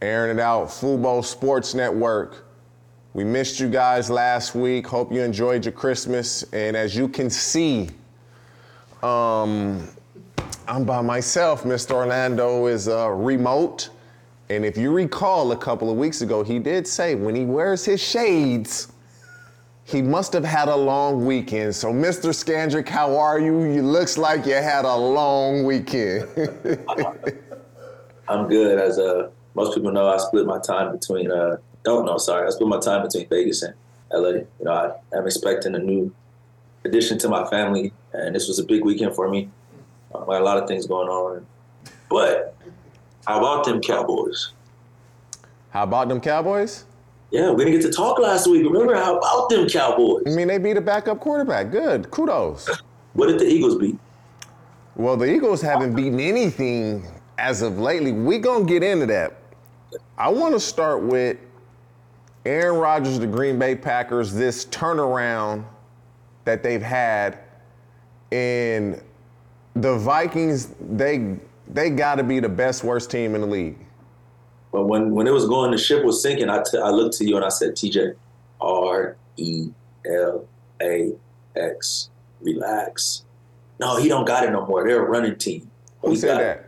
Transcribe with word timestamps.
Airing 0.00 0.38
it 0.38 0.40
out, 0.40 0.68
Fubo 0.68 1.24
Sports 1.24 1.74
Network. 1.74 2.44
We 3.14 3.24
missed 3.24 3.58
you 3.58 3.68
guys 3.68 4.08
last 4.08 4.54
week. 4.54 4.86
Hope 4.86 5.12
you 5.12 5.22
enjoyed 5.22 5.64
your 5.64 5.72
Christmas. 5.72 6.44
And 6.52 6.76
as 6.76 6.94
you 6.94 7.08
can 7.08 7.28
see, 7.28 7.88
um, 9.02 9.88
I'm 10.68 10.84
by 10.84 11.00
myself. 11.00 11.64
Mr. 11.64 11.92
Orlando 11.92 12.66
is 12.66 12.86
uh, 12.86 13.08
remote. 13.08 13.90
And 14.50 14.64
if 14.64 14.76
you 14.76 14.92
recall, 14.92 15.50
a 15.50 15.56
couple 15.56 15.90
of 15.90 15.96
weeks 15.96 16.20
ago, 16.20 16.44
he 16.44 16.60
did 16.60 16.86
say 16.86 17.16
when 17.16 17.34
he 17.34 17.44
wears 17.44 17.84
his 17.84 18.00
shades, 18.00 18.92
he 19.82 20.00
must 20.00 20.32
have 20.32 20.44
had 20.44 20.68
a 20.68 20.76
long 20.76 21.26
weekend. 21.26 21.74
So, 21.74 21.92
Mr. 21.92 22.30
Scandrick, 22.30 22.88
how 22.88 23.16
are 23.16 23.40
you? 23.40 23.64
You 23.64 23.82
looks 23.82 24.16
like 24.16 24.46
you 24.46 24.54
had 24.54 24.84
a 24.84 24.94
long 24.94 25.64
weekend. 25.64 26.28
I'm 28.28 28.46
good. 28.46 28.78
As 28.78 28.98
uh, 28.98 29.30
most 29.58 29.74
people 29.74 29.90
know, 29.90 30.08
I 30.08 30.18
split 30.18 30.46
my 30.46 30.60
time 30.60 30.92
between. 30.92 31.30
Uh, 31.30 31.56
don't 31.82 32.06
know, 32.06 32.16
sorry. 32.16 32.46
I 32.46 32.50
split 32.50 32.68
my 32.68 32.78
time 32.78 33.02
between 33.02 33.28
Vegas 33.28 33.62
and 33.62 33.74
LA. 34.12 34.28
You 34.28 34.46
know, 34.62 34.70
I 34.72 35.16
am 35.16 35.26
expecting 35.26 35.74
a 35.74 35.78
new 35.78 36.14
addition 36.84 37.18
to 37.18 37.28
my 37.28 37.44
family, 37.48 37.92
and 38.12 38.34
this 38.34 38.46
was 38.46 38.58
a 38.60 38.64
big 38.64 38.84
weekend 38.84 39.14
for 39.16 39.28
me. 39.28 39.50
Um, 40.14 40.30
I 40.30 40.34
had 40.34 40.42
a 40.42 40.44
lot 40.44 40.58
of 40.58 40.68
things 40.68 40.86
going 40.86 41.08
on, 41.08 41.44
but 42.08 42.54
how 43.26 43.38
about 43.38 43.64
them 43.64 43.80
Cowboys? 43.80 44.52
how 45.70 45.82
about 45.82 46.08
them 46.08 46.20
Cowboys? 46.20 46.84
Yeah, 47.30 47.50
we 47.50 47.64
didn't 47.64 47.80
get 47.80 47.90
to 47.90 47.92
talk 47.92 48.18
last 48.18 48.46
week. 48.46 48.64
Remember 48.64 48.94
how 48.94 49.18
about 49.18 49.50
them 49.50 49.68
Cowboys? 49.68 50.22
I 50.26 50.30
mean, 50.30 50.48
they 50.48 50.58
beat 50.58 50.78
a 50.78 50.80
backup 50.80 51.20
quarterback. 51.20 51.70
Good. 51.70 52.10
Kudos. 52.10 52.70
What 53.12 53.26
did 53.26 53.38
the 53.38 53.46
Eagles 53.46 53.76
beat? 53.76 53.98
Well, 54.96 55.16
the 55.16 55.26
Eagles 55.26 55.60
haven't 55.60 55.94
beaten 55.94 56.20
anything 56.20 57.04
as 57.36 57.60
of 57.62 57.78
lately. 57.78 58.12
We're 58.12 58.38
gonna 58.38 58.64
get 58.64 58.82
into 58.82 59.06
that. 59.06 59.37
I 60.16 60.28
want 60.28 60.54
to 60.54 60.60
start 60.60 61.02
with 61.02 61.38
Aaron 62.44 62.78
Rodgers, 62.78 63.18
the 63.18 63.26
Green 63.26 63.58
Bay 63.58 63.74
Packers, 63.74 64.32
this 64.32 64.64
turnaround 64.66 65.64
that 66.44 66.62
they've 66.62 66.82
had, 66.82 67.38
and 68.32 69.00
the 69.74 69.96
Vikings. 69.96 70.74
They 70.80 71.36
they 71.68 71.90
got 71.90 72.16
to 72.16 72.24
be 72.24 72.40
the 72.40 72.48
best 72.48 72.84
worst 72.84 73.10
team 73.10 73.34
in 73.34 73.42
the 73.42 73.46
league. 73.46 73.78
But 74.72 74.84
when 74.84 75.12
when 75.12 75.26
it 75.26 75.32
was 75.32 75.46
going, 75.46 75.70
the 75.70 75.78
ship 75.78 76.04
was 76.04 76.22
sinking. 76.22 76.48
I, 76.48 76.62
t- 76.62 76.78
I 76.78 76.90
looked 76.90 77.16
to 77.18 77.24
you 77.24 77.36
and 77.36 77.44
I 77.44 77.48
said, 77.48 77.72
TJ, 77.72 78.14
R 78.60 79.16
E 79.36 79.68
L 80.06 80.46
A 80.82 81.12
X, 81.56 82.10
relax. 82.40 83.24
No, 83.80 83.96
he 83.96 84.08
don't 84.08 84.26
got 84.26 84.44
it 84.44 84.50
no 84.50 84.66
more. 84.66 84.86
They're 84.86 85.04
a 85.04 85.08
running 85.08 85.36
team. 85.36 85.70
Who 86.02 86.16
said 86.16 86.28
got 86.28 86.40
it. 86.40 86.44
that? 86.44 86.64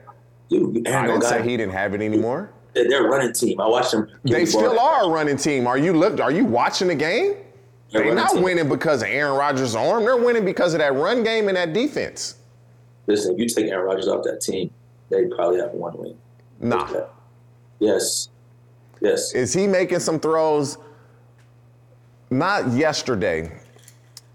You, 0.48 0.82
I 0.86 1.06
didn't 1.06 1.22
say 1.22 1.38
got 1.38 1.46
he 1.46 1.56
didn't 1.56 1.72
have 1.72 1.94
it 1.94 2.02
anymore. 2.02 2.52
They're 2.74 3.06
a 3.06 3.08
running 3.08 3.32
team. 3.32 3.60
I 3.60 3.66
watched 3.66 3.92
them. 3.92 4.08
They 4.24 4.44
the 4.44 4.46
still 4.46 4.78
are 4.78 5.04
a 5.04 5.08
running 5.08 5.36
team. 5.36 5.66
Are 5.66 5.78
you 5.78 5.92
look? 5.92 6.20
Are 6.20 6.30
you 6.30 6.44
watching 6.44 6.88
the 6.88 6.94
game? 6.94 7.36
They're 7.90 8.04
They're 8.04 8.14
not 8.14 8.32
team. 8.32 8.42
winning 8.42 8.68
because 8.68 9.02
of 9.02 9.08
Aaron 9.08 9.36
Rodgers' 9.36 9.74
arm. 9.74 10.04
They're 10.04 10.16
winning 10.16 10.44
because 10.44 10.74
of 10.74 10.78
that 10.78 10.94
run 10.94 11.24
game 11.24 11.48
and 11.48 11.56
that 11.56 11.72
defense. 11.72 12.36
Listen, 13.06 13.34
if 13.34 13.40
you 13.40 13.48
take 13.48 13.66
Aaron 13.70 13.86
Rodgers 13.86 14.06
off 14.06 14.22
that 14.24 14.40
team, 14.40 14.70
they 15.08 15.26
probably 15.26 15.58
have 15.58 15.72
one 15.72 15.96
win. 15.98 16.16
Nah. 16.60 17.06
Yes. 17.80 18.28
Yes. 19.00 19.34
Is 19.34 19.52
he 19.52 19.66
making 19.66 19.98
some 19.98 20.20
throws? 20.20 20.78
Not 22.30 22.70
yesterday. 22.72 23.50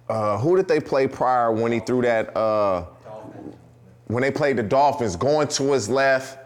Uh, 0.10 0.38
who 0.38 0.58
did 0.58 0.68
they 0.68 0.82
play 0.82 1.08
prior 1.08 1.52
when 1.52 1.72
he 1.72 1.80
threw 1.80 2.02
that? 2.02 2.36
Uh, 2.36 2.86
when 4.08 4.22
they 4.22 4.32
played 4.32 4.58
the 4.58 4.64
Dolphins, 4.64 5.16
going 5.16 5.48
to 5.48 5.72
his 5.72 5.88
left, 5.90 6.38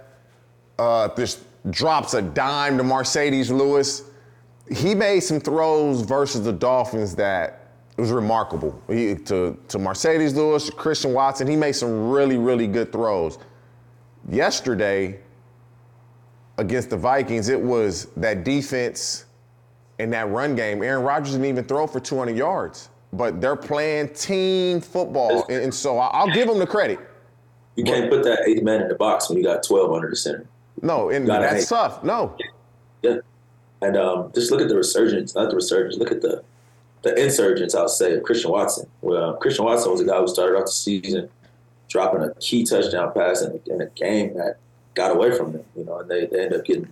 uh, 0.78 1.10
just 1.16 1.40
drops 1.70 2.14
a 2.14 2.22
dime 2.22 2.78
to 2.78 2.84
Marcedes 2.84 3.50
Lewis. 3.50 4.04
He 4.72 4.94
made 4.96 5.22
some 5.22 5.40
throws 5.40 6.02
versus 6.02 6.44
the 6.44 6.54
Dolphins 6.54 7.16
that 7.16 7.72
was 7.98 8.12
remarkable. 8.12 8.82
He, 8.88 9.16
to, 9.16 9.58
to 9.68 9.78
Marcedes 9.78 10.36
Lewis, 10.36 10.70
Christian 10.70 11.14
Watson, 11.14 11.48
he 11.48 11.56
made 11.56 11.74
some 11.74 12.10
really, 12.10 12.38
really 12.38 12.68
good 12.68 12.92
throws. 12.92 13.38
Yesterday, 14.30 15.20
against 16.58 16.90
the 16.90 16.98
Vikings, 16.98 17.50
it 17.50 17.60
was 17.60 18.06
that 18.18 18.44
defense 18.44 19.26
and 19.98 20.14
that 20.14 20.30
run 20.30 20.56
game. 20.56 20.84
Aaron 20.84 21.04
Rodgers 21.04 21.34
didn't 21.34 21.48
even 21.48 21.64
throw 21.64 21.88
for 21.88 22.00
200 22.00 22.36
yards, 22.36 22.90
but 23.14 23.42
they're 23.42 23.56
playing 23.56 24.10
team 24.10 24.82
football, 24.82 25.46
and, 25.50 25.64
and 25.64 25.74
so 25.74 25.98
I'll 25.98 26.32
give 26.32 26.48
them 26.48 26.60
the 26.60 26.68
credit. 26.68 27.00
You 27.76 27.86
can't 27.86 28.10
put 28.10 28.24
that 28.24 28.42
eighth 28.46 28.62
man 28.62 28.82
in 28.82 28.90
the 28.90 28.96
box 28.96 29.30
when 29.30 29.38
you 29.38 29.44
got 29.44 29.64
12 29.64 29.92
under 29.92 30.10
the 30.10 30.16
center. 30.16 30.49
No, 30.82 31.10
and 31.10 31.28
that's 31.28 31.70
tough. 31.70 32.04
No, 32.04 32.36
Yeah. 33.02 33.18
And 33.82 33.96
um, 33.96 34.32
just 34.36 34.52
look 34.52 34.62
at 34.62 34.68
the 34.68 34.76
resurgence, 34.76 35.36
not 35.36 35.50
the 35.50 35.56
resurgence, 35.56 35.98
look 35.98 36.12
at 36.12 36.22
the 36.22 36.44
the 37.02 37.16
insurgence, 37.22 37.74
I'll 37.76 37.88
say, 37.88 38.14
of 38.14 38.24
Christian 38.24 38.52
Watson. 38.52 38.90
Well, 39.02 39.34
Christian 39.36 39.66
Watson 39.66 39.92
was 39.92 40.02
a 40.02 40.06
guy 40.06 40.20
who 40.20 40.28
started 40.28 40.58
off 40.58 40.66
the 40.66 40.72
season 40.72 41.30
dropping 41.88 42.22
a 42.22 42.34
key 42.36 42.66
touchdown 42.66 43.12
pass 43.14 43.42
in 43.42 43.52
a, 43.52 43.74
in 43.74 43.82
a 43.82 43.88
game 43.92 44.34
that 44.36 44.58
got 44.94 45.12
away 45.12 45.36
from 45.36 45.54
them, 45.54 45.64
you 45.76 45.86
know, 45.86 46.00
and 46.00 46.10
they, 46.10 46.26
they 46.26 46.44
end 46.44 46.54
up 46.54 46.66
getting, 46.66 46.88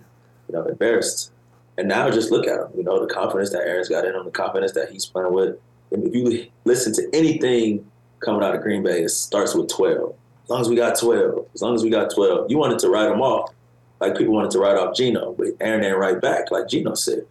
you 0.48 0.54
know, 0.54 0.64
embarrassed. 0.64 1.30
And 1.76 1.88
now 1.88 2.10
just 2.10 2.32
look 2.32 2.46
at 2.46 2.58
him, 2.58 2.68
you 2.76 2.82
know, 2.82 3.06
the 3.06 3.12
confidence 3.12 3.50
that 3.50 3.60
Aaron's 3.60 3.88
got 3.88 4.04
in 4.04 4.14
him, 4.14 4.24
the 4.24 4.30
confidence 4.30 4.72
that 4.72 4.90
he's 4.90 5.06
playing 5.06 5.32
with. 5.32 5.56
And 5.92 6.04
if 6.04 6.14
you 6.14 6.46
listen 6.64 6.92
to 6.94 7.08
anything 7.12 7.88
coming 8.20 8.42
out 8.42 8.54
of 8.54 8.62
Green 8.62 8.82
Bay, 8.82 9.02
it 9.02 9.10
starts 9.10 9.54
with 9.54 9.68
12. 9.68 10.14
As 10.44 10.50
long 10.50 10.60
as 10.60 10.68
we 10.68 10.74
got 10.74 10.98
12, 10.98 11.46
as 11.54 11.62
long 11.62 11.74
as 11.74 11.84
we 11.84 11.90
got 11.90 12.12
12, 12.12 12.50
you 12.50 12.58
wanted 12.58 12.78
to 12.80 12.88
write 12.88 13.08
them 13.08 13.20
off 13.20 13.52
like 14.00 14.16
people 14.16 14.34
wanted 14.34 14.50
to 14.52 14.58
write 14.58 14.76
off 14.76 14.94
Geno, 14.94 15.32
but 15.32 15.48
Aaron 15.60 15.84
ain't 15.84 15.96
right 15.96 16.20
back, 16.20 16.50
like 16.50 16.68
Geno 16.68 16.94
said. 16.94 17.26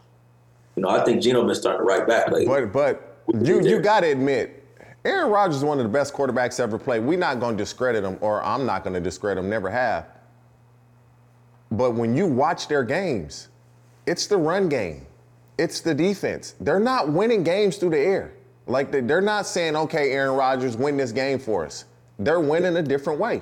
You 0.76 0.84
know, 0.84 0.90
I 0.90 1.04
think 1.04 1.22
Geno 1.22 1.44
been 1.46 1.56
starting 1.56 1.80
to 1.80 1.84
write 1.86 2.08
back 2.08 2.30
lately. 2.32 2.46
but 2.46 2.72
but 2.74 3.46
you 3.46 3.62
you 3.62 3.80
got 3.80 4.02
to 4.02 4.12
admit, 4.12 4.64
Aaron 5.06 5.32
Rodgers 5.32 5.58
is 5.58 5.64
one 5.64 5.80
of 5.80 5.84
the 5.84 5.90
best 5.90 6.14
quarterbacks 6.14 6.60
ever 6.60 6.78
played. 6.78 7.04
We're 7.04 7.18
not 7.18 7.40
going 7.40 7.58
to 7.58 7.64
discredit 7.64 8.04
him, 8.04 8.18
or 8.22 8.44
I'm 8.44 8.66
not 8.66 8.84
going 8.84 8.94
to 8.94 9.00
discredit 9.00 9.44
him. 9.44 9.50
Never 9.50 9.70
have. 9.70 10.06
But 11.72 11.92
when 11.96 12.16
you 12.16 12.26
watch 12.28 12.68
their 12.68 12.84
games, 12.84 13.50
it's 14.06 14.28
the 14.28 14.38
run 14.38 14.70
game, 14.70 15.06
it's 15.58 15.82
the 15.82 15.94
defense. 15.94 16.56
They're 16.62 16.80
not 16.80 17.12
winning 17.12 17.44
games 17.44 17.78
through 17.78 17.90
the 17.92 18.00
air. 18.00 18.34
Like 18.68 18.92
they- 18.92 19.02
they're 19.02 19.22
not 19.22 19.46
saying, 19.48 19.76
"Okay, 19.76 20.12
Aaron 20.12 20.36
Rodgers, 20.36 20.78
win 20.78 20.98
this 20.98 21.12
game 21.12 21.40
for 21.40 21.66
us." 21.66 21.86
They're 22.20 22.40
winning 22.40 22.76
a 22.78 22.82
different 22.84 23.20
way. 23.20 23.42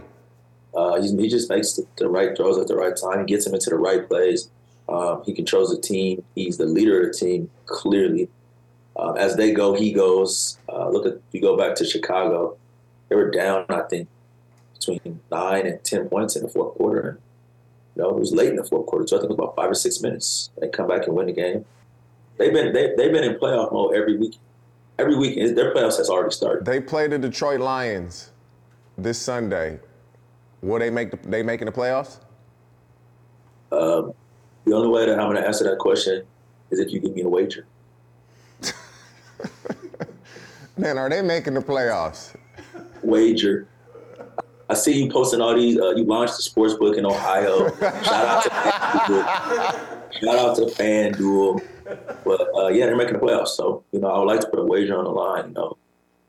Uh, 0.75 1.01
he, 1.01 1.29
just 1.29 1.49
makes 1.49 1.73
the, 1.73 1.87
the 1.97 2.09
right 2.09 2.35
throws 2.35 2.57
at 2.57 2.67
the 2.67 2.75
right 2.75 2.95
time. 2.95 3.19
He 3.19 3.25
gets 3.25 3.47
him 3.47 3.53
into 3.53 3.69
the 3.69 3.77
right 3.77 4.07
plays. 4.07 4.49
Um, 4.89 5.23
he 5.25 5.33
controls 5.33 5.73
the 5.73 5.81
team. 5.81 6.23
He's 6.35 6.57
the 6.57 6.65
leader 6.65 7.01
of 7.01 7.07
the 7.07 7.13
team, 7.13 7.49
clearly. 7.65 8.29
Um, 8.97 9.17
as 9.17 9.35
they 9.35 9.51
go, 9.53 9.73
he 9.73 9.91
goes. 9.91 10.57
Uh, 10.69 10.89
look 10.89 11.05
at 11.05 11.19
you 11.31 11.41
go 11.41 11.57
back 11.57 11.75
to 11.75 11.85
Chicago. 11.85 12.57
they 13.09 13.15
were 13.15 13.31
down, 13.31 13.65
I 13.69 13.81
think, 13.81 14.07
between 14.73 15.19
nine 15.31 15.65
and 15.65 15.83
ten 15.83 16.07
points 16.07 16.35
in 16.35 16.43
the 16.43 16.49
fourth 16.49 16.75
quarter. 16.75 17.09
And, 17.09 17.17
know, 17.95 18.09
it 18.09 18.19
was 18.19 18.31
late 18.31 18.49
in 18.49 18.55
the 18.55 18.63
fourth 18.63 18.85
quarter, 18.85 19.07
so 19.07 19.17
I 19.17 19.21
think 19.21 19.31
about 19.31 19.55
five 19.55 19.69
or 19.69 19.75
six 19.75 20.01
minutes. 20.01 20.49
They 20.59 20.67
come 20.67 20.87
back 20.87 21.07
and 21.07 21.15
win 21.15 21.27
the 21.27 21.33
game. 21.33 21.65
They've 22.37 22.53
been 22.53 22.73
they, 22.73 22.93
they've 22.95 23.11
been 23.11 23.23
in 23.23 23.35
playoff 23.35 23.71
mode 23.71 23.95
every 23.95 24.17
week. 24.17 24.37
Every 24.97 25.17
week, 25.17 25.35
their 25.55 25.73
playoffs 25.73 25.97
has 25.97 26.09
already 26.09 26.33
started. 26.33 26.65
They 26.65 26.79
play 26.79 27.07
the 27.07 27.19
Detroit 27.19 27.59
Lions 27.59 28.31
this 28.97 29.19
Sunday. 29.19 29.79
Will 30.65 30.79
they 30.79 30.89
make 30.89 31.11
the, 31.11 31.17
they 31.29 31.43
making 31.43 31.67
the 31.67 31.71
playoffs? 31.71 32.17
Um, 33.71 34.13
the 34.65 34.73
only 34.73 34.87
way 34.87 35.05
that 35.05 35.19
I'm 35.19 35.29
going 35.29 35.35
to 35.35 35.45
answer 35.45 35.63
that 35.65 35.77
question 35.77 36.25
is 36.71 36.79
if 36.79 36.91
you 36.91 36.99
give 36.99 37.13
me 37.13 37.21
a 37.21 37.29
wager. 37.29 37.67
Man, 40.77 40.97
are 40.97 41.07
they 41.07 41.21
making 41.21 41.53
the 41.53 41.59
playoffs? 41.59 42.35
Wager. 43.03 43.67
I 44.67 44.73
see 44.73 45.03
you 45.03 45.11
posting 45.11 45.39
all 45.39 45.53
these. 45.53 45.77
Uh, 45.77 45.91
you 45.91 46.03
launched 46.03 46.37
the 46.37 46.41
sports 46.41 46.73
book 46.73 46.97
in 46.97 47.05
Ohio. 47.05 47.69
Shout 47.77 48.25
out 48.25 48.43
to 48.43 48.49
FanDuel. 48.49 50.11
Shout 50.19 50.35
out 50.35 50.55
to 50.55 50.61
FanDuel. 50.63 51.63
But 52.23 52.41
uh, 52.55 52.69
yeah, 52.69 52.87
they're 52.87 52.95
making 52.95 53.13
the 53.13 53.19
playoffs. 53.19 53.49
So 53.49 53.83
you 53.91 53.99
know, 53.99 54.07
I 54.07 54.17
would 54.17 54.25
like 54.25 54.39
to 54.39 54.47
put 54.47 54.57
a 54.57 54.65
wager 54.65 54.97
on 54.97 55.03
the 55.03 55.11
line. 55.11 55.49
You 55.49 55.53
know, 55.53 55.77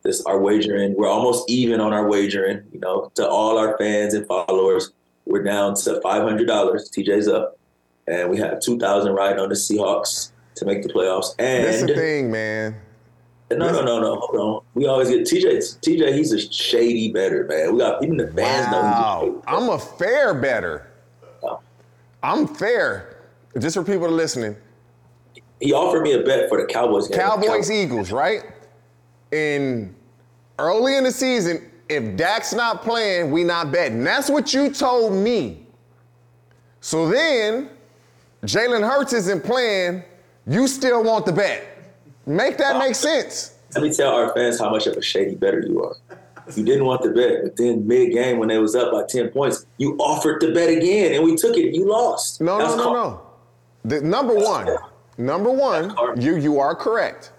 this 0.06 0.24
our 0.24 0.38
wagering. 0.38 0.94
We're 0.96 1.08
almost 1.08 1.50
even 1.50 1.80
on 1.80 1.92
our 1.92 2.08
wagering. 2.08 2.62
You 2.72 2.80
know, 2.80 3.10
to 3.16 3.28
all 3.28 3.58
our 3.58 3.76
fans 3.76 4.14
and 4.14 4.26
followers, 4.26 4.92
we're 5.26 5.42
down 5.42 5.74
to 5.74 6.00
five 6.00 6.22
hundred 6.22 6.46
dollars. 6.46 6.90
TJ's 6.90 7.28
up, 7.28 7.58
and 8.06 8.30
we 8.30 8.38
have 8.38 8.60
two 8.60 8.78
thousand 8.78 9.12
riding 9.12 9.40
on 9.40 9.48
the 9.48 9.54
Seahawks 9.54 10.30
to 10.54 10.64
make 10.64 10.82
the 10.82 10.88
playoffs. 10.88 11.34
And 11.38 11.64
That's 11.64 11.82
the 11.82 11.94
thing, 11.94 12.30
man. 12.30 12.76
no, 13.50 13.56
no, 13.58 13.82
no, 13.82 14.00
no. 14.00 14.16
Hold 14.16 14.40
on. 14.40 14.62
We 14.74 14.86
always 14.86 15.08
get 15.10 15.20
TJ. 15.20 15.80
TJ, 15.80 16.14
he's 16.14 16.32
a 16.32 16.40
shady 16.50 17.12
better 17.12 17.44
man. 17.44 17.72
We 17.72 17.78
got 17.80 18.02
even 18.02 18.16
the 18.16 18.28
fans 18.28 18.70
know 18.70 18.82
he's 18.82 18.96
a 18.96 19.36
Wow. 19.36 19.42
I'm 19.46 19.68
a 19.68 19.78
fair 19.78 20.32
better. 20.34 20.90
I'm 22.22 22.46
fair. 22.48 23.18
Just 23.58 23.76
for 23.76 23.84
people 23.84 24.06
to 24.08 24.12
listening. 24.12 24.56
He 25.60 25.72
offered 25.72 26.02
me 26.02 26.12
a 26.12 26.22
bet 26.22 26.48
for 26.48 26.60
the 26.60 26.66
Cowboys 26.66 27.08
game. 27.08 27.18
Cowboys 27.18 27.68
Cow- 27.68 27.74
Eagles, 27.74 28.12
right? 28.12 28.42
In 29.32 29.94
early 30.58 30.96
in 30.96 31.04
the 31.04 31.12
season, 31.12 31.70
if 31.88 32.16
Dak's 32.16 32.52
not 32.52 32.82
playing, 32.82 33.30
we 33.30 33.44
not 33.44 33.70
betting. 33.72 34.02
That's 34.02 34.28
what 34.28 34.52
you 34.52 34.70
told 34.70 35.12
me. 35.12 35.66
So 36.80 37.08
then, 37.08 37.70
Jalen 38.44 38.88
Hurts 38.88 39.12
isn't 39.12 39.44
playing. 39.44 40.02
You 40.46 40.68
still 40.68 41.02
want 41.02 41.26
the 41.26 41.32
bet? 41.32 41.64
Make 42.26 42.58
that 42.58 42.78
make 42.78 42.94
sense. 42.94 43.54
Let 43.74 43.82
me 43.84 43.92
tell 43.92 44.12
our 44.14 44.32
fans 44.34 44.58
how 44.58 44.70
much 44.70 44.86
of 44.86 44.96
a 44.96 45.02
shady 45.02 45.34
better 45.34 45.60
you 45.60 45.82
are. 45.84 45.96
You 46.54 46.64
didn't 46.64 46.84
want 46.84 47.02
the 47.02 47.10
bet, 47.10 47.42
but 47.42 47.56
then 47.56 47.86
mid 47.86 48.12
game 48.12 48.38
when 48.38 48.48
they 48.48 48.58
was 48.58 48.76
up 48.76 48.92
by 48.92 49.02
ten 49.08 49.28
points, 49.30 49.66
you 49.78 49.96
offered 49.98 50.40
the 50.40 50.52
bet 50.52 50.68
again, 50.70 51.14
and 51.14 51.24
we 51.24 51.34
took 51.36 51.56
it. 51.56 51.74
You 51.74 51.88
lost. 51.90 52.40
No, 52.40 52.58
That's 52.58 52.70
no, 52.70 52.76
no, 52.76 52.82
called- 52.84 53.12
no. 53.12 53.20
The, 53.84 54.00
number 54.00 54.34
one, 54.34 54.68
number 55.18 55.50
one, 55.50 55.94
you 56.20 56.36
you 56.36 56.58
are 56.60 56.74
correct. 56.74 57.32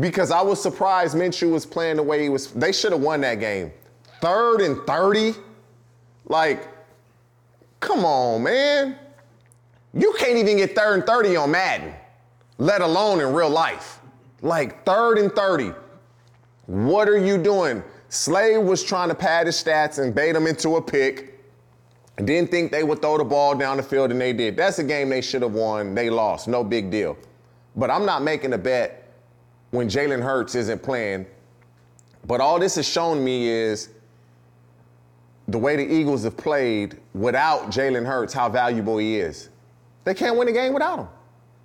Because 0.00 0.30
I 0.30 0.42
was 0.42 0.60
surprised 0.60 1.14
Minshew 1.14 1.52
was 1.52 1.64
playing 1.64 1.96
the 1.96 2.02
way 2.02 2.22
he 2.22 2.28
was. 2.28 2.48
They 2.48 2.72
should 2.72 2.92
have 2.92 3.00
won 3.00 3.20
that 3.20 3.36
game. 3.36 3.72
Third 4.20 4.60
and 4.60 4.84
30. 4.86 5.34
Like, 6.26 6.68
come 7.80 8.04
on, 8.04 8.42
man. 8.42 8.98
You 9.92 10.14
can't 10.18 10.36
even 10.36 10.56
get 10.56 10.74
third 10.74 10.94
and 10.94 11.06
30 11.06 11.36
on 11.36 11.50
Madden, 11.52 11.94
let 12.58 12.80
alone 12.80 13.20
in 13.20 13.32
real 13.32 13.50
life. 13.50 14.00
Like, 14.42 14.84
third 14.84 15.18
and 15.18 15.32
30. 15.32 15.72
What 16.66 17.08
are 17.08 17.18
you 17.18 17.38
doing? 17.38 17.82
Slade 18.08 18.64
was 18.64 18.82
trying 18.82 19.10
to 19.10 19.14
pad 19.14 19.46
his 19.46 19.62
stats 19.62 20.02
and 20.02 20.14
bait 20.14 20.34
him 20.34 20.46
into 20.46 20.76
a 20.76 20.82
pick. 20.82 21.40
Didn't 22.16 22.50
think 22.50 22.72
they 22.72 22.82
would 22.82 23.02
throw 23.02 23.18
the 23.18 23.24
ball 23.24 23.54
down 23.54 23.76
the 23.76 23.82
field, 23.82 24.10
and 24.10 24.20
they 24.20 24.32
did. 24.32 24.56
That's 24.56 24.78
a 24.78 24.84
game 24.84 25.08
they 25.08 25.20
should 25.20 25.42
have 25.42 25.52
won. 25.52 25.94
They 25.94 26.10
lost. 26.10 26.48
No 26.48 26.64
big 26.64 26.90
deal. 26.90 27.16
But 27.76 27.90
I'm 27.90 28.06
not 28.06 28.22
making 28.22 28.52
a 28.52 28.58
bet 28.58 29.03
when 29.74 29.88
Jalen 29.88 30.22
Hurts 30.22 30.54
isn't 30.54 30.82
playing. 30.82 31.26
But 32.26 32.40
all 32.40 32.58
this 32.58 32.76
has 32.76 32.88
shown 32.88 33.22
me 33.22 33.48
is 33.48 33.90
the 35.48 35.58
way 35.58 35.76
the 35.76 35.82
Eagles 35.82 36.24
have 36.24 36.36
played 36.36 36.98
without 37.12 37.70
Jalen 37.70 38.06
Hurts, 38.06 38.32
how 38.32 38.48
valuable 38.48 38.98
he 38.98 39.18
is. 39.18 39.50
They 40.04 40.14
can't 40.14 40.36
win 40.36 40.48
a 40.48 40.52
game 40.52 40.72
without 40.72 41.00
him. 41.00 41.08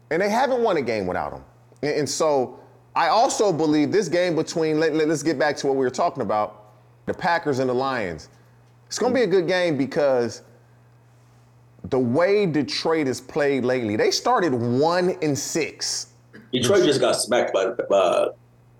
And 0.10 0.22
they 0.22 0.30
haven't 0.30 0.64
won 0.64 0.78
a 0.78 0.82
game 0.82 1.06
without 1.06 1.34
him. 1.34 1.44
And, 1.84 2.10
so 2.10 2.60
I 2.96 3.08
also 3.10 3.54
believe 3.54 3.92
this 3.92 4.10
game 4.10 4.36
between, 4.36 4.80
let, 4.80 4.96
let, 4.96 5.10
us 5.10 5.24
get 5.24 5.38
back 5.38 5.56
to 5.58 5.68
what 5.68 5.76
we 5.76 5.86
were 5.86 5.92
talking 5.92 6.24
about 6.24 6.72
the 7.06 7.14
Packers 7.14 7.60
and 7.60 7.70
the 7.70 7.74
Lions. 7.74 8.30
It's 8.88 8.98
going 8.98 9.14
to 9.14 9.20
be 9.20 9.24
a 9.24 9.28
good 9.28 9.48
game 9.48 9.78
because 9.78 10.42
the 11.86 12.00
way 12.00 12.46
Detroit 12.48 13.08
has 13.08 13.22
played 13.22 13.64
lately, 13.64 13.96
they 13.96 14.12
started 14.12 14.52
one 14.54 15.16
and 15.22 15.38
six. 15.38 16.08
Detroit 16.52 16.84
just 16.84 17.00
got 17.00 17.14
smacked 17.14 17.54
by, 17.54 17.68
by 17.90 18.28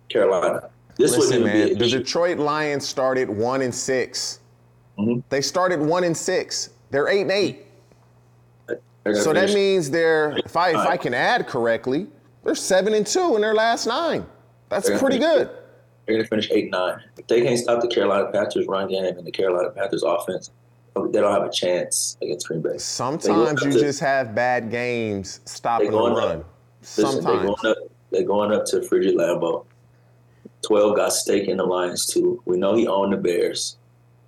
Carolina. 0.10 0.70
This 0.98 1.16
Listen, 1.16 1.44
wouldn't 1.44 1.46
man, 1.70 1.78
the. 1.78 1.90
Detroit 1.90 2.38
Lions 2.40 2.88
started 2.88 3.30
one 3.30 3.62
and 3.62 3.74
6 3.74 4.40
Mhm. 5.00 5.24
They 5.30 5.40
started 5.42 5.80
one 5.80 6.04
and 6.04 6.16
six. 6.18 6.72
They're 6.92 7.08
eight 7.08 7.22
and 7.22 7.32
eight. 7.32 7.66
So 9.14 9.32
that 9.34 9.54
means 9.54 9.90
they're, 9.90 10.38
if 10.46 10.56
I 10.58 10.70
if 10.72 10.76
I 10.78 10.98
can 10.98 11.14
add 11.14 11.48
correctly, 11.48 12.08
they're 12.44 12.54
seven 12.54 12.94
and 12.94 13.08
two 13.08 13.36
in 13.36 13.42
their 13.42 13.56
last 13.56 13.88
nine. 13.88 14.26
That's 14.68 14.88
pretty 14.90 15.18
finish- 15.20 15.20
good. 15.22 15.50
They're 16.06 16.16
going 16.16 16.24
to 16.24 16.28
finish 16.30 16.50
eight 16.52 16.70
nine. 16.72 17.00
If 17.18 17.28
they 17.28 17.42
can't 17.42 17.58
stop 17.58 17.82
the 17.82 17.88
Carolina 17.88 18.30
Panthers 18.32 18.68
run 18.68 18.88
game 18.90 19.06
and 19.06 19.26
the 19.26 19.32
Carolina 19.32 19.70
Panthers 19.70 20.04
offense, 20.04 20.52
they 20.96 21.22
don't 21.22 21.32
have 21.34 21.44
a 21.44 21.52
chance 21.52 22.18
against 22.22 22.48
Green 22.48 22.62
Bay. 22.62 22.78
Sometimes 22.78 23.64
you 23.64 23.72
to- 23.72 23.80
just 23.80 24.00
have 24.02 24.36
bad 24.36 24.70
games 24.70 25.40
stopping 25.46 25.92
the 25.92 25.98
run. 25.98 26.40
up. 26.40 26.46
Listen, 26.82 27.24
they're 27.24 27.44
going 27.44 27.56
up. 27.66 27.78
They're 28.12 28.24
going 28.24 28.52
up 28.52 28.66
to 28.68 28.82
Frigid 28.82 29.16
Lambeau. 29.16 29.66
Twelve 30.62 30.96
got 30.96 31.14
stake 31.14 31.48
in 31.48 31.58
the 31.58 31.66
Lions 31.66 32.06
too. 32.08 32.42
We 32.46 32.58
know 32.58 32.76
he 32.76 32.88
owned 32.88 33.14
the 33.14 33.18
Bears. 33.18 33.78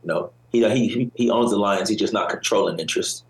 You 0.03 0.07
know 0.09 0.31
he 0.51 0.87
he 0.87 1.11
he 1.15 1.29
owns 1.29 1.51
the 1.51 1.57
Lions. 1.57 1.89
He's 1.89 1.99
just 1.99 2.13
not 2.13 2.29
controlling 2.29 2.79
interest. 2.79 3.23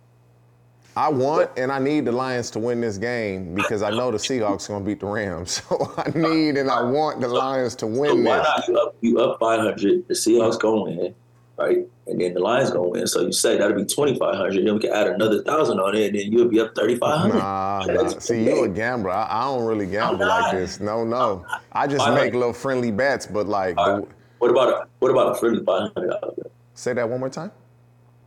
I 0.96 1.08
want 1.08 1.52
and 1.56 1.72
I 1.72 1.80
need 1.80 2.04
the 2.06 2.12
Lions 2.12 2.52
to 2.52 2.60
win 2.60 2.82
this 2.82 2.98
game 2.98 3.56
because 3.56 3.82
I 3.82 3.92
know 3.92 4.12
the 4.12 4.18
Seahawks 4.18 4.66
are 4.70 4.74
going 4.74 4.84
to 4.84 4.88
beat 4.90 5.00
the 5.00 5.06
Rams. 5.06 5.62
So 5.70 5.94
I 5.98 6.10
need 6.14 6.58
and 6.58 6.70
I 6.70 6.84
want 6.84 7.22
the 7.22 7.30
Lions 7.30 7.76
to 7.76 7.86
So 7.86 7.88
win 7.88 8.24
why 8.26 8.38
this. 8.40 8.44
not? 8.48 8.68
You 8.68 8.78
up 8.78 8.96
you 9.02 9.20
up 9.20 9.40
five 9.40 9.62
hundred. 9.62 10.06
The 10.10 10.14
Seahawks 10.14 10.60
gonna 10.60 10.82
win, 10.82 11.16
right? 11.62 11.78
And 12.08 12.20
then 12.20 12.34
the 12.34 12.40
Lions 12.40 12.72
gonna 12.72 12.88
win. 12.90 13.08
So 13.08 13.22
you 13.22 13.32
say 13.32 13.58
that'll 13.58 13.78
be 13.78 13.86
twenty 13.86 14.18
five 14.18 14.36
hundred. 14.36 14.66
Then 14.66 14.74
we 14.74 14.80
can 14.82 14.92
add 14.92 15.08
another 15.08 15.44
thousand 15.44 15.80
on 15.80 15.96
it, 15.96 16.08
and 16.08 16.16
then 16.20 16.32
you'll 16.32 16.48
be 16.50 16.60
up 16.60 16.74
thirty 16.76 16.98
five 16.98 17.20
hundred. 17.20 17.38
Nah, 17.38 17.86
nah. 17.88 18.08
See, 18.20 18.44
you're 18.44 18.66
a 18.66 18.70
gambler. 18.70 19.12
I, 19.12 19.28
I 19.30 19.44
don't 19.46 19.66
really 19.66 19.86
gamble 19.88 20.26
like 20.28 20.52
this. 20.54 20.80
No, 20.80 21.04
no. 21.06 21.46
I 21.72 21.88
just 21.88 22.08
make 22.14 22.34
little 22.34 22.54
friendly 22.54 22.92
bets, 22.92 23.28
but 23.28 23.48
like, 23.48 23.76
the- 23.76 23.82
right. 24.00 24.08
What 24.40 24.50
about 24.52 24.70
a 24.70 24.88
what 25.00 25.12
about 25.12 25.36
a 25.36 25.40
friendly 25.40 25.64
five 25.64 25.92
hundred 25.94 26.10
dollar 26.10 26.34
bet? 26.36 26.52
say 26.74 26.94
that 26.94 27.08
one 27.08 27.20
more 27.20 27.30
time. 27.30 27.52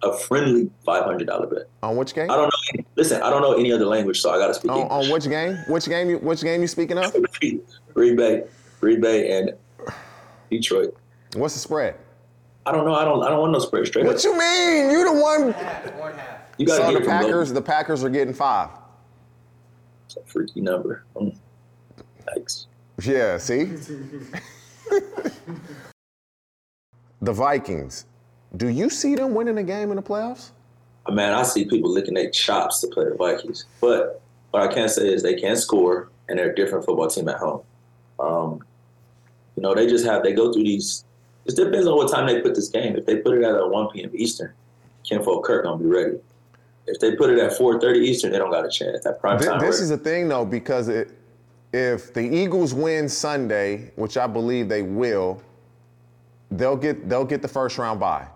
A 0.05 0.17
friendly 0.17 0.71
five 0.85 1.05
hundred 1.05 1.27
dollar 1.27 1.47
bet. 1.47 1.65
On 1.83 1.97
which 1.97 2.15
game? 2.15 2.31
I 2.31 2.37
don't 2.37 2.47
know. 2.77 2.85
Listen, 2.95 3.21
I 3.23 3.31
don't 3.31 3.43
know 3.43 3.55
any 3.55 3.73
other 3.73 3.87
language, 3.87 4.21
so 4.21 4.31
I 4.31 4.39
got 4.39 4.49
to 4.49 4.55
speak 4.55 4.71
On, 4.71 4.81
English. 4.83 5.07
on 5.07 5.13
which 5.13 5.25
game? 5.29 5.57
Which 5.67 5.87
game? 5.87 6.11
You, 6.11 6.19
which 6.19 6.43
game 6.43 6.61
you 6.61 6.69
speaking 6.69 6.99
of? 6.99 7.15
Green 7.95 8.17
Bay, 8.17 8.45
Green 8.81 9.01
Bay, 9.01 9.37
and 9.39 9.53
Detroit. 10.51 10.97
What's 11.37 11.55
the 11.55 11.61
spread? 11.61 11.97
I 12.67 12.73
don't 12.73 12.85
know. 12.87 12.95
I 12.95 13.05
don't. 13.05 13.23
I 13.23 13.29
don't 13.29 13.41
want 13.41 13.53
no 13.53 13.59
spread 13.59 13.87
straight 13.87 14.07
What 14.07 14.17
up. 14.17 14.25
you 14.25 14.39
mean? 14.39 14.91
You 14.91 15.05
the 15.15 15.21
one? 15.21 15.55
You 16.59 16.67
got 16.67 16.77
So 16.77 16.93
the 16.99 17.05
Packers, 17.05 17.49
low. 17.51 17.55
the 17.55 17.63
Packers 17.63 18.05
are 18.05 18.09
getting 18.09 18.33
five. 18.35 18.71
It's 20.07 20.17
a 20.17 20.23
freaky 20.25 20.61
number. 20.61 21.05
Mm. 21.17 21.37
Yikes. 22.37 22.67
Yeah. 23.03 23.37
See. 23.39 23.65
the 27.21 27.33
Vikings. 27.33 28.07
Do 28.57 28.69
you 28.69 28.89
see 28.89 29.15
them 29.15 29.35
winning 29.35 29.59
a 29.59 29.63
game 29.65 29.91
in 29.91 29.97
the 29.97 30.03
playoffs? 30.03 30.51
Uh, 31.07 31.13
Man, 31.13 31.33
I 31.35 31.43
see 31.43 31.65
people 31.65 31.91
licking 31.93 32.15
their 32.15 32.31
chops 32.31 32.81
to 32.81 32.87
play 32.89 33.05
the 33.05 33.15
Vikings. 33.17 33.65
But 33.81 34.23
what 34.53 34.63
I 34.63 34.73
can 34.73 34.89
say 34.89 35.13
is 35.13 35.23
they 35.23 35.35
can 35.35 35.57
score, 35.57 36.09
and 36.29 36.39
they're 36.39 36.53
a 36.53 36.55
different 36.55 36.85
football 36.85 37.09
team 37.09 37.29
at 37.29 37.37
home. 37.37 37.63
Um, 38.21 38.61
you 39.57 39.63
know, 39.63 39.75
they 39.75 39.87
just 39.87 40.05
have 40.07 40.23
they 40.23 40.33
go 40.33 40.53
through 40.53 40.65
these. 40.65 41.04
It 41.47 41.57
depends 41.57 41.87
on 41.87 41.97
what 41.97 42.11
time 42.11 42.27
they 42.27 42.41
put 42.41 42.55
this 42.55 42.69
game. 42.69 42.97
If 42.97 43.07
they 43.07 43.17
put 43.17 43.37
it 43.37 43.45
at 43.45 43.55
a 43.55 43.67
1 43.67 43.91
p.m. 43.91 44.11
Eastern, 44.15 44.53
Ken 45.09 45.23
Kirk 45.23 45.65
gonna 45.65 45.77
be 45.77 45.87
ready. 45.87 46.19
If 46.87 47.01
they 47.01 47.17
put 47.17 47.31
it 47.31 47.39
at 47.39 47.53
4:30 47.53 47.97
Eastern, 47.97 48.33
they 48.33 48.39
don't 48.39 48.51
got 48.51 48.65
a 48.65 48.71
chance. 48.71 49.05
That 49.05 49.21
prime 49.21 49.39
Thi- 49.39 49.47
time. 49.47 49.61
This 49.61 49.81
is 49.81 49.89
the 49.89 49.99
thing, 49.99 50.29
though, 50.29 50.45
because 50.45 50.89
it, 50.89 51.13
if 51.73 52.13
the 52.13 52.23
Eagles 52.23 52.75
win 52.75 53.09
Sunday, 53.09 53.93
which 53.97 54.17
I 54.17 54.27
believe 54.27 54.69
they 54.69 54.83
will, 54.83 55.43
they'll 56.51 56.77
get 56.77 57.09
they'll 57.09 57.25
get 57.25 57.43
the 57.43 57.49
first 57.49 57.79
round 57.79 58.01
bye. 58.01 58.27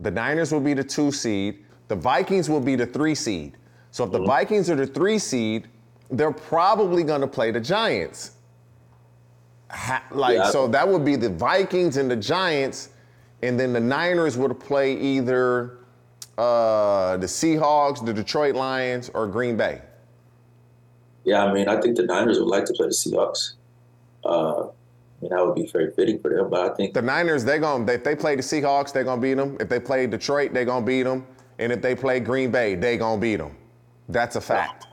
The 0.00 0.10
Niners 0.10 0.52
will 0.52 0.60
be 0.60 0.74
the 0.74 0.84
two 0.84 1.12
seed. 1.12 1.64
The 1.88 1.96
Vikings 1.96 2.48
will 2.48 2.60
be 2.60 2.76
the 2.76 2.86
three 2.86 3.14
seed. 3.14 3.56
So 3.90 4.04
if 4.04 4.10
the 4.10 4.18
mm-hmm. 4.18 4.26
Vikings 4.26 4.70
are 4.70 4.76
the 4.76 4.86
three 4.86 5.18
seed, 5.18 5.68
they're 6.10 6.32
probably 6.32 7.04
going 7.04 7.20
to 7.20 7.26
play 7.26 7.50
the 7.50 7.60
Giants. 7.60 8.32
Ha- 9.70 10.04
like 10.10 10.36
Yeah, 10.36 10.50
so, 10.50 10.68
that 10.68 10.86
would 10.86 11.04
be 11.04 11.16
the 11.16 11.30
Vikings 11.30 11.96
and 11.96 12.10
the 12.10 12.16
Giants 12.16 12.90
and 13.44 13.60
then 13.60 13.74
the 13.74 13.80
Niners 13.80 14.38
would 14.38 14.58
play 14.58 14.96
either 14.98 15.78
uh, 16.38 17.18
the 17.18 17.26
Seahawks, 17.26 18.04
the 18.04 18.12
Detroit 18.12 18.54
Lions, 18.54 19.10
or 19.12 19.26
Green 19.26 19.56
Bay. 19.56 19.82
Yeah, 21.24 21.44
I 21.44 21.52
mean, 21.52 21.68
I 21.68 21.80
think 21.80 21.96
the 21.96 22.04
Niners 22.04 22.38
would 22.38 22.48
like 22.48 22.64
to 22.66 22.72
play 22.72 22.86
the 22.86 22.94
Seahawks. 22.94 23.52
Uh, 24.24 24.62
I 24.62 24.70
mean, 25.20 25.30
that 25.30 25.44
would 25.44 25.54
be 25.54 25.66
very 25.66 25.90
fitting 25.92 26.18
for 26.20 26.34
them. 26.34 26.48
But 26.48 26.72
I 26.72 26.74
think 26.74 26.94
the 26.94 27.02
Niners, 27.02 27.44
they're 27.44 27.58
going. 27.58 27.88
If 27.88 28.02
they 28.02 28.16
play 28.16 28.34
the 28.34 28.42
Seahawks, 28.42 28.92
they're 28.92 29.04
gonna 29.04 29.20
beat 29.20 29.34
them. 29.34 29.56
If 29.60 29.68
they 29.68 29.80
play 29.80 30.06
Detroit, 30.06 30.54
they're 30.54 30.64
gonna 30.64 30.84
beat 30.84 31.02
them. 31.02 31.26
And 31.58 31.70
if 31.70 31.82
they 31.82 31.94
play 31.94 32.20
Green 32.20 32.50
Bay, 32.50 32.74
they're 32.74 32.96
gonna 32.96 33.20
beat 33.20 33.36
them. 33.36 33.56
That's 34.08 34.36
a 34.36 34.40
fact. 34.40 34.86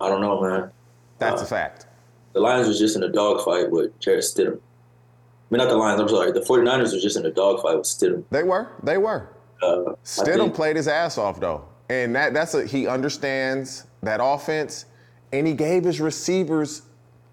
I 0.00 0.08
don't 0.08 0.22
know, 0.22 0.40
man. 0.40 0.70
That's 1.18 1.42
uh, 1.42 1.44
a 1.44 1.48
fact. 1.48 1.86
The 2.32 2.40
Lions 2.40 2.68
was 2.68 2.78
just 2.78 2.96
in 2.96 3.02
a 3.02 3.08
dogfight 3.08 3.70
with 3.70 3.98
Jarrett 3.98 4.24
Stidham. 4.24 4.54
I 4.56 5.54
mean, 5.54 5.58
not 5.58 5.68
the 5.68 5.76
Lions. 5.76 6.00
I'm 6.00 6.08
sorry. 6.08 6.32
The 6.32 6.40
49ers 6.40 6.92
was 6.92 7.02
just 7.02 7.16
in 7.16 7.26
a 7.26 7.30
dogfight 7.30 7.76
with 7.76 7.86
Stidham. 7.86 8.24
They 8.30 8.44
were. 8.44 8.68
They 8.82 8.98
were. 8.98 9.28
Uh, 9.62 9.94
Stidham 10.04 10.54
played 10.54 10.76
his 10.76 10.88
ass 10.88 11.18
off 11.18 11.40
though, 11.40 11.64
and 11.88 12.14
that 12.14 12.32
that's 12.32 12.54
a 12.54 12.64
he 12.64 12.86
understands 12.86 13.84
that 14.02 14.20
offense, 14.22 14.86
and 15.32 15.46
he 15.46 15.52
gave 15.52 15.84
his 15.84 16.00
receivers 16.00 16.82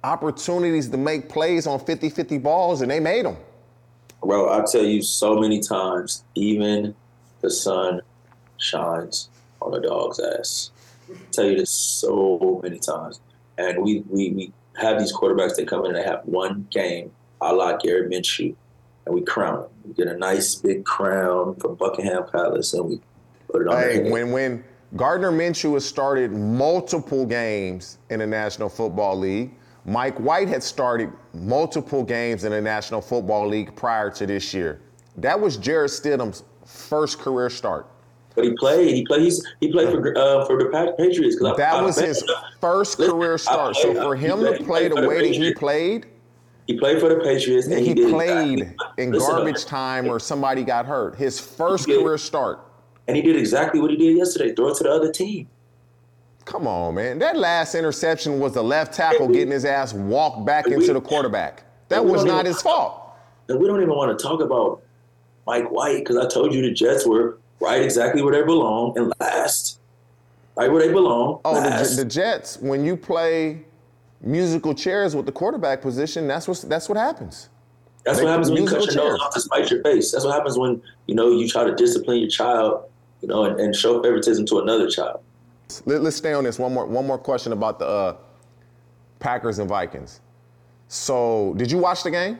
opportunities 0.03 0.89
to 0.89 0.97
make 0.97 1.29
plays 1.29 1.67
on 1.67 1.79
50-50 1.79 2.41
balls, 2.41 2.81
and 2.81 2.91
they 2.91 2.99
made 2.99 3.25
them. 3.25 3.37
Bro, 4.21 4.49
I 4.49 4.63
tell 4.69 4.83
you 4.83 5.01
so 5.01 5.39
many 5.39 5.59
times, 5.59 6.23
even 6.35 6.95
the 7.41 7.49
sun 7.49 8.01
shines 8.57 9.29
on 9.61 9.73
a 9.73 9.81
dog's 9.81 10.19
ass. 10.19 10.71
I 11.09 11.15
tell 11.31 11.45
you 11.45 11.57
this 11.57 11.69
so 11.69 12.59
many 12.63 12.79
times. 12.79 13.19
And 13.57 13.83
we, 13.83 14.03
we, 14.09 14.31
we 14.31 14.53
have 14.77 14.99
these 14.99 15.13
quarterbacks 15.13 15.55
that 15.55 15.67
come 15.67 15.81
in 15.81 15.87
and 15.87 15.95
they 15.95 16.03
have 16.03 16.21
one 16.25 16.67
game, 16.71 17.11
a 17.41 17.53
la 17.53 17.77
Gary 17.77 18.09
Minshew, 18.09 18.55
and 19.05 19.15
we 19.15 19.21
crown 19.21 19.61
them. 19.61 19.69
We 19.85 19.93
get 19.93 20.07
a 20.07 20.17
nice 20.17 20.55
big 20.55 20.85
crown 20.85 21.55
from 21.55 21.75
Buckingham 21.75 22.25
Palace 22.31 22.73
and 22.73 22.85
we 22.85 23.01
put 23.51 23.63
it 23.63 23.67
on 23.67 23.77
Hey, 23.77 24.09
when 24.09 24.31
when 24.31 24.63
Gardner 24.95 25.31
Minshew 25.31 25.73
has 25.73 25.85
started 25.85 26.31
multiple 26.31 27.25
games 27.25 27.97
in 28.09 28.19
the 28.19 28.27
National 28.27 28.69
Football 28.69 29.17
League, 29.17 29.51
Mike 29.85 30.17
White 30.19 30.47
had 30.47 30.61
started 30.61 31.11
multiple 31.33 32.03
games 32.03 32.43
in 32.43 32.51
the 32.51 32.61
National 32.61 33.01
Football 33.01 33.47
League 33.47 33.75
prior 33.75 34.09
to 34.11 34.25
this 34.25 34.53
year. 34.53 34.81
That 35.17 35.39
was 35.39 35.57
Jarrett 35.57 35.91
Stidham's 35.91 36.43
first 36.65 37.19
career 37.19 37.49
start. 37.49 37.87
But 38.37 38.45
he 38.45 38.51
played. 38.55 38.93
He 38.95 39.03
played. 39.03 39.23
He's, 39.23 39.43
he 39.59 39.71
played 39.71 39.89
for 39.89 40.15
uh, 40.15 40.45
for 40.45 40.59
the 40.59 40.93
Patriots. 40.95 41.43
I- 41.43 41.55
That 41.57 41.73
I 41.73 41.81
was 41.81 41.95
bet- 41.95 42.07
his 42.09 42.23
first 42.61 42.97
career 42.97 43.33
I 43.33 43.37
start. 43.37 43.75
So 43.77 43.95
for 43.95 44.15
him 44.15 44.37
played- 44.37 44.59
to 44.59 44.63
play 44.63 44.87
the 44.89 45.07
way 45.07 45.27
that 45.31 45.35
he 45.43 45.53
played, 45.55 46.05
He 46.67 46.77
played 46.77 46.99
for 46.99 47.09
the 47.09 47.15
Patriots, 47.15 47.65
and 47.65 47.79
he, 47.79 47.95
he 47.95 48.11
played 48.11 48.59
exactly- 48.59 49.03
in 49.03 49.11
garbage 49.11 49.65
time 49.65 50.07
or 50.07 50.19
somebody 50.19 50.63
got 50.63 50.85
hurt. 50.85 51.15
His 51.15 51.39
first 51.39 51.87
career 51.87 52.17
start. 52.19 52.59
and 53.07 53.15
he 53.17 53.23
did 53.23 53.35
exactly 53.37 53.81
what 53.81 53.89
he 53.89 53.97
did 53.97 54.15
yesterday. 54.15 54.53
Throw 54.53 54.67
it 54.67 54.77
to 54.77 54.83
the 54.83 54.91
other 54.91 55.11
team. 55.11 55.47
Come 56.45 56.67
on, 56.67 56.93
man. 56.93 57.17
That 57.17 57.37
last 57.37 57.73
interception 57.73 58.39
was 58.39 58.53
the 58.53 58.63
left 58.63 58.93
tackle 58.93 59.29
getting 59.29 59.51
his 59.51 59.65
ass 59.65 59.93
walked 59.95 60.45
back 60.45 60.67
we- 60.67 60.75
into 60.75 60.93
the 60.93 61.01
quarterback. 61.01 61.63
That 61.89 62.05
was 62.05 62.23
don't 62.23 62.33
even- 62.35 62.45
his 62.45 62.61
fault. 62.61 63.01
We 63.49 63.65
don't 63.65 63.81
even 63.81 63.95
want 63.95 64.15
to 64.17 64.21
talk 64.23 64.41
about 64.41 64.83
Mike 65.47 65.71
White 65.71 65.99
because 65.99 66.17
I 66.17 66.27
told 66.27 66.53
you 66.53 66.61
the 66.61 66.71
Jets 66.71 67.07
were 67.07 67.39
right 67.59 67.81
exactly 67.81 68.21
where 68.21 68.33
they 68.33 68.43
belong 68.43 68.97
and 68.97 69.13
last, 69.19 69.79
right 70.55 70.71
where 70.71 70.81
they 70.85 70.91
belong. 70.91 71.41
Oh, 71.45 71.61
the, 71.61 71.95
the 71.95 72.05
Jets, 72.05 72.57
when 72.57 72.83
you 72.85 72.97
play 72.97 73.65
musical 74.21 74.73
chairs 74.73 75.15
with 75.15 75.25
the 75.25 75.31
quarterback 75.31 75.81
position, 75.81 76.27
that's 76.27 76.47
what 76.47 76.63
that's 76.67 76.89
what 76.89 76.97
happens. 76.97 77.49
That's 78.03 78.19
they 78.19 78.23
what 78.23 78.31
happens 78.31 78.49
when 78.49 78.63
you 78.63 78.69
cut 78.69 78.79
your 78.79 78.87
chairs. 78.87 78.95
nose 78.95 79.19
off 79.19 79.33
to 79.33 79.41
spite 79.41 79.69
your 79.69 79.83
face. 79.83 80.11
That's 80.11 80.23
what 80.23 80.33
happens 80.33 80.57
when 80.57 80.81
you 81.07 81.15
know 81.15 81.31
you 81.31 81.47
try 81.47 81.63
to 81.63 81.75
discipline 81.75 82.19
your 82.19 82.29
child, 82.29 82.85
you 83.21 83.27
know, 83.27 83.43
and, 83.43 83.59
and 83.59 83.75
show 83.75 84.01
favoritism 84.01 84.45
to 84.47 84.59
another 84.59 84.89
child. 84.89 85.21
Let, 85.85 86.01
us 86.01 86.15
stay 86.15 86.33
on 86.33 86.45
this. 86.45 86.57
One 86.59 86.73
more 86.73 86.85
one 86.85 87.05
more 87.05 87.17
question 87.17 87.51
about 87.51 87.79
the 87.79 87.85
uh, 87.85 88.17
Packers 89.19 89.59
and 89.59 89.67
Vikings. 89.67 90.21
So, 90.87 91.53
did 91.57 91.69
you 91.69 91.79
watch 91.79 92.03
the 92.03 92.11
game? 92.11 92.39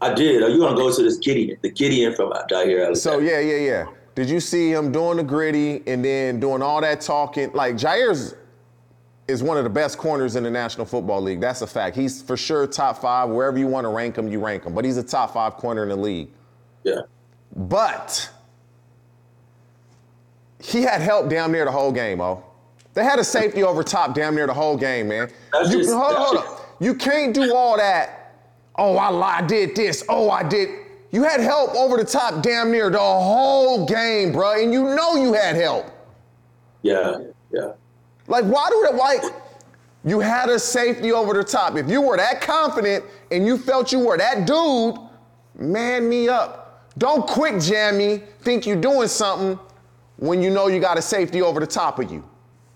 I 0.00 0.14
did. 0.14 0.42
Are 0.42 0.48
you 0.48 0.58
gonna 0.58 0.76
go 0.76 0.94
to 0.94 1.02
this 1.02 1.18
Gideon, 1.18 1.58
the 1.62 1.70
Gideon 1.70 2.14
from 2.14 2.32
Jaire 2.50 2.96
So 2.96 3.18
yeah, 3.18 3.40
yeah, 3.40 3.56
yeah. 3.56 3.86
Did 4.14 4.30
you 4.30 4.38
see 4.40 4.70
him 4.72 4.92
doing 4.92 5.16
the 5.16 5.24
griddy 5.24 5.82
and 5.86 6.04
then 6.04 6.38
doing 6.40 6.62
all 6.62 6.80
that 6.80 7.00
talking? 7.00 7.50
Like 7.52 7.76
Jaire's 7.76 8.34
is 9.26 9.42
one 9.42 9.56
of 9.56 9.64
the 9.64 9.70
best 9.70 9.98
corners 9.98 10.36
in 10.36 10.44
the 10.44 10.50
National 10.50 10.86
Football 10.86 11.22
League. 11.22 11.40
That's 11.40 11.62
a 11.62 11.66
fact. 11.66 11.96
He's 11.96 12.22
for 12.22 12.36
sure 12.36 12.66
top 12.66 12.98
five. 13.00 13.28
Wherever 13.30 13.58
you 13.58 13.66
want 13.66 13.84
to 13.86 13.88
rank 13.88 14.16
him, 14.16 14.28
you 14.28 14.38
rank 14.44 14.64
him. 14.64 14.74
But 14.74 14.84
he's 14.84 14.96
a 14.98 15.02
top 15.02 15.32
five 15.32 15.54
corner 15.54 15.82
in 15.82 15.88
the 15.88 15.96
league. 15.96 16.28
yeah. 16.84 17.00
But 17.56 18.28
he 20.60 20.82
had 20.82 21.00
help 21.00 21.28
down 21.28 21.52
near 21.52 21.64
the 21.64 21.70
whole 21.72 21.92
game, 21.92 22.20
oh. 22.20 22.42
They 22.94 23.02
had 23.04 23.18
a 23.18 23.24
safety 23.24 23.62
over 23.64 23.82
top 23.82 24.14
damn 24.14 24.34
near 24.34 24.46
the 24.46 24.54
whole 24.54 24.76
game, 24.76 25.08
man. 25.08 25.30
That's 25.52 25.70
You, 25.72 25.78
just- 25.78 25.92
hold, 25.92 26.14
hold 26.16 26.36
up. 26.38 26.76
You 26.80 26.94
can't 26.94 27.32
do 27.34 27.54
all 27.54 27.76
that. 27.76 28.34
Oh, 28.76 28.96
I, 28.96 29.38
I 29.38 29.42
did 29.42 29.74
this. 29.76 30.04
Oh, 30.08 30.30
I 30.30 30.42
did. 30.42 30.68
You 31.14 31.22
had 31.22 31.38
help 31.38 31.76
over 31.76 31.96
the 31.96 32.04
top 32.04 32.42
damn 32.42 32.72
near 32.72 32.90
the 32.90 32.98
whole 32.98 33.86
game, 33.86 34.32
bro. 34.32 34.60
And 34.60 34.72
you 34.72 34.82
know 34.96 35.14
you 35.14 35.32
had 35.32 35.54
help. 35.54 35.86
Yeah, 36.82 37.18
yeah. 37.52 37.74
Like, 38.26 38.44
why 38.46 38.68
do 38.68 38.82
that? 38.82 38.96
Like, 38.96 39.22
you 40.04 40.18
had 40.18 40.48
a 40.48 40.58
safety 40.58 41.12
over 41.12 41.32
the 41.32 41.44
top. 41.44 41.76
If 41.76 41.88
you 41.88 42.00
were 42.00 42.16
that 42.16 42.40
confident 42.40 43.04
and 43.30 43.46
you 43.46 43.56
felt 43.56 43.92
you 43.92 44.00
were 44.00 44.18
that 44.18 44.44
dude, 44.44 44.96
man 45.54 46.08
me 46.08 46.28
up. 46.28 46.90
Don't 46.98 47.24
quick 47.28 47.60
jam 47.60 47.96
me, 47.96 48.24
think 48.40 48.66
you're 48.66 48.74
doing 48.74 49.06
something 49.06 49.56
when 50.16 50.42
you 50.42 50.50
know 50.50 50.66
you 50.66 50.80
got 50.80 50.98
a 50.98 51.02
safety 51.02 51.42
over 51.42 51.60
the 51.60 51.66
top 51.68 52.00
of 52.00 52.10
you. 52.10 52.28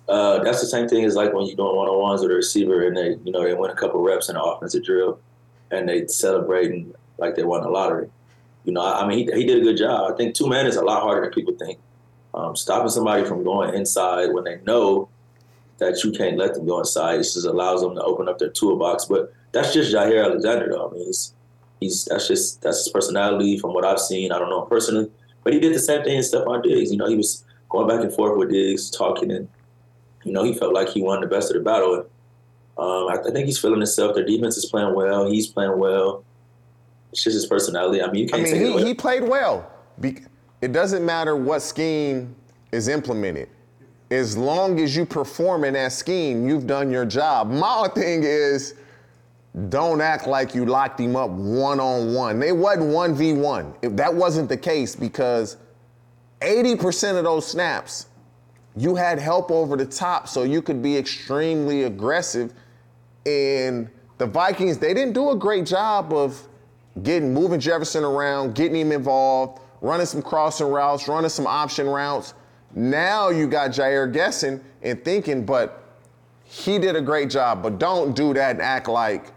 Uh, 0.09 0.45
that's 0.45 0.61
the 0.61 0.69
same 0.69 0.87
thing 0.89 1.05
as 1.05 1.17
like 1.17 1.33
when 1.33 1.45
you're 1.45 1.57
doing 1.57 1.75
one 1.75 1.89
on 1.89 2.01
ones 2.01 2.23
with 2.23 2.31
a 2.31 2.37
receiver 2.37 2.87
and 2.87 2.97
they, 2.97 3.17
you 3.25 3.33
know, 3.33 3.43
they 3.43 3.55
win 3.55 3.73
a 3.73 3.75
couple 3.75 4.01
reps 4.01 4.29
in 4.29 4.37
an 4.37 4.43
offensive 4.45 4.85
drill 4.85 5.19
and 5.73 5.89
they 5.89 6.07
celebrating 6.07 6.95
like 7.19 7.35
they 7.35 7.43
won 7.43 7.63
the 7.63 7.69
lottery. 7.69 8.09
You 8.65 8.73
know, 8.73 8.83
I, 8.83 9.03
I 9.03 9.07
mean, 9.07 9.19
he, 9.19 9.41
he 9.41 9.45
did 9.45 9.59
a 9.59 9.63
good 9.63 9.77
job. 9.77 10.13
I 10.13 10.17
think 10.17 10.35
two 10.35 10.49
man 10.49 10.67
is 10.67 10.77
a 10.77 10.83
lot 10.83 11.03
harder 11.03 11.23
than 11.23 11.31
people 11.31 11.55
think. 11.55 11.79
Um, 12.35 12.55
stopping 12.55 12.91
somebody 12.91 13.25
from 13.25 13.43
going 13.43 13.75
inside 13.75 14.33
when 14.33 14.45
they 14.45 14.61
know 14.67 15.09
that 15.79 16.05
you 16.05 16.13
can't 16.13 16.37
let 16.37 16.55
them 16.55 16.67
go 16.67 16.81
inside, 16.81 17.21
it 17.21 17.23
just 17.23 17.47
allows 17.47 17.81
them 17.81 17.95
to 17.95 18.03
open 18.03 18.29
up 18.29 18.39
their 18.39 18.51
toolbox. 18.51 19.07
But 19.07 19.33
that's 19.53 19.73
just 19.73 19.95
Jaire 19.95 20.25
Alexander, 20.25 20.69
though. 20.69 20.89
I 20.89 20.93
mean, 20.93 21.07
he's, 21.07 21.35
he's 21.81 22.05
that's 22.05 22.29
just 22.29 22.63
that's 22.63 22.85
his 22.85 22.89
personality 22.89 23.59
from 23.59 23.73
what 23.73 23.85
I've 23.85 24.01
seen. 24.01 24.33
I 24.33 24.39
don't 24.39 24.51
know 24.51 24.63
personally, 24.63 25.11
but 25.45 25.53
he 25.53 25.61
did 25.61 25.75
the 25.75 25.79
same 25.79 26.05
thing 26.05 26.19
as 26.19 26.31
Stefon 26.31 26.63
Diggs. 26.63 26.91
You 26.91 26.99
know, 26.99 27.09
he 27.09 27.17
was 27.17 27.45
going 27.69 27.89
back 27.89 28.03
and 28.03 28.13
forth 28.13 28.37
with 28.37 28.51
Diggs, 28.51 28.91
talking 28.91 29.31
and 29.31 29.49
you 30.25 30.33
know, 30.33 30.45
he 30.45 30.53
felt 30.53 30.75
like 30.75 30.89
he 30.89 31.03
won 31.03 31.21
the 31.21 31.27
best 31.27 31.51
of 31.51 31.57
the 31.57 31.63
battle. 31.63 31.95
And, 31.95 32.05
um, 32.77 33.09
I, 33.09 33.19
I 33.27 33.33
think 33.33 33.47
he's 33.47 33.59
feeling 33.59 33.81
himself. 33.81 34.15
Their 34.15 34.25
defense 34.25 34.57
is 34.57 34.67
playing 34.67 34.95
well. 34.95 35.31
He's 35.31 35.47
playing 35.47 35.79
well. 35.79 36.25
It's 37.13 37.25
just 37.25 37.35
his 37.35 37.47
personality. 37.47 38.03
I 38.03 38.11
mean, 38.11 38.25
you 38.25 38.29
can't 38.29 38.43
mean, 38.43 38.53
take 38.53 38.63
it 38.63 38.67
he, 38.67 38.73
away. 38.73 38.85
he 38.85 38.95
played 38.95 39.23
well. 39.23 39.71
Be- 40.01 40.21
it 40.61 40.73
doesn't 40.73 41.05
matter 41.05 41.37
what 41.37 41.63
scheme 41.63 42.35
is 42.73 42.89
implemented. 42.89 43.49
As 44.11 44.37
long 44.37 44.81
as 44.81 44.97
you 44.97 45.05
perform 45.05 45.65
in 45.65 45.75
that 45.75 45.93
scheme, 45.93 46.49
you've 46.49 46.67
done 46.67 46.91
your 46.91 47.05
job. 47.05 47.51
My 47.51 47.89
thing 47.95 48.23
is, 48.25 48.75
don't 49.69 50.01
act 50.01 50.27
like 50.27 50.55
you 50.55 50.65
locked 50.65 51.01
him 51.01 51.17
up 51.17 51.31
one 51.31 51.81
on 51.81 52.15
one. 52.15 52.39
They 52.39 52.53
wasn't 52.53 52.93
one 52.93 53.15
v 53.15 53.33
one. 53.33 53.75
If 53.83 53.97
that 53.97 54.15
wasn't 54.15 54.49
the 54.49 54.57
case, 54.57 54.95
because 54.95 55.57
80% 56.41 57.19
of 57.19 57.25
those 57.25 57.47
snaps, 57.47 58.07
you 58.77 58.95
had 58.95 59.19
help 59.19 59.51
over 59.51 59.77
the 59.77 59.87
top, 59.87 60.29
so 60.29 60.45
you 60.45 60.63
could 60.63 60.83
be 60.83 60.97
extremely 60.97 61.85
aggressive. 61.85 62.53
And 63.27 63.91
the 64.19 64.27
Vikings, 64.27 64.79
they 64.79 64.95
didn't 64.95 65.15
do 65.15 65.31
a 65.31 65.37
great 65.37 65.67
job 65.67 66.13
of 66.13 66.48
getting 67.03 67.33
moving 67.33 67.61
Jefferson 67.61 68.05
around, 68.05 68.55
getting 68.55 68.77
him 68.77 68.93
involved, 68.93 69.61
running 69.81 70.07
some 70.07 70.23
crossing 70.23 70.69
routes, 70.69 71.09
running 71.09 71.31
some 71.31 71.47
option 71.47 71.87
routes. 71.87 72.35
Now 72.75 73.31
you 73.31 73.47
got 73.49 73.71
Jaire 73.71 74.13
guessing 74.13 74.61
and 74.83 75.03
thinking, 75.05 75.45
but 75.45 75.83
he 76.45 76.79
did 76.79 76.97
a 76.97 77.01
great 77.01 77.31
job. 77.31 77.63
But 77.63 77.79
don't 77.79 78.15
do 78.15 78.35
that 78.35 78.53
and 78.53 78.63
act 78.63 78.89
like, 78.89 79.33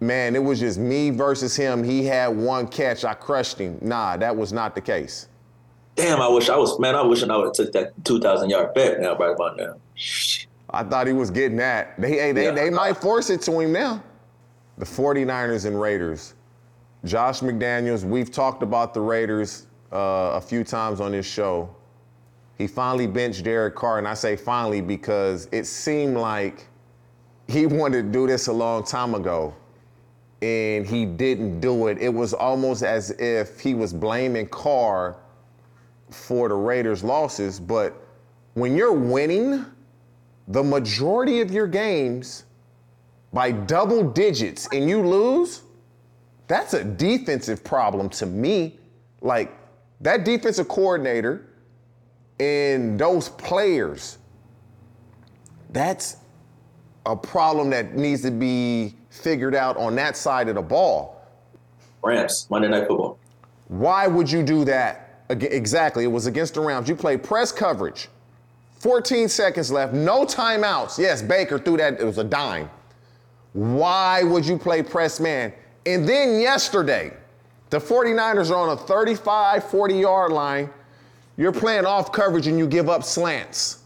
man, 0.00 0.36
it 0.36 0.42
was 0.42 0.60
just 0.60 0.78
me 0.78 1.10
versus 1.10 1.56
him. 1.56 1.82
He 1.82 2.04
had 2.04 2.28
one 2.28 2.68
catch, 2.68 3.04
I 3.04 3.14
crushed 3.14 3.58
him. 3.58 3.78
Nah, 3.80 4.16
that 4.16 4.36
was 4.36 4.52
not 4.52 4.74
the 4.74 4.80
case. 4.80 5.28
Damn, 5.96 6.20
I 6.20 6.28
wish 6.28 6.50
I 6.50 6.56
was 6.56 6.78
man. 6.78 6.94
I 6.94 7.02
wish 7.02 7.22
I 7.22 7.34
would 7.36 7.46
have 7.46 7.52
took 7.54 7.72
that 7.72 7.92
two 8.04 8.20
thousand 8.20 8.50
yard 8.50 8.74
bet 8.74 9.00
now 9.00 9.16
right 9.16 9.30
about 9.34 9.56
now. 9.56 9.76
I 10.68 10.82
thought 10.82 11.06
he 11.06 11.14
was 11.14 11.30
getting 11.30 11.56
that. 11.56 11.98
They, 11.98 12.10
hey, 12.12 12.32
they, 12.32 12.44
Yeah. 12.44 12.50
they 12.50 12.68
might 12.68 12.98
force 12.98 13.30
it 13.30 13.40
to 13.42 13.60
him 13.60 13.72
now. 13.72 14.02
The 14.76 14.84
49ers 14.84 15.64
and 15.64 15.80
Raiders. 15.80 16.34
Josh 17.06 17.40
McDaniels, 17.40 18.04
we've 18.04 18.30
talked 18.32 18.62
about 18.62 18.92
the 18.92 19.00
Raiders 19.00 19.66
uh, 19.92 20.32
a 20.34 20.40
few 20.40 20.64
times 20.64 21.00
on 21.00 21.12
this 21.12 21.26
show. 21.26 21.74
He 22.58 22.66
finally 22.66 23.06
benched 23.06 23.44
Derek 23.44 23.76
Carr, 23.76 23.98
and 23.98 24.08
I 24.08 24.14
say 24.14 24.34
finally 24.36 24.80
because 24.80 25.48
it 25.52 25.66
seemed 25.66 26.16
like 26.16 26.66
he 27.48 27.66
wanted 27.66 28.02
to 28.02 28.10
do 28.10 28.26
this 28.26 28.48
a 28.48 28.52
long 28.52 28.84
time 28.84 29.14
ago. 29.14 29.54
and 30.42 30.86
he 30.86 31.04
didn't 31.04 31.60
do 31.60 31.86
it. 31.88 31.98
It 31.98 32.12
was 32.12 32.34
almost 32.34 32.82
as 32.82 33.10
if 33.12 33.60
he 33.60 33.74
was 33.74 33.92
blaming 33.92 34.46
Carr 34.48 35.16
for 36.10 36.48
the 36.48 36.54
Raiders' 36.54 37.02
losses. 37.02 37.58
But 37.58 37.94
when 38.54 38.76
you're 38.76 38.92
winning 38.92 39.64
the 40.48 40.62
majority 40.62 41.40
of 41.40 41.50
your 41.50 41.66
games 41.66 42.44
by 43.32 43.50
double 43.52 44.02
digits 44.10 44.68
and 44.72 44.88
you 44.88 45.06
lose, 45.06 45.62
that's 46.46 46.74
a 46.74 46.84
defensive 46.84 47.64
problem 47.64 48.08
to 48.10 48.26
me. 48.26 48.78
Like 49.20 49.56
that 50.00 50.24
defensive 50.24 50.68
coordinator 50.68 51.46
and 52.38 52.98
those 52.98 53.28
players, 53.30 54.18
that's 55.70 56.16
a 57.06 57.16
problem 57.16 57.70
that 57.70 57.94
needs 57.94 58.22
to 58.22 58.30
be 58.30 58.94
figured 59.10 59.54
out 59.54 59.76
on 59.76 59.94
that 59.96 60.16
side 60.16 60.48
of 60.48 60.54
the 60.54 60.62
ball. 60.62 61.22
Rams, 62.02 62.46
Monday 62.50 62.68
Night 62.68 62.86
Football. 62.86 63.18
Why 63.68 64.06
would 64.06 64.30
you 64.30 64.42
do 64.42 64.64
that? 64.66 65.24
Exactly. 65.30 66.04
It 66.04 66.08
was 66.08 66.26
against 66.26 66.54
the 66.54 66.60
Rams. 66.60 66.88
You 66.88 66.94
played 66.94 67.22
press 67.22 67.50
coverage. 67.50 68.08
14 68.78 69.28
seconds 69.28 69.72
left, 69.72 69.94
no 69.94 70.24
timeouts. 70.24 70.98
Yes, 70.98 71.22
Baker 71.22 71.58
threw 71.58 71.78
that, 71.78 71.98
it 71.98 72.04
was 72.04 72.18
a 72.18 72.24
dime. 72.24 72.70
Why 73.54 74.22
would 74.22 74.46
you 74.46 74.58
play 74.58 74.82
press 74.82 75.18
man? 75.18 75.52
And 75.86 76.06
then 76.06 76.40
yesterday, 76.40 77.12
the 77.70 77.78
49ers 77.78 78.50
are 78.50 78.56
on 78.56 78.70
a 78.70 78.76
35, 78.76 79.64
40 79.64 79.94
yard 79.94 80.32
line. 80.32 80.68
You're 81.36 81.52
playing 81.52 81.86
off 81.86 82.12
coverage 82.12 82.46
and 82.46 82.58
you 82.58 82.66
give 82.66 82.88
up 82.88 83.04
slants. 83.04 83.82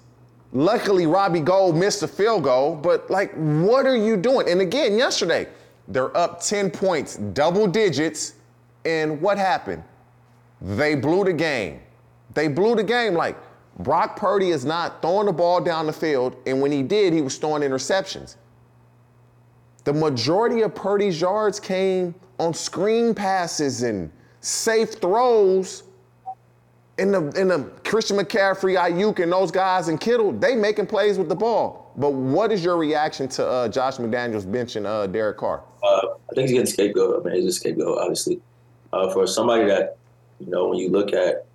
Luckily, 0.52 1.06
Robbie 1.06 1.40
Gould 1.40 1.76
missed 1.76 2.02
a 2.02 2.08
field 2.08 2.42
goal, 2.42 2.74
but 2.74 3.10
like, 3.10 3.32
what 3.34 3.86
are 3.86 3.96
you 3.96 4.16
doing? 4.16 4.48
And 4.48 4.60
again, 4.60 4.96
yesterday, 4.96 5.46
they're 5.86 6.16
up 6.16 6.40
10 6.40 6.70
points, 6.70 7.16
double 7.16 7.66
digits, 7.66 8.34
and 8.84 9.20
what 9.20 9.38
happened? 9.38 9.82
They 10.60 10.94
blew 10.94 11.24
the 11.24 11.32
game. 11.32 11.80
They 12.34 12.48
blew 12.48 12.74
the 12.74 12.84
game. 12.84 13.14
Like, 13.14 13.36
Brock 13.78 14.16
Purdy 14.16 14.50
is 14.50 14.64
not 14.64 15.02
throwing 15.02 15.26
the 15.26 15.32
ball 15.32 15.60
down 15.60 15.86
the 15.86 15.92
field, 15.92 16.36
and 16.46 16.60
when 16.60 16.72
he 16.72 16.82
did, 16.82 17.12
he 17.12 17.22
was 17.22 17.36
throwing 17.38 17.62
interceptions. 17.62 18.36
The 19.84 19.92
majority 19.92 20.62
of 20.62 20.74
Purdy's 20.74 21.20
yards 21.20 21.58
came 21.58 22.14
on 22.38 22.54
screen 22.54 23.14
passes 23.14 23.82
and 23.82 24.10
safe 24.40 24.94
throws. 24.94 25.84
In 26.98 27.12
the 27.12 27.30
in 27.30 27.48
the 27.48 27.60
Christian 27.82 28.18
McCaffrey, 28.18 28.76
Aiyuk, 28.76 29.22
and 29.22 29.32
those 29.32 29.50
guys 29.50 29.88
and 29.88 29.98
Kittle, 29.98 30.32
they 30.32 30.54
making 30.54 30.86
plays 30.86 31.16
with 31.16 31.30
the 31.30 31.34
ball. 31.34 31.92
But 31.96 32.10
what 32.10 32.52
is 32.52 32.62
your 32.62 32.76
reaction 32.76 33.26
to 33.28 33.46
uh, 33.46 33.68
Josh 33.68 33.96
McDaniels 33.96 34.44
benching 34.44 34.84
uh, 34.84 35.06
Derek 35.06 35.38
Carr? 35.38 35.62
Uh, 35.82 35.86
I 35.86 36.34
think 36.34 36.48
he's 36.48 36.52
getting 36.52 36.66
scapegoat. 36.66 37.20
I 37.20 37.28
mean, 37.28 37.40
he's 37.40 37.56
a 37.56 37.58
scapegoat, 37.58 37.98
obviously. 37.98 38.40
Uh, 38.92 39.10
for 39.14 39.26
somebody 39.26 39.64
that, 39.64 39.96
you 40.40 40.50
know, 40.50 40.68
when 40.68 40.78
you 40.78 40.90
look 40.90 41.14
at 41.14 41.46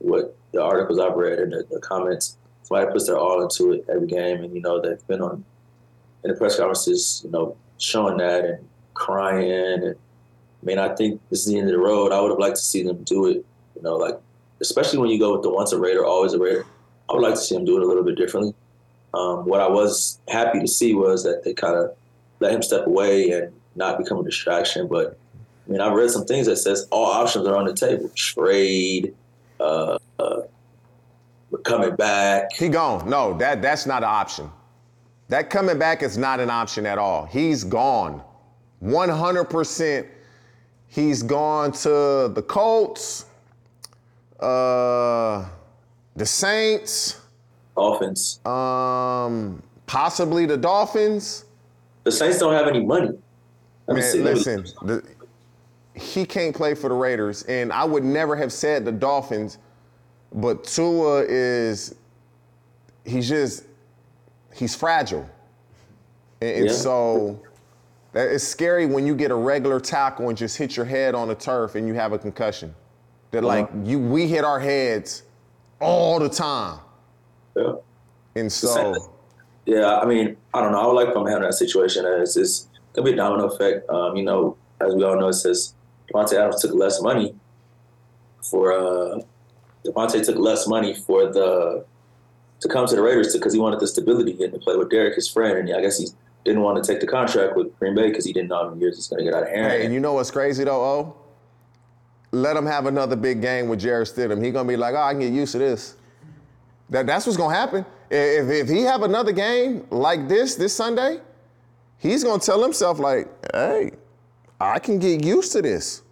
what 0.00 0.36
the 0.52 0.62
articles 0.62 0.98
I've 0.98 1.14
read 1.14 1.38
and 1.38 1.52
the, 1.52 1.66
the 1.70 1.80
comments, 1.80 2.36
somebody 2.62 2.92
puts 2.92 3.06
their 3.06 3.16
all 3.16 3.40
into 3.42 3.72
it 3.72 3.86
every 3.88 4.06
game, 4.06 4.44
and 4.44 4.54
you 4.54 4.60
know 4.60 4.82
they've 4.82 5.06
been 5.06 5.22
on 5.22 5.44
in 6.24 6.30
the 6.30 6.36
press 6.36 6.56
conferences, 6.56 7.22
you 7.24 7.30
know, 7.30 7.56
showing 7.80 8.18
that 8.18 8.44
and 8.44 8.68
crying. 8.94 9.50
And 9.50 9.94
I 9.94 10.64
mean, 10.64 10.78
I 10.78 10.94
think 10.94 11.20
this 11.30 11.40
is 11.40 11.52
the 11.52 11.58
end 11.58 11.68
of 11.68 11.72
the 11.72 11.78
road. 11.78 12.12
I 12.12 12.20
would 12.20 12.30
have 12.30 12.38
liked 12.38 12.56
to 12.56 12.62
see 12.62 12.82
them 12.82 13.02
do 13.02 13.26
it, 13.26 13.44
you 13.74 13.82
know, 13.82 13.96
like 13.96 14.18
especially 14.60 14.98
when 14.98 15.10
you 15.10 15.18
go 15.18 15.32
with 15.32 15.42
the 15.42 15.50
once 15.50 15.72
a 15.72 15.78
Raider, 15.78 16.04
always 16.04 16.32
a 16.34 16.38
Raider. 16.38 16.66
I 17.08 17.14
would 17.14 17.22
like 17.22 17.34
to 17.34 17.40
see 17.40 17.56
them 17.56 17.64
do 17.64 17.76
it 17.76 17.82
a 17.82 17.86
little 17.86 18.04
bit 18.04 18.16
differently. 18.16 18.54
Um, 19.14 19.44
what 19.46 19.60
I 19.60 19.68
was 19.68 20.20
happy 20.28 20.60
to 20.60 20.68
see 20.68 20.94
was 20.94 21.24
that 21.24 21.42
they 21.42 21.52
kind 21.52 21.74
of 21.74 21.96
let 22.38 22.52
him 22.52 22.62
step 22.62 22.86
away 22.86 23.30
and 23.30 23.52
not 23.74 23.98
become 23.98 24.18
a 24.18 24.22
distraction. 24.22 24.86
But 24.86 25.18
I 25.66 25.72
mean, 25.72 25.80
I've 25.80 25.94
read 25.94 26.10
some 26.10 26.24
things 26.24 26.46
that 26.46 26.56
says 26.56 26.86
all 26.90 27.06
options 27.06 27.46
are 27.48 27.56
on 27.56 27.64
the 27.64 27.74
table: 27.74 28.10
trade, 28.14 29.14
uh, 29.58 29.98
uh, 30.18 30.42
coming 31.64 31.96
back. 31.96 32.52
He 32.52 32.68
gone. 32.68 33.08
No, 33.08 33.36
that 33.38 33.62
that's 33.62 33.86
not 33.86 34.02
an 34.02 34.10
option. 34.10 34.50
That 35.30 35.48
coming 35.48 35.78
back 35.78 36.02
is 36.02 36.18
not 36.18 36.40
an 36.40 36.50
option 36.50 36.84
at 36.86 36.98
all. 36.98 37.24
He's 37.24 37.62
gone. 37.62 38.20
100%. 38.82 40.06
He's 40.88 41.22
gone 41.22 41.70
to 41.70 42.32
the 42.34 42.44
Colts, 42.44 43.26
uh, 44.40 45.48
the 46.16 46.26
Saints, 46.26 47.20
Dolphins, 47.76 48.44
um, 48.44 49.62
possibly 49.86 50.46
the 50.46 50.56
Dolphins. 50.56 51.44
The 52.02 52.10
Saints 52.10 52.38
don't 52.38 52.52
have 52.52 52.66
any 52.66 52.84
money. 52.84 53.10
Man, 53.86 54.24
listen, 54.24 54.66
the, 54.82 55.04
he 55.94 56.24
can't 56.24 56.56
play 56.56 56.74
for 56.74 56.88
the 56.88 56.94
Raiders, 56.96 57.44
and 57.44 57.72
I 57.72 57.84
would 57.84 58.02
never 58.02 58.34
have 58.34 58.52
said 58.52 58.84
the 58.84 58.90
Dolphins, 58.90 59.58
but 60.32 60.64
Tua 60.64 61.22
is 61.28 61.94
he's 63.04 63.28
just 63.28 63.64
he's 64.54 64.74
fragile. 64.74 65.28
And, 66.40 66.66
yeah. 66.66 66.72
so 66.72 67.42
it's 68.14 68.44
scary 68.44 68.86
when 68.86 69.06
you 69.06 69.14
get 69.14 69.30
a 69.30 69.34
regular 69.34 69.78
tackle 69.78 70.28
and 70.28 70.36
just 70.36 70.56
hit 70.56 70.76
your 70.76 70.86
head 70.86 71.14
on 71.14 71.28
the 71.28 71.34
turf 71.34 71.74
and 71.74 71.86
you 71.86 71.94
have 71.94 72.12
a 72.12 72.18
concussion. 72.18 72.74
That 73.30 73.44
like 73.44 73.66
uh-huh. 73.66 73.78
you 73.84 73.98
we 74.00 74.26
hit 74.26 74.44
our 74.44 74.58
heads 74.58 75.22
all 75.80 76.18
the 76.18 76.28
time. 76.28 76.80
Yeah. 77.56 77.74
And 78.34 78.50
so 78.50 79.12
Yeah, 79.66 79.98
I 79.98 80.06
mean, 80.06 80.36
I 80.52 80.60
don't 80.60 80.72
know. 80.72 80.80
I 80.80 80.86
would 80.86 80.94
like 80.94 81.12
from 81.12 81.26
having 81.26 81.42
that 81.42 81.54
situation 81.54 82.04
as 82.04 82.36
it's 82.36 82.68
gonna 82.92 83.04
be 83.04 83.12
a 83.12 83.16
domino 83.16 83.46
effect. 83.46 83.88
Um, 83.88 84.16
you 84.16 84.24
know, 84.24 84.56
as 84.80 84.94
we 84.94 85.04
all 85.04 85.18
know, 85.18 85.28
it 85.28 85.34
says 85.34 85.74
Davante 86.12 86.32
Adams 86.32 86.60
took 86.62 86.74
less 86.74 87.00
money 87.00 87.34
for 88.42 88.72
uh 88.72 89.20
Davante 89.84 90.24
took 90.24 90.36
less 90.36 90.66
money 90.66 90.94
for 90.94 91.32
the 91.32 91.84
to 92.60 92.68
come 92.68 92.86
to 92.86 92.94
the 92.94 93.02
Raiders 93.02 93.32
because 93.32 93.52
he 93.52 93.58
wanted 93.58 93.80
the 93.80 93.86
stability 93.86 94.42
and 94.42 94.52
to 94.52 94.58
play 94.58 94.76
with 94.76 94.90
Derek, 94.90 95.14
his 95.14 95.28
friend, 95.28 95.58
and 95.58 95.74
I 95.74 95.80
guess 95.80 95.98
he 95.98 96.08
didn't 96.44 96.62
want 96.62 96.82
to 96.82 96.92
take 96.92 97.00
the 97.00 97.06
contract 97.06 97.56
with 97.56 97.76
Green 97.78 97.94
Bay 97.94 98.08
because 98.08 98.24
he 98.24 98.32
didn't 98.32 98.48
know 98.48 98.62
how 98.62 98.68
many 98.68 98.80
years 98.80 98.96
he's 98.96 99.08
going 99.08 99.18
to 99.18 99.24
get 99.24 99.34
out 99.34 99.42
of 99.44 99.48
Aaron. 99.50 99.70
Hey, 99.70 99.84
and 99.84 99.94
you 99.94 100.00
know 100.00 100.14
what's 100.14 100.30
crazy 100.30 100.64
though, 100.64 100.82
oh? 100.82 101.16
Let 102.32 102.56
him 102.56 102.66
have 102.66 102.86
another 102.86 103.16
big 103.16 103.42
game 103.42 103.68
with 103.68 103.80
Jarrett 103.80 104.08
Stidham. 104.08 104.42
He's 104.42 104.52
gonna 104.52 104.68
be 104.68 104.76
like, 104.76 104.94
oh, 104.94 105.02
I 105.02 105.12
can 105.12 105.20
get 105.20 105.32
used 105.32 105.52
to 105.52 105.58
this. 105.58 105.96
That, 106.88 107.06
that's 107.06 107.26
what's 107.26 107.36
gonna 107.36 107.54
happen. 107.54 107.84
If, 108.08 108.48
if 108.48 108.68
he 108.68 108.82
have 108.82 109.02
another 109.02 109.32
game 109.32 109.84
like 109.90 110.28
this 110.28 110.54
this 110.54 110.72
Sunday, 110.72 111.20
he's 111.98 112.22
gonna 112.22 112.40
tell 112.40 112.62
himself 112.62 113.00
like, 113.00 113.28
hey, 113.52 113.90
I 114.60 114.78
can 114.78 115.00
get 115.00 115.24
used 115.24 115.50
to 115.52 115.62
this. 115.62 116.02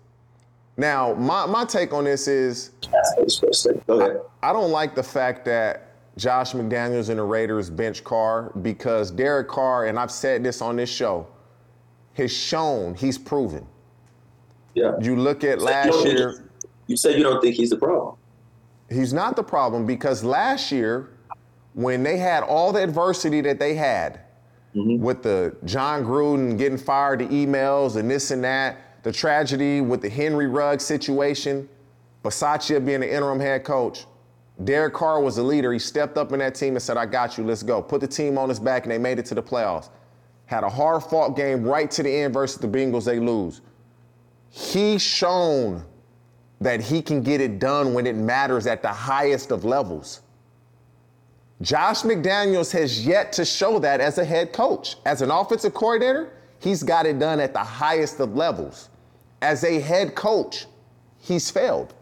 Now, 0.76 1.14
my, 1.14 1.46
my 1.46 1.64
take 1.64 1.92
on 1.92 2.04
this 2.04 2.26
is, 2.26 2.70
I, 2.92 4.16
I 4.42 4.52
don't 4.52 4.70
like 4.70 4.94
the 4.94 5.02
fact 5.02 5.44
that 5.44 5.87
Josh 6.18 6.52
McDaniels 6.52 7.10
in 7.10 7.16
the 7.16 7.22
Raiders 7.22 7.70
bench 7.70 8.02
Carr 8.02 8.50
because 8.62 9.12
Derek 9.12 9.48
Carr, 9.48 9.86
and 9.86 9.98
I've 9.98 10.10
said 10.10 10.42
this 10.42 10.60
on 10.60 10.76
this 10.76 10.90
show, 10.90 11.28
has 12.14 12.32
shown 12.32 12.94
he's 12.94 13.16
proven. 13.16 13.64
Yeah. 14.74 14.92
You 15.00 15.14
look 15.14 15.44
at 15.44 15.60
last 15.62 16.04
you 16.04 16.10
year. 16.10 16.50
You 16.88 16.96
said 16.96 17.16
you 17.16 17.22
don't 17.22 17.40
think 17.40 17.54
he's 17.54 17.70
the 17.70 17.76
problem. 17.76 18.16
He's 18.90 19.12
not 19.12 19.36
the 19.36 19.44
problem 19.44 19.86
because 19.86 20.24
last 20.24 20.72
year, 20.72 21.10
when 21.74 22.02
they 22.02 22.16
had 22.16 22.42
all 22.42 22.72
the 22.72 22.82
adversity 22.82 23.40
that 23.42 23.60
they 23.60 23.74
had 23.74 24.20
mm-hmm. 24.74 25.00
with 25.00 25.22
the 25.22 25.54
Jon 25.66 26.04
Gruden 26.04 26.58
getting 26.58 26.78
fired, 26.78 27.20
the 27.20 27.26
emails 27.26 27.96
and 27.96 28.10
this 28.10 28.32
and 28.32 28.42
that, 28.42 29.02
the 29.04 29.12
tragedy 29.12 29.80
with 29.80 30.02
the 30.02 30.08
Henry 30.08 30.48
Ruggs 30.48 30.84
situation, 30.84 31.68
Bisaccia 32.24 32.84
being 32.84 33.00
the 33.00 33.14
interim 33.14 33.38
head 33.38 33.62
coach, 33.62 34.06
Derek 34.64 34.94
Carr 34.94 35.20
was 35.20 35.38
a 35.38 35.42
leader. 35.42 35.72
He 35.72 35.78
stepped 35.78 36.18
up 36.18 36.32
in 36.32 36.40
that 36.40 36.54
team 36.54 36.74
and 36.74 36.82
said, 36.82 36.96
I 36.96 37.06
got 37.06 37.38
you, 37.38 37.44
let's 37.44 37.62
go. 37.62 37.80
Put 37.80 38.00
the 38.00 38.08
team 38.08 38.36
on 38.38 38.48
his 38.48 38.58
back, 38.58 38.82
and 38.82 38.92
they 38.92 38.98
made 38.98 39.18
it 39.18 39.26
to 39.26 39.34
the 39.34 39.42
playoffs. 39.42 39.88
Had 40.46 40.64
a 40.64 40.68
hard 40.68 41.04
fought 41.04 41.36
game 41.36 41.62
right 41.62 41.90
to 41.92 42.02
the 42.02 42.10
end 42.10 42.34
versus 42.34 42.60
the 42.60 42.66
Bengals, 42.66 43.04
they 43.04 43.20
lose. 43.20 43.60
He's 44.50 45.02
shown 45.02 45.84
that 46.60 46.80
he 46.80 47.02
can 47.02 47.22
get 47.22 47.40
it 47.40 47.58
done 47.58 47.94
when 47.94 48.06
it 48.06 48.16
matters 48.16 48.66
at 48.66 48.82
the 48.82 48.88
highest 48.88 49.52
of 49.52 49.64
levels. 49.64 50.22
Josh 51.60 52.02
McDaniels 52.02 52.72
has 52.72 53.04
yet 53.04 53.32
to 53.34 53.44
show 53.44 53.78
that 53.80 54.00
as 54.00 54.18
a 54.18 54.24
head 54.24 54.52
coach. 54.52 54.96
As 55.04 55.22
an 55.22 55.30
offensive 55.30 55.74
coordinator, 55.74 56.32
he's 56.60 56.82
got 56.82 57.06
it 57.06 57.18
done 57.18 57.40
at 57.40 57.52
the 57.52 57.62
highest 57.62 58.20
of 58.20 58.34
levels. 58.34 58.88
As 59.42 59.64
a 59.64 59.80
head 59.80 60.14
coach, 60.14 60.66
he's 61.18 61.50
failed. 61.50 61.94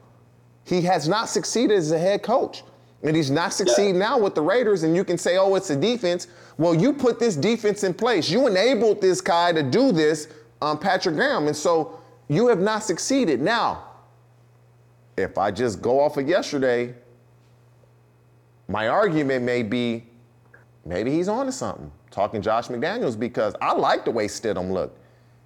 He 0.67 0.83
has 0.83 1.09
not 1.09 1.29
succeeded 1.29 1.79
as 1.79 1.93
a 1.93 1.99
head 1.99 2.23
coach. 2.23 2.65
And 3.03 3.15
he's 3.15 3.31
not 3.31 3.53
succeeding 3.53 3.95
yeah. 3.95 4.09
now 4.09 4.19
with 4.19 4.35
the 4.35 4.43
Raiders, 4.43 4.83
and 4.83 4.97
you 4.97 5.05
can 5.05 5.17
say, 5.17 5.37
oh, 5.37 5.55
it's 5.55 5.71
a 5.71 5.77
defense. 5.77 6.27
Well, 6.59 6.75
you 6.75 6.93
put 6.93 7.21
this 7.21 7.37
defense 7.37 7.85
in 7.85 7.95
place. 7.95 8.29
You 8.29 8.49
enabled 8.49 9.01
this 9.01 9.21
guy 9.21 9.53
to 9.53 9.63
do 9.63 9.93
this, 9.93 10.29
um, 10.61 10.79
Patrick 10.79 11.15
Graham. 11.15 11.47
And 11.47 11.55
so 11.55 12.01
you 12.27 12.49
have 12.49 12.59
not 12.59 12.83
succeeded. 12.83 13.41
Now, 13.41 13.85
if 15.17 15.39
I 15.39 15.53
just 15.53 15.81
go 15.81 16.01
off 16.01 16.17
of 16.17 16.27
yesterday, 16.29 16.95
my 18.67 18.89
argument 18.89 19.45
may 19.45 19.63
be 19.63 20.05
maybe 20.85 21.13
he's 21.13 21.29
on 21.29 21.47
to 21.47 21.53
something, 21.53 21.93
talking 22.11 22.43
Josh 22.43 22.69
McDaniels, 22.69 23.19
because 23.19 23.55
I 23.61 23.73
like 23.73 24.05
the 24.05 24.11
way 24.11 24.27
Stidham 24.27 24.73
looked. 24.73 24.99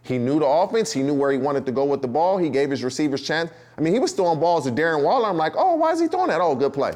He 0.03 0.19
knew 0.19 0.39
the 0.39 0.47
offense. 0.47 0.93
He 0.93 1.03
knew 1.03 1.15
where 1.15 1.31
he 1.31 1.39
wanted 1.39 1.67
to 1.67 1.73
go 1.73 1.85
with 1.85 2.03
the 2.03 2.09
ball. 2.09 2.39
He 2.39 2.49
gave 2.49 2.71
his 2.71 2.83
receivers 2.83 3.23
chance. 3.23 3.51
I 3.77 3.81
mean, 3.81 3.93
he 3.93 3.99
was 3.99 4.13
throwing 4.13 4.41
balls 4.41 4.65
to 4.65 4.73
Darren 4.73 5.03
Waller. 5.03 5.29
I'm 5.29 5.37
like, 5.37 5.55
oh, 5.57 5.75
why 5.77 5.93
is 5.93 6.01
he 6.01 6.09
throwing 6.09 6.29
that? 6.29 6.41
Oh, 6.41 6.55
good 6.55 6.73
play. 6.73 6.93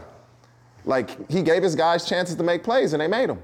Like 0.85 1.31
he 1.31 1.43
gave 1.43 1.62
his 1.62 1.75
guys 1.75 2.07
chances 2.07 2.37
to 2.37 2.43
make 2.43 2.62
plays, 2.62 2.93
and 2.93 3.01
they 3.01 3.09
made 3.09 3.29
them. 3.29 3.40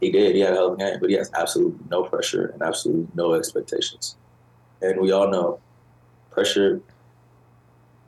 He 0.00 0.10
did. 0.10 0.34
He 0.34 0.40
had 0.40 0.52
a 0.52 0.56
hell 0.56 0.68
of 0.68 0.74
a 0.74 0.76
game, 0.76 0.98
but 1.00 1.08
he 1.08 1.16
has 1.16 1.30
absolutely 1.34 1.78
no 1.90 2.02
pressure 2.04 2.46
and 2.46 2.62
absolutely 2.62 3.06
no 3.14 3.34
expectations. 3.34 4.16
And 4.82 5.00
we 5.00 5.12
all 5.12 5.30
know 5.30 5.60
pressure 6.30 6.80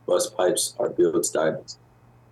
bust 0.07 0.37
pipes 0.37 0.75
are 0.79 0.91
built 0.91 1.31
diamonds. 1.33 1.79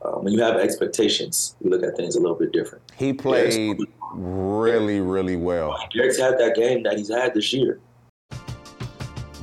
Um, 0.05 0.25
when 0.25 0.33
you 0.35 0.43
have 0.43 0.57
expectations, 0.57 1.57
you 1.63 1.71
look 1.71 1.83
at 1.83 1.97
things 1.97 2.15
a 2.15 2.21
little 2.21 2.37
bit 2.37 2.53
different. 2.53 2.85
He 2.97 3.13
played 3.13 3.79
really, 4.13 5.01
really 5.01 5.37
well. 5.37 5.79
Derek's 5.93 6.19
had 6.19 6.39
that 6.39 6.55
game 6.55 6.83
that 6.83 6.99
he's 6.99 7.11
had 7.11 7.33
this 7.33 7.53
year. 7.53 7.81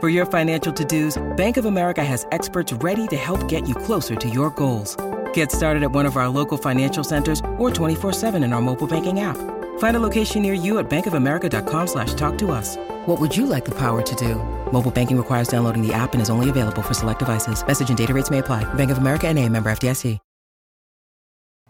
For 0.00 0.08
your 0.08 0.24
financial 0.24 0.72
to-dos, 0.72 1.22
Bank 1.36 1.58
of 1.58 1.66
America 1.66 2.02
has 2.02 2.26
experts 2.32 2.72
ready 2.72 3.06
to 3.08 3.16
help 3.16 3.46
get 3.48 3.68
you 3.68 3.74
closer 3.74 4.16
to 4.16 4.30
your 4.30 4.48
goals. 4.48 4.96
Get 5.34 5.52
started 5.52 5.82
at 5.82 5.92
one 5.92 6.06
of 6.06 6.16
our 6.16 6.26
local 6.26 6.56
financial 6.56 7.04
centers 7.04 7.40
or 7.58 7.68
24-7 7.68 8.42
in 8.42 8.54
our 8.54 8.62
mobile 8.62 8.86
banking 8.86 9.20
app. 9.20 9.36
Find 9.78 9.98
a 9.98 10.00
location 10.00 10.40
near 10.40 10.54
you 10.54 10.78
at 10.78 10.88
bankofamerica.com 10.88 11.86
slash 11.86 12.14
talk 12.14 12.38
to 12.38 12.50
us. 12.50 12.78
What 13.04 13.20
would 13.20 13.36
you 13.36 13.44
like 13.44 13.66
the 13.66 13.74
power 13.74 14.00
to 14.00 14.14
do? 14.14 14.36
Mobile 14.72 14.90
banking 14.90 15.18
requires 15.18 15.48
downloading 15.48 15.86
the 15.86 15.92
app 15.92 16.14
and 16.14 16.22
is 16.22 16.30
only 16.30 16.48
available 16.48 16.80
for 16.80 16.94
select 16.94 17.18
devices. 17.18 17.62
Message 17.66 17.90
and 17.90 17.98
data 17.98 18.14
rates 18.14 18.30
may 18.30 18.38
apply. 18.38 18.64
Bank 18.72 18.90
of 18.90 18.96
America 18.96 19.28
and 19.28 19.38
a 19.38 19.46
member 19.50 19.70
FDIC. 19.70 20.18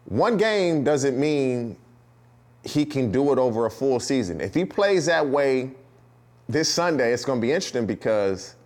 One 0.05 0.37
game 0.37 0.85
doesn't 0.85 1.19
mean 1.19 1.77
he 2.62 2.85
can 2.85 3.11
do 3.11 3.33
it 3.33 3.38
over 3.38 3.66
a 3.66 3.71
full 3.71 3.99
season. 3.99 4.40
If 4.40 4.55
he 4.55 4.64
plays 4.64 5.07
that 5.07 5.27
way 5.27 5.73
this 6.51 6.69
Sunday, 6.69 7.13
it's 7.13 7.25
going 7.25 7.41
to 7.41 7.47
be 7.47 7.53
interesting 7.53 7.87
because 7.87 8.57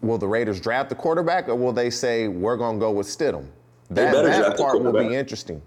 will 0.00 0.18
the 0.18 0.28
Raiders 0.28 0.60
draft 0.60 0.88
the 0.88 0.94
quarterback 0.94 1.48
or 1.48 1.54
will 1.54 1.72
they 1.72 1.90
say 1.90 2.28
we're 2.28 2.56
going 2.56 2.76
to 2.76 2.80
go 2.80 2.92
with 2.92 3.06
Stidham? 3.06 3.46
That, 3.90 4.12
that 4.12 4.56
part 4.56 4.82
will 4.82 4.92
be 4.92 5.14
interesting. 5.14 5.62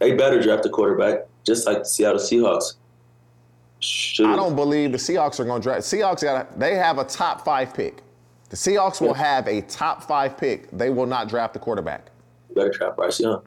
They 0.00 0.14
better 0.14 0.42
draft 0.42 0.62
the 0.62 0.70
quarterback, 0.70 1.26
just 1.46 1.66
like 1.66 1.78
the 1.78 1.84
Seattle 1.84 2.18
Seahawks. 2.18 2.74
Should. 3.78 4.26
I 4.26 4.36
don't 4.36 4.56
believe 4.56 4.92
the 4.92 4.98
Seahawks 4.98 5.40
are 5.40 5.44
going 5.44 5.62
to 5.62 5.66
draft. 5.66 5.82
Seahawks 5.82 6.22
got 6.22 6.58
they 6.58 6.74
have 6.74 6.98
a 6.98 7.04
top 7.04 7.44
five 7.44 7.72
pick. 7.72 8.02
The 8.50 8.56
Seahawks 8.56 9.00
will 9.00 9.14
have 9.14 9.46
a 9.46 9.62
top 9.62 10.02
five 10.02 10.36
pick. 10.36 10.70
They 10.70 10.90
will 10.90 11.06
not 11.06 11.28
draft 11.28 11.54
the 11.54 11.60
quarterback. 11.60 12.10
You 12.48 12.56
better 12.56 12.70
draft 12.70 12.96
Bryce 12.96 13.20
Young. 13.20 13.42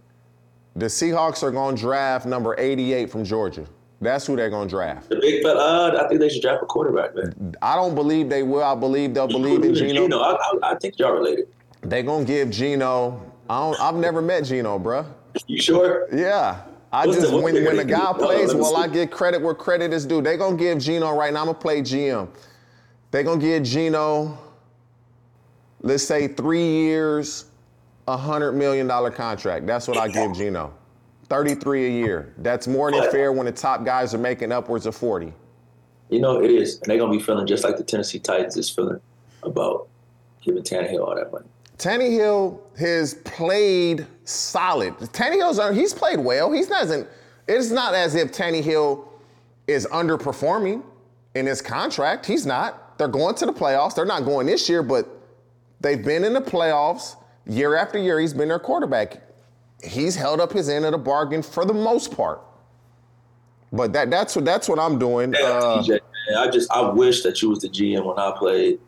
The 0.75 0.85
Seahawks 0.85 1.43
are 1.43 1.51
going 1.51 1.75
to 1.75 1.81
draft 1.81 2.25
number 2.25 2.55
88 2.57 3.11
from 3.11 3.23
Georgia. 3.25 3.67
That's 4.03 4.27
who 4.27 4.35
they're 4.35 4.49
going 4.49 4.67
to 4.67 4.75
draft. 4.75 5.09
The 5.09 5.15
big 5.15 5.41
fella, 5.41 5.93
uh, 5.93 6.03
I 6.03 6.07
think 6.07 6.19
they 6.19 6.29
should 6.29 6.41
draft 6.41 6.61
a 6.61 6.65
quarterback, 6.65 7.15
man. 7.15 7.55
I 7.61 7.75
don't 7.75 7.95
believe 7.95 8.29
they 8.29 8.43
will. 8.43 8.63
I 8.63 8.75
believe 8.75 9.13
they'll 9.13 9.27
believe 9.27 9.63
in 9.63 9.73
Gino. 9.73 10.03
Geno. 10.03 10.19
I, 10.19 10.33
I, 10.33 10.71
I 10.71 10.75
think 10.75 10.99
y'all 10.99 11.13
related. 11.13 11.47
They're 11.81 12.03
going 12.03 12.25
to 12.25 12.31
give 12.31 12.49
Geno. 12.49 13.21
I 13.49 13.59
don't, 13.59 13.79
I've 13.81 13.95
never 13.95 14.21
met 14.21 14.43
Geno, 14.45 14.77
bruh. 14.77 15.05
You 15.47 15.61
sure? 15.61 16.07
Yeah. 16.13 16.61
I 16.91 17.07
what's 17.07 17.19
just 17.19 17.31
the, 17.31 17.41
when, 17.41 17.55
when 17.65 17.79
a 17.79 17.85
guy 17.85 18.13
plays, 18.13 18.53
well, 18.53 18.77
I 18.77 18.87
get 18.87 19.09
credit 19.09 19.41
where 19.41 19.55
credit 19.55 19.91
is 19.93 20.05
due. 20.05 20.21
They're 20.21 20.37
gonna 20.37 20.55
give 20.55 20.77
Geno 20.77 21.11
right 21.17 21.33
now. 21.33 21.39
I'm 21.39 21.47
gonna 21.47 21.57
play 21.57 21.81
GM. 21.81 22.29
They're 23.09 23.23
gonna 23.23 23.41
give 23.41 23.63
Geno, 23.63 24.37
let's 25.81 26.03
say 26.03 26.27
three 26.27 26.63
years, 26.63 27.45
a 28.07 28.15
hundred 28.15 28.51
million 28.51 28.85
dollar 28.85 29.09
contract. 29.09 29.65
That's 29.65 29.87
what 29.87 29.97
I 29.97 30.07
give 30.07 30.35
Geno. 30.35 30.71
33 31.29 31.85
a 31.85 31.89
year. 31.89 32.33
That's 32.37 32.67
more 32.67 32.91
than 32.91 33.09
fair 33.11 33.31
when 33.31 33.45
the 33.45 33.51
top 33.51 33.85
guys 33.85 34.13
are 34.13 34.19
making 34.19 34.51
upwards 34.51 34.85
of 34.85 34.95
40. 34.95 35.33
You 36.09 36.19
know, 36.19 36.41
it 36.41 36.51
is. 36.51 36.75
And 36.75 36.83
they're 36.85 36.97
gonna 36.97 37.11
be 37.11 37.23
feeling 37.23 37.47
just 37.47 37.63
like 37.63 37.77
the 37.77 37.83
Tennessee 37.83 38.19
Titans 38.19 38.57
is 38.57 38.69
feeling 38.69 38.99
about 39.41 39.87
giving 40.41 40.63
Tannehill 40.63 41.07
all 41.07 41.15
that 41.15 41.31
money. 41.31 41.45
Tannehill 41.77 42.59
has 42.77 43.15
played 43.25 44.05
solid. 44.25 44.95
Tannehill's 44.97 45.59
uh, 45.59 45.71
he's 45.71 45.93
played 45.93 46.19
well. 46.19 46.51
He's 46.51 46.69
not 46.69 46.83
as 46.83 47.05
it's 47.47 47.71
not 47.71 47.93
as 47.93 48.15
if 48.15 48.31
Tannehill 48.31 49.05
is 49.67 49.87
underperforming 49.87 50.83
in 51.35 51.45
his 51.45 51.61
contract. 51.61 52.25
He's 52.25 52.45
not. 52.45 52.97
They're 52.97 53.07
going 53.07 53.35
to 53.35 53.45
the 53.45 53.53
playoffs. 53.53 53.95
They're 53.95 54.05
not 54.05 54.23
going 54.23 54.45
this 54.45 54.69
year, 54.69 54.83
but 54.83 55.07
they've 55.81 56.03
been 56.03 56.23
in 56.23 56.33
the 56.33 56.41
playoffs 56.41 57.15
year 57.45 57.75
after 57.75 57.97
year. 57.97 58.19
He's 58.19 58.33
been 58.33 58.49
their 58.49 58.59
quarterback. 58.59 59.21
He's 59.83 60.15
held 60.15 60.39
up 60.39 60.51
his 60.51 60.69
end 60.69 60.85
of 60.85 60.91
the 60.91 60.97
bargain 60.97 61.41
for 61.41 61.65
the 61.65 61.73
most 61.73 62.15
part. 62.15 62.41
But 63.71 63.91
that 63.93 64.11
that's 64.11 64.35
what 64.35 64.45
that's 64.45 64.69
what 64.69 64.79
I'm 64.79 64.99
doing. 64.99 65.33
Uh, 65.35 65.81
TJ, 65.81 65.99
I 66.37 66.49
just 66.49 66.71
I 66.71 66.81
wish 66.81 67.23
that 67.23 67.41
you 67.41 67.49
was 67.49 67.59
the 67.59 67.69
GM 67.69 68.05
when 68.05 68.17
I 68.19 68.33
played. 68.37 68.79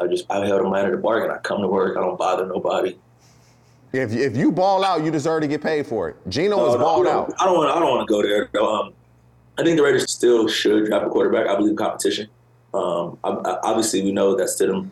I 0.00 0.06
just 0.06 0.24
I 0.30 0.44
held 0.46 0.64
a 0.64 0.70
man 0.70 0.86
of 0.86 0.92
the 0.92 0.96
bargain. 0.96 1.30
I 1.30 1.38
come 1.38 1.60
to 1.60 1.68
work. 1.68 1.96
I 1.96 2.00
don't 2.00 2.18
bother 2.18 2.46
nobody. 2.46 2.98
If 3.92 4.12
if 4.12 4.36
you 4.36 4.50
ball 4.50 4.84
out, 4.84 5.04
you 5.04 5.10
deserve 5.10 5.42
to 5.42 5.48
get 5.48 5.62
paid 5.62 5.86
for 5.86 6.08
it. 6.08 6.16
Geno 6.28 6.68
is 6.68 6.74
uh, 6.74 6.78
balled 6.78 7.06
out. 7.06 7.34
I 7.38 7.44
don't 7.44 7.56
want 7.56 7.70
I 7.70 7.78
don't 7.78 7.90
want 7.90 8.08
to 8.08 8.12
go 8.12 8.22
there. 8.22 8.48
Um, 8.62 8.92
I 9.58 9.62
think 9.62 9.76
the 9.76 9.82
Raiders 9.82 10.10
still 10.10 10.46
should 10.48 10.86
draft 10.86 11.06
a 11.06 11.10
quarterback. 11.10 11.46
I 11.48 11.56
believe 11.56 11.70
in 11.70 11.76
competition. 11.76 12.28
Um, 12.72 13.18
I, 13.24 13.30
I, 13.30 13.60
obviously, 13.62 14.02
we 14.02 14.12
know 14.12 14.36
that 14.36 14.44
Stidham 14.48 14.90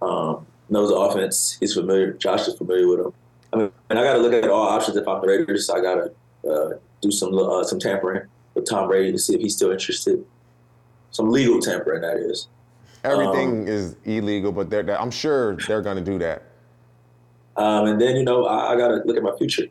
um, 0.00 0.46
knows 0.68 0.88
the 0.88 0.96
offense. 0.96 1.56
He's 1.60 1.74
familiar. 1.74 2.12
Josh 2.14 2.48
is 2.48 2.56
familiar 2.56 2.88
with 2.88 3.00
him. 3.00 3.12
I 3.52 3.56
mean, 3.56 3.72
and 3.90 3.98
I 3.98 4.04
got 4.04 4.14
to 4.14 4.18
look 4.18 4.32
at 4.32 4.48
all 4.50 4.68
options. 4.68 4.96
If 4.96 5.08
I'm 5.08 5.20
the 5.20 5.28
Raiders, 5.28 5.70
I 5.70 5.80
got 5.80 5.94
to 5.94 6.50
uh, 6.50 6.78
do 7.00 7.10
some 7.10 7.36
uh, 7.36 7.64
some 7.64 7.78
tampering 7.78 8.26
with 8.54 8.68
Tom 8.68 8.88
Brady 8.88 9.12
to 9.12 9.18
see 9.18 9.34
if 9.34 9.40
he's 9.40 9.56
still 9.56 9.70
interested. 9.70 10.24
Some 11.10 11.30
legal 11.30 11.60
tampering, 11.60 12.02
that 12.02 12.16
is. 12.16 12.48
Everything 13.04 13.62
um, 13.62 13.68
is 13.68 13.96
illegal, 14.04 14.52
but 14.52 14.68
they're, 14.68 15.00
I'm 15.00 15.10
sure 15.10 15.56
they're 15.56 15.82
going 15.82 15.96
to 15.96 16.04
do 16.04 16.18
that. 16.18 16.42
Um, 17.56 17.86
and 17.86 18.00
then 18.00 18.16
you 18.16 18.24
know 18.24 18.44
I, 18.44 18.72
I 18.72 18.76
got 18.76 18.88
to 18.88 18.94
look 19.04 19.16
at 19.16 19.22
my 19.22 19.36
future. 19.36 19.66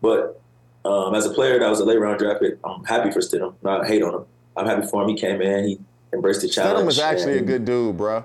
But 0.00 0.40
um, 0.84 1.14
as 1.14 1.26
a 1.26 1.30
player 1.30 1.58
that 1.58 1.68
was 1.68 1.80
a 1.80 1.84
late 1.84 1.98
round 1.98 2.18
draft 2.18 2.40
pick, 2.40 2.58
I'm 2.64 2.84
happy 2.84 3.10
for 3.10 3.20
Stidham. 3.20 3.54
Not 3.62 3.86
hate 3.86 4.02
on 4.02 4.14
him. 4.14 4.24
I'm 4.56 4.66
happy 4.66 4.86
for 4.86 5.02
him. 5.02 5.08
He 5.08 5.16
came 5.16 5.40
in. 5.40 5.64
He 5.64 5.78
embraced 6.12 6.42
the 6.42 6.48
challenge. 6.48 6.80
Stidham 6.80 6.86
was 6.86 6.98
actually 6.98 7.38
a 7.38 7.42
good 7.42 7.64
dude, 7.64 7.96
bro. 7.96 8.24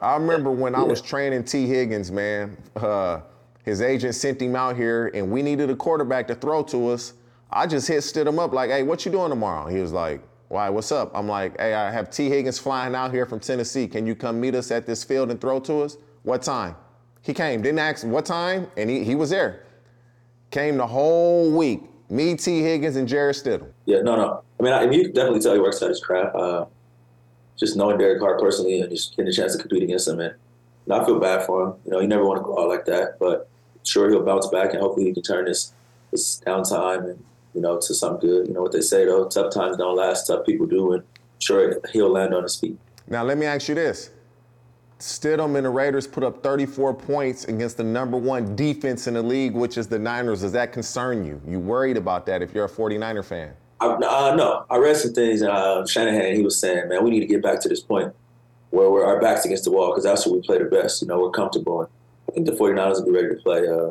I 0.00 0.16
remember 0.16 0.50
when 0.50 0.72
yeah. 0.72 0.80
I 0.80 0.82
was 0.82 1.00
training 1.00 1.44
Tee 1.44 1.66
Higgins, 1.66 2.10
man. 2.10 2.56
Uh, 2.76 3.20
his 3.64 3.80
agent 3.80 4.14
sent 4.14 4.40
him 4.40 4.56
out 4.56 4.76
here, 4.76 5.10
and 5.14 5.30
we 5.30 5.42
needed 5.42 5.70
a 5.70 5.76
quarterback 5.76 6.26
to 6.28 6.34
throw 6.34 6.62
to 6.64 6.88
us. 6.88 7.14
I 7.50 7.66
just 7.66 7.86
hit 7.86 7.98
Stidham 7.98 8.38
up 8.38 8.52
like, 8.52 8.70
"Hey, 8.70 8.82
what 8.82 9.04
you 9.04 9.12
doing 9.12 9.30
tomorrow?" 9.30 9.68
He 9.68 9.80
was 9.80 9.92
like, 9.92 10.22
why, 10.52 10.68
what's 10.68 10.92
up? 10.92 11.10
I'm 11.14 11.26
like, 11.26 11.58
hey, 11.58 11.72
I 11.72 11.90
have 11.90 12.10
Tee 12.10 12.28
Higgins 12.28 12.58
flying 12.58 12.94
out 12.94 13.10
here 13.10 13.24
from 13.24 13.40
Tennessee. 13.40 13.88
Can 13.88 14.06
you 14.06 14.14
come 14.14 14.38
meet 14.38 14.54
us 14.54 14.70
at 14.70 14.84
this 14.84 15.02
field 15.02 15.30
and 15.30 15.40
throw 15.40 15.58
to 15.60 15.80
us? 15.80 15.96
What 16.24 16.42
time? 16.42 16.76
He 17.22 17.32
came, 17.32 17.62
didn't 17.62 17.78
ask 17.78 18.06
what 18.06 18.26
time, 18.26 18.70
and 18.76 18.90
he, 18.90 19.02
he 19.02 19.14
was 19.14 19.30
there. 19.30 19.64
Came 20.50 20.76
the 20.76 20.86
whole 20.86 21.50
week, 21.50 21.84
Me, 22.10 22.36
Tee 22.36 22.60
Higgins, 22.60 22.96
and 22.96 23.08
Jarrett 23.08 23.36
Stidham. 23.36 23.72
Yeah, 23.86 24.02
no, 24.02 24.14
no. 24.14 24.42
I 24.60 24.62
mean, 24.62 24.72
I, 24.74 24.82
you 24.90 25.10
definitely 25.10 25.40
tell 25.40 25.54
he 25.54 25.58
works 25.58 25.82
out 25.82 25.88
his 25.88 26.04
craft. 26.04 26.36
Uh, 26.36 26.66
just 27.56 27.74
knowing 27.74 27.96
Derek 27.96 28.20
Carr 28.20 28.38
personally 28.38 28.82
and 28.82 28.90
just 28.90 29.16
getting 29.16 29.30
a 29.30 29.32
chance 29.32 29.56
to 29.56 29.58
compete 29.58 29.82
against 29.82 30.06
him, 30.06 30.20
and 30.20 30.34
I 30.90 31.02
feel 31.06 31.18
bad 31.18 31.46
for 31.46 31.62
him. 31.62 31.74
You 31.86 31.92
know, 31.92 32.00
you 32.00 32.08
never 32.08 32.26
want 32.26 32.40
to 32.40 32.44
go 32.44 32.62
out 32.62 32.68
like 32.68 32.84
that, 32.84 33.18
but 33.18 33.48
sure 33.84 34.10
he'll 34.10 34.24
bounce 34.24 34.46
back 34.48 34.72
and 34.72 34.80
hopefully 34.80 35.06
he 35.06 35.12
can 35.12 35.22
turn 35.22 35.44
this 35.44 35.72
this 36.10 36.40
downtime 36.46 37.10
and 37.10 37.24
you 37.54 37.60
know 37.60 37.78
to 37.80 37.94
something 37.94 38.28
good. 38.28 38.48
You 38.48 38.54
know 38.54 38.62
what 38.62 38.72
they 38.72 38.80
say 38.80 39.04
though, 39.04 39.28
tough 39.28 39.52
times 39.52 39.76
don't 39.76 39.96
last, 39.96 40.26
tough 40.26 40.46
people 40.46 40.66
do, 40.66 40.92
and 40.92 41.02
sure 41.38 41.80
he'll 41.92 42.10
land 42.10 42.34
on 42.34 42.42
his 42.42 42.58
feet. 42.58 42.78
Now 43.08 43.24
let 43.24 43.38
me 43.38 43.46
ask 43.46 43.68
you 43.68 43.74
this: 43.74 44.10
Stidham 44.98 45.56
and 45.56 45.66
the 45.66 45.70
Raiders 45.70 46.06
put 46.06 46.22
up 46.22 46.42
34 46.42 46.94
points 46.94 47.44
against 47.44 47.76
the 47.76 47.84
number 47.84 48.16
one 48.16 48.54
defense 48.54 49.06
in 49.06 49.14
the 49.14 49.22
league, 49.22 49.54
which 49.54 49.76
is 49.76 49.88
the 49.88 49.98
Niners. 49.98 50.42
Does 50.42 50.52
that 50.52 50.72
concern 50.72 51.24
you? 51.24 51.40
You 51.46 51.58
worried 51.58 51.96
about 51.96 52.24
that 52.26 52.42
if 52.42 52.54
you're 52.54 52.66
a 52.66 52.70
49er 52.70 53.24
fan? 53.24 53.52
I, 53.80 53.86
uh, 53.86 54.34
no, 54.36 54.64
I 54.70 54.76
read 54.76 54.96
some 54.96 55.12
things. 55.12 55.42
Uh, 55.42 55.84
Shanahan, 55.84 56.36
he 56.36 56.42
was 56.42 56.60
saying, 56.60 56.88
man, 56.88 57.02
we 57.02 57.10
need 57.10 57.18
to 57.20 57.26
get 57.26 57.42
back 57.42 57.60
to 57.62 57.68
this 57.68 57.80
point 57.80 58.14
where 58.70 58.88
we're 58.90 59.04
our 59.04 59.20
backs 59.20 59.44
against 59.44 59.64
the 59.64 59.72
wall 59.72 59.90
because 59.90 60.04
that's 60.04 60.24
where 60.24 60.36
we 60.36 60.40
play 60.40 60.58
the 60.58 60.66
best. 60.66 61.02
You 61.02 61.08
know, 61.08 61.18
we're 61.18 61.30
comfortable. 61.30 61.90
I 62.32 62.34
think 62.34 62.46
the 62.46 62.52
49ers 62.52 62.94
will 62.94 63.04
be 63.04 63.10
ready 63.10 63.28
to 63.28 63.34
play 63.42 63.68
uh, 63.68 63.90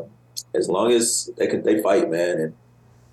as 0.56 0.68
long 0.68 0.92
as 0.92 1.30
they 1.38 1.46
can. 1.46 1.62
They 1.62 1.80
fight, 1.84 2.10
man, 2.10 2.40
and 2.40 2.54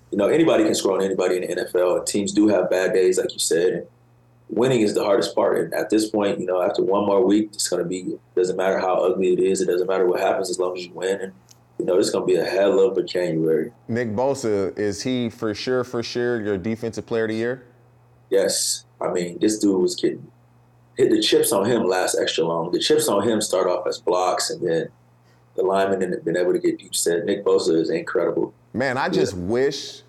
you 0.09 0.17
know 0.17 0.27
anybody 0.27 0.63
can 0.63 0.73
score 0.73 0.97
on 0.97 1.03
anybody 1.03 1.35
in 1.35 1.41
the 1.41 1.63
NFL. 1.63 1.99
And 1.99 2.07
teams 2.07 2.33
do 2.33 2.47
have 2.47 2.67
bad 2.67 2.93
days, 2.93 3.19
like 3.19 3.31
you 3.31 3.39
said. 3.39 3.87
Winning 4.49 4.81
is 4.81 4.95
the 4.95 5.03
hardest 5.03 5.35
part. 5.35 5.59
And 5.59 5.73
at 5.75 5.91
this 5.91 6.09
point, 6.09 6.39
you 6.39 6.47
know, 6.47 6.63
after 6.63 6.81
one 6.81 7.05
more 7.05 7.23
week, 7.23 7.51
it's 7.53 7.67
going 7.67 7.83
to 7.83 7.87
be. 7.87 8.17
Doesn't 8.35 8.57
matter 8.57 8.79
how 8.79 8.95
ugly 8.95 9.33
it 9.33 9.39
is. 9.39 9.61
It 9.61 9.67
doesn't 9.67 9.85
matter 9.85 10.07
what 10.07 10.19
happens 10.19 10.49
as 10.49 10.57
long 10.57 10.75
as 10.75 10.83
you 10.83 10.93
win. 10.93 11.21
And 11.21 11.33
you 11.77 11.85
know, 11.85 11.99
it's 11.99 12.09
going 12.09 12.27
to 12.27 12.33
be 12.33 12.39
a 12.39 12.45
hell 12.45 12.79
of 12.79 12.97
a 12.97 13.03
January. 13.03 13.71
Nick 13.87 14.15
Bosa, 14.15 14.77
is 14.79 15.03
he 15.03 15.29
for 15.29 15.53
sure, 15.53 15.83
for 15.83 16.01
sure, 16.01 16.41
your 16.41 16.57
defensive 16.57 17.05
player 17.05 17.25
of 17.25 17.29
the 17.29 17.35
year? 17.35 17.67
Yes. 18.31 18.85
I 18.99 19.11
mean, 19.11 19.37
this 19.39 19.59
dude 19.59 19.79
was 19.79 19.95
getting 19.95 20.31
hit 20.97 21.11
the 21.11 21.21
chips 21.21 21.51
on 21.53 21.65
him 21.65 21.83
last 21.85 22.17
extra 22.19 22.43
long. 22.45 22.71
The 22.71 22.79
chips 22.79 23.07
on 23.07 23.25
him 23.27 23.39
start 23.39 23.67
off 23.67 23.87
as 23.87 23.99
blocks, 23.99 24.49
and 24.49 24.67
then 24.67 24.89
the 25.59 25.65
lineman 25.65 26.01
and 26.01 26.23
been 26.23 26.37
able 26.37 26.53
to 26.53 26.59
get 26.59 26.79
deep 26.79 26.95
set. 26.95 27.25
Nick 27.25 27.43
Bosa 27.43 27.75
is 27.75 27.89
incredible. 27.89 28.53
Man, 28.73 28.97
I 28.97 29.09
just 29.09 29.35
yeah. 29.35 29.43
wish 29.43 30.01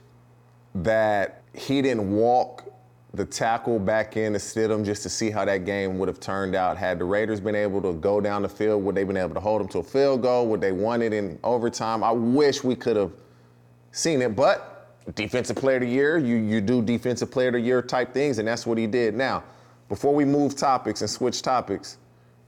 that 0.75 1.43
he 1.55 1.83
didn't 1.83 2.11
walk 2.11 2.65
the 3.13 3.25
tackle 3.25 3.81
back 3.81 4.17
in 4.17 4.35
to 4.35 4.39
Stidham 4.39 4.85
just 4.85 5.03
to 5.03 5.09
see 5.09 5.31
how 5.31 5.45
that 5.45 5.65
game 5.65 5.99
would 5.99 6.09
have 6.09 6.21
turned 6.21 6.55
out. 6.55 6.77
Had 6.77 7.01
the 7.01 7.05
Raiders 7.05 7.41
been 7.41 7.57
able 7.57 7.83
to 7.83 7.93
go 7.95 8.21
down 8.21 8.43
the 8.43 8.49
field, 8.49 8.85
would 8.85 8.95
they 8.95 9.03
been 9.03 9.17
able 9.17 9.35
to 9.35 9.41
hold 9.41 9.61
them 9.61 9.69
to 9.69 9.79
a 9.79 9.83
field 9.83 10.23
goal? 10.23 10.47
Would 10.47 10.61
they 10.61 10.71
won 10.71 11.03
it 11.03 11.13
in 11.13 11.39
overtime? 11.43 12.05
I 12.05 12.13
wish 12.13 12.63
we 12.63 12.77
could 12.77 12.97
have 12.97 13.11
seen 13.91 14.23
it, 14.23 14.37
but 14.37 14.81
defensive 15.17 15.57
player 15.57 15.77
of 15.77 15.83
the 15.83 15.89
year, 15.89 16.19
you 16.19 16.37
you 16.37 16.61
do 16.61 16.83
defensive 16.83 17.31
player 17.33 17.49
of 17.49 17.55
the 17.55 17.61
year 17.61 17.83
type 17.83 18.15
things, 18.15 18.39
and 18.39 18.47
that's 18.47 18.65
what 18.65 18.79
he 18.79 18.87
did. 18.87 19.15
Now, 19.15 19.43
before 19.89 20.15
we 20.15 20.25
move 20.25 20.55
topics 20.55 21.01
and 21.01 21.11
switch 21.11 21.43
topics, 21.43 21.99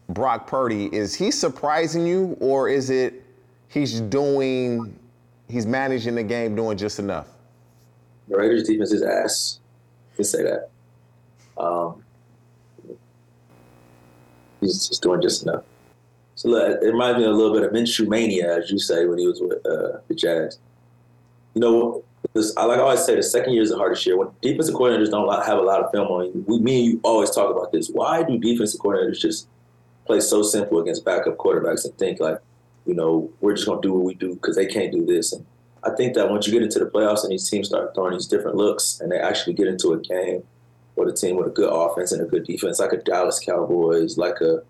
Brock 0.08 0.46
Purdy, 0.46 0.86
is 0.94 1.14
he 1.14 1.30
surprising 1.30 2.06
you, 2.06 2.36
or 2.40 2.68
is 2.68 2.90
it 2.90 3.22
he's 3.68 4.00
doing 4.00 4.98
he's 5.48 5.66
managing 5.66 6.14
the 6.14 6.22
game 6.22 6.54
doing 6.54 6.76
just 6.76 6.98
enough? 6.98 7.28
The 8.28 8.36
Raiders 8.36 8.64
defense 8.64 8.92
is 8.92 9.02
ass 9.02 9.60
can 10.22 10.24
say 10.24 10.42
that. 10.42 10.70
Um, 11.62 12.02
he's 14.60 14.88
just 14.88 15.02
doing 15.02 15.20
just 15.20 15.42
enough. 15.42 15.64
So 16.34 16.48
look, 16.48 16.82
it 16.82 16.86
reminds 16.86 17.18
me 17.18 17.24
a 17.24 17.30
little 17.30 17.52
bit 17.52 17.62
of 17.62 17.72
Minshew 17.72 18.08
mania, 18.08 18.58
as 18.58 18.70
you 18.70 18.78
say, 18.78 19.04
when 19.06 19.18
he 19.18 19.26
was 19.26 19.40
with 19.40 19.64
uh, 19.66 19.98
the 20.08 20.14
Jags. 20.14 20.58
You 21.54 21.60
know, 21.60 22.04
this, 22.32 22.56
I 22.56 22.64
like 22.64 22.78
I 22.78 22.82
always 22.82 23.04
say, 23.04 23.14
the 23.14 23.22
second 23.22 23.52
year 23.52 23.62
is 23.62 23.70
the 23.70 23.76
hardest 23.76 24.06
year. 24.06 24.16
When 24.16 24.28
defensive 24.40 24.74
coordinators 24.74 25.10
don't 25.10 25.30
have 25.44 25.58
a 25.58 25.62
lot 25.62 25.82
of 25.82 25.90
film 25.90 26.08
on 26.08 26.26
you, 26.26 26.44
we, 26.46 26.58
me 26.60 26.76
and 26.78 26.92
you 26.92 27.00
always 27.02 27.30
talk 27.30 27.54
about 27.54 27.72
this. 27.72 27.90
Why 27.90 28.22
do 28.22 28.38
defensive 28.38 28.80
coordinators 28.80 29.20
just 29.20 29.48
play 30.12 30.20
so 30.20 30.42
simple 30.42 30.78
against 30.78 31.06
backup 31.06 31.38
quarterbacks 31.38 31.86
and 31.86 31.96
think 31.96 32.20
like, 32.20 32.38
you 32.84 32.92
know, 32.92 33.30
we're 33.40 33.54
just 33.54 33.66
gonna 33.66 33.80
do 33.80 33.94
what 33.94 34.04
we 34.04 34.14
do 34.14 34.34
because 34.34 34.56
they 34.56 34.66
can't 34.66 34.92
do 34.92 35.06
this? 35.06 35.32
And 35.32 35.46
I 35.84 35.90
think 35.90 36.14
that 36.14 36.28
once 36.28 36.46
you 36.46 36.52
get 36.52 36.62
into 36.62 36.78
the 36.78 36.84
playoffs 36.84 37.22
and 37.22 37.32
these 37.32 37.48
teams 37.48 37.68
start 37.68 37.94
throwing 37.94 38.12
these 38.12 38.26
different 38.26 38.56
looks 38.56 39.00
and 39.00 39.10
they 39.10 39.18
actually 39.18 39.54
get 39.54 39.68
into 39.68 39.92
a 39.92 40.00
game 40.00 40.42
with 40.96 41.08
a 41.08 41.12
team 41.12 41.36
with 41.36 41.46
a 41.46 41.50
good 41.50 41.70
offense 41.72 42.12
and 42.12 42.20
a 42.20 42.26
good 42.26 42.44
defense, 42.44 42.78
like 42.78 42.92
a 42.92 42.98
Dallas 42.98 43.38
Cowboys, 43.38 44.18
like 44.18 44.38
a, 44.42 44.62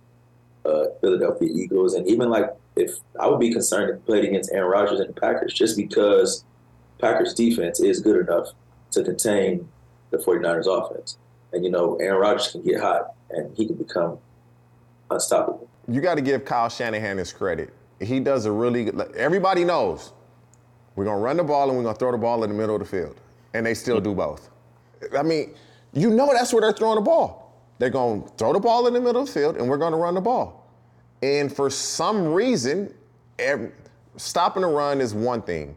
a 0.65 0.95
Philadelphia 1.01 1.49
Eagles, 1.53 1.95
and 1.95 2.07
even 2.07 2.31
like 2.31 2.47
if 2.77 2.93
I 3.19 3.27
would 3.27 3.41
be 3.41 3.53
concerned 3.53 3.91
if 3.91 4.07
played 4.07 4.25
against 4.25 4.53
Aaron 4.53 4.71
Rodgers 4.71 5.01
and 5.01 5.09
the 5.09 5.21
Packers, 5.21 5.53
just 5.53 5.77
because 5.77 6.45
Packers 7.01 7.35
defense 7.35 7.81
is 7.81 7.99
good 8.01 8.17
enough 8.17 8.51
to 8.93 9.03
contain 9.03 9.69
the 10.11 10.19
49ers 10.19 10.67
offense. 10.67 11.19
And 11.53 11.65
you 11.65 11.71
know, 11.71 11.97
Aaron 11.97 12.21
Rodgers 12.21 12.53
can 12.53 12.63
get 12.63 12.81
hot 12.81 13.15
and 13.31 13.55
he 13.57 13.67
can 13.67 13.77
become 13.77 14.19
unstoppable. 15.13 15.69
You 15.89 16.01
got 16.01 16.15
to 16.17 16.21
give 16.21 16.45
Kyle 16.45 16.69
Shanahan 16.69 17.19
his 17.19 17.33
credit. 17.33 17.73
He 18.01 18.21
does 18.21 18.47
a 18.47 18.53
really 18.53 18.85
good. 18.85 19.15
Everybody 19.17 19.65
knows 19.65 20.13
we're 20.97 21.05
gonna 21.05 21.21
run 21.21 21.37
the 21.37 21.45
ball 21.45 21.69
and 21.69 21.77
we're 21.77 21.85
gonna 21.85 21.99
throw 21.99 22.13
the 22.13 22.19
ball 22.19 22.45
in 22.45 22.51
the 22.51 22.57
middle 22.57 22.75
of 22.75 22.81
the 22.81 22.87
field. 22.87 23.17
And 23.55 23.65
they 23.65 23.75
still 23.75 24.01
do 24.01 24.15
both. 24.15 24.51
I 25.17 25.23
mean, 25.23 25.55
you 25.93 26.11
know 26.11 26.33
that's 26.33 26.53
where 26.53 26.63
they're 26.63 26.73
throwing 26.73 26.97
the 26.97 27.03
ball. 27.03 27.55
They're 27.79 27.91
gonna 27.91 28.23
throw 28.39 28.53
the 28.53 28.61
ball 28.61 28.87
in 28.87 28.95
the 28.95 29.01
middle 29.01 29.23
of 29.23 29.27
the 29.29 29.33
field 29.33 29.57
and 29.57 29.69
we're 29.69 29.79
gonna 29.79 29.97
run 29.97 30.15
the 30.15 30.21
ball. 30.21 30.67
And 31.23 31.55
for 31.55 31.71
some 31.71 32.33
reason, 32.33 32.93
every, 33.39 33.73
stopping 34.17 34.63
the 34.63 34.69
run 34.69 35.01
is 35.01 35.15
one 35.15 35.43
thing. 35.43 35.77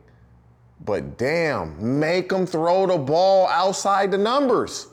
But 0.84 1.17
damn, 1.17 2.00
make 2.00 2.30
them 2.30 2.45
throw 2.45 2.86
the 2.86 2.98
ball 2.98 3.48
outside 3.48 4.12
the 4.12 4.17
numbers. 4.17 4.88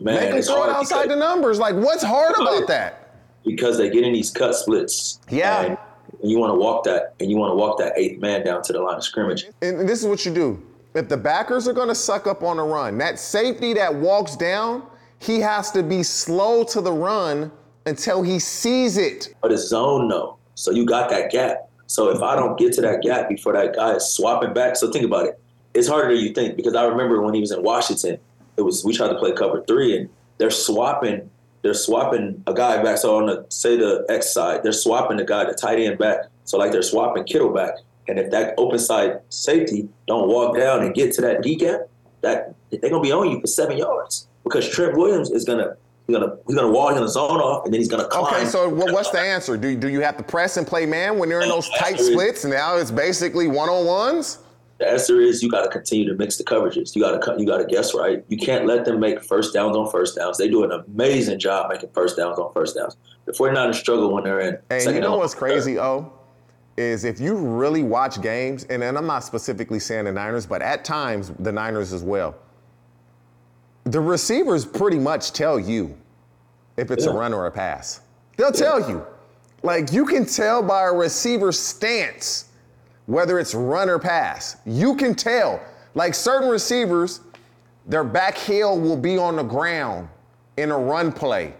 Man, 0.00 0.14
make 0.16 0.30
them 0.30 0.42
throw 0.42 0.64
it 0.64 0.70
outside 0.70 1.08
the 1.08 1.16
numbers. 1.16 1.58
Like, 1.58 1.74
what's 1.74 2.02
hard 2.02 2.34
about 2.34 2.66
that? 2.68 3.05
Because 3.46 3.78
they 3.78 3.88
get 3.88 4.04
in 4.04 4.12
these 4.12 4.30
cut 4.30 4.54
splits. 4.54 5.20
Yeah 5.30 5.76
and 6.22 6.30
you 6.30 6.38
want 6.38 6.50
to 6.50 6.58
walk 6.58 6.84
that 6.84 7.14
and 7.20 7.30
you 7.30 7.36
want 7.36 7.50
to 7.52 7.56
walk 7.56 7.78
that 7.78 7.92
eighth 7.96 8.20
man 8.20 8.44
down 8.44 8.62
to 8.62 8.72
the 8.72 8.80
line 8.80 8.96
of 8.96 9.04
scrimmage. 9.04 9.46
And 9.62 9.88
this 9.88 10.02
is 10.02 10.06
what 10.06 10.24
you 10.24 10.32
do. 10.32 10.62
If 10.94 11.08
the 11.08 11.16
backers 11.16 11.68
are 11.68 11.72
going 11.72 11.88
to 11.88 11.94
suck 11.94 12.26
up 12.26 12.42
on 12.42 12.58
a 12.58 12.64
run, 12.64 12.96
that 12.98 13.18
safety 13.18 13.74
that 13.74 13.94
walks 13.94 14.34
down, 14.36 14.86
he 15.18 15.40
has 15.40 15.70
to 15.72 15.82
be 15.82 16.02
slow 16.02 16.64
to 16.64 16.80
the 16.80 16.92
run 16.92 17.52
until 17.84 18.22
he 18.22 18.38
sees 18.38 18.96
it. 18.96 19.34
But 19.42 19.52
it's 19.52 19.68
zone 19.68 20.08
no. 20.08 20.38
So 20.54 20.70
you 20.70 20.86
got 20.86 21.10
that 21.10 21.30
gap. 21.30 21.68
So 21.86 22.10
if 22.10 22.22
I 22.22 22.34
don't 22.34 22.58
get 22.58 22.72
to 22.74 22.80
that 22.80 23.02
gap 23.02 23.28
before 23.28 23.52
that 23.52 23.76
guy 23.76 23.92
is 23.92 24.10
swapping 24.10 24.54
back, 24.54 24.76
so 24.76 24.90
think 24.90 25.04
about 25.04 25.26
it. 25.26 25.40
It's 25.74 25.86
harder 25.86 26.14
than 26.14 26.24
you 26.24 26.32
think 26.32 26.56
because 26.56 26.74
I 26.74 26.84
remember 26.84 27.20
when 27.20 27.34
he 27.34 27.40
was 27.40 27.52
in 27.52 27.62
Washington, 27.62 28.18
it 28.56 28.62
was 28.62 28.84
we 28.84 28.94
tried 28.94 29.08
to 29.08 29.18
play 29.18 29.32
cover 29.32 29.62
three 29.68 29.96
and 29.96 30.08
they're 30.38 30.50
swapping 30.50 31.30
they're 31.66 31.74
swapping 31.74 32.40
a 32.46 32.54
guy 32.54 32.80
back. 32.80 32.96
So 32.96 33.16
on 33.16 33.26
the 33.26 33.44
say 33.48 33.76
the 33.76 34.06
X 34.08 34.32
side, 34.32 34.62
they're 34.62 34.70
swapping 34.72 35.16
the 35.16 35.24
guy, 35.24 35.44
the 35.44 35.52
tight 35.52 35.80
end 35.80 35.98
back. 35.98 36.20
So 36.44 36.58
like 36.58 36.70
they're 36.70 36.82
swapping 36.82 37.24
Kittle 37.24 37.52
back. 37.52 37.74
And 38.06 38.20
if 38.20 38.30
that 38.30 38.54
open 38.56 38.78
side 38.78 39.20
safety 39.30 39.88
don't 40.06 40.28
walk 40.28 40.56
down 40.56 40.84
and 40.84 40.94
get 40.94 41.12
to 41.14 41.20
that 41.22 41.42
D 41.42 41.56
gap, 41.56 41.80
that 42.20 42.54
they're 42.70 42.88
gonna 42.88 43.02
be 43.02 43.10
on 43.10 43.28
you 43.28 43.40
for 43.40 43.48
seven 43.48 43.76
yards 43.76 44.28
because 44.44 44.68
Trent 44.68 44.96
Williams 44.96 45.32
is 45.32 45.44
gonna 45.44 45.76
he's 46.06 46.16
gonna 46.16 46.36
he's 46.46 46.54
gonna 46.54 46.70
wall 46.70 46.90
in 46.90 47.02
the 47.02 47.08
zone 47.08 47.40
off 47.40 47.64
and 47.64 47.74
then 47.74 47.80
he's 47.80 47.88
gonna 47.88 48.06
climb. 48.06 48.32
Okay, 48.32 48.44
so 48.44 48.68
what's 48.68 49.10
the 49.10 49.18
answer? 49.18 49.56
Do 49.56 49.76
do 49.76 49.88
you 49.88 50.02
have 50.02 50.16
to 50.18 50.22
press 50.22 50.56
and 50.56 50.64
play 50.64 50.86
man 50.86 51.18
when 51.18 51.28
you're 51.28 51.42
in 51.42 51.48
those 51.56 51.68
tight 51.70 51.98
splits? 51.98 52.44
And 52.44 52.52
now 52.52 52.76
it's 52.76 52.92
basically 52.92 53.48
one 53.48 53.68
on 53.68 53.86
ones. 53.86 54.38
The 54.78 54.90
answer 54.90 55.20
is 55.20 55.42
you 55.42 55.50
got 55.50 55.62
to 55.62 55.70
continue 55.70 56.06
to 56.08 56.14
mix 56.14 56.36
the 56.36 56.44
coverages. 56.44 56.94
You 56.94 57.02
got 57.02 57.20
to 57.20 57.40
you 57.40 57.46
got 57.46 57.58
to 57.58 57.64
guess 57.64 57.94
right. 57.94 58.22
You 58.28 58.36
can't 58.36 58.66
let 58.66 58.84
them 58.84 59.00
make 59.00 59.24
first 59.24 59.54
downs 59.54 59.76
on 59.76 59.90
first 59.90 60.16
downs. 60.16 60.36
They 60.36 60.48
do 60.48 60.64
an 60.64 60.72
amazing 60.72 61.38
job 61.38 61.70
making 61.70 61.90
first 61.94 62.16
downs 62.16 62.38
on 62.38 62.52
first 62.52 62.76
downs. 62.76 62.96
The 63.24 63.32
49ers 63.32 63.76
struggle 63.76 64.12
when 64.12 64.24
they're 64.24 64.40
in. 64.40 64.58
And 64.70 64.94
you 64.94 65.00
know 65.00 65.16
what's 65.16 65.34
crazy, 65.34 65.78
Oh, 65.78 66.12
is 66.76 67.04
if 67.04 67.20
you 67.20 67.36
really 67.36 67.82
watch 67.82 68.20
games, 68.20 68.64
and, 68.64 68.82
and 68.82 68.98
I'm 68.98 69.06
not 69.06 69.24
specifically 69.24 69.78
saying 69.78 70.04
the 70.04 70.12
Niners, 70.12 70.44
but 70.44 70.60
at 70.60 70.84
times 70.84 71.32
the 71.38 71.52
Niners 71.52 71.92
as 71.92 72.02
well. 72.02 72.34
The 73.84 74.00
receivers 74.00 74.66
pretty 74.66 74.98
much 74.98 75.32
tell 75.32 75.58
you 75.58 75.96
if 76.76 76.90
it's 76.90 77.06
yeah. 77.06 77.12
a 77.12 77.14
run 77.14 77.32
or 77.32 77.46
a 77.46 77.50
pass. 77.50 78.02
They'll 78.36 78.48
yeah. 78.48 78.60
tell 78.60 78.90
you. 78.90 79.06
Like 79.62 79.92
you 79.92 80.04
can 80.04 80.26
tell 80.26 80.62
by 80.62 80.84
a 80.84 80.92
receiver's 80.92 81.58
stance 81.58 82.45
whether 83.06 83.38
it's 83.38 83.54
run 83.54 83.88
or 83.88 83.98
pass. 83.98 84.56
You 84.66 84.96
can 84.96 85.14
tell. 85.14 85.60
Like 85.94 86.14
certain 86.14 86.48
receivers, 86.48 87.20
their 87.86 88.04
back 88.04 88.36
heel 88.36 88.78
will 88.78 88.96
be 88.96 89.16
on 89.16 89.36
the 89.36 89.42
ground 89.42 90.08
in 90.56 90.70
a 90.70 90.78
run 90.78 91.12
play. 91.12 91.54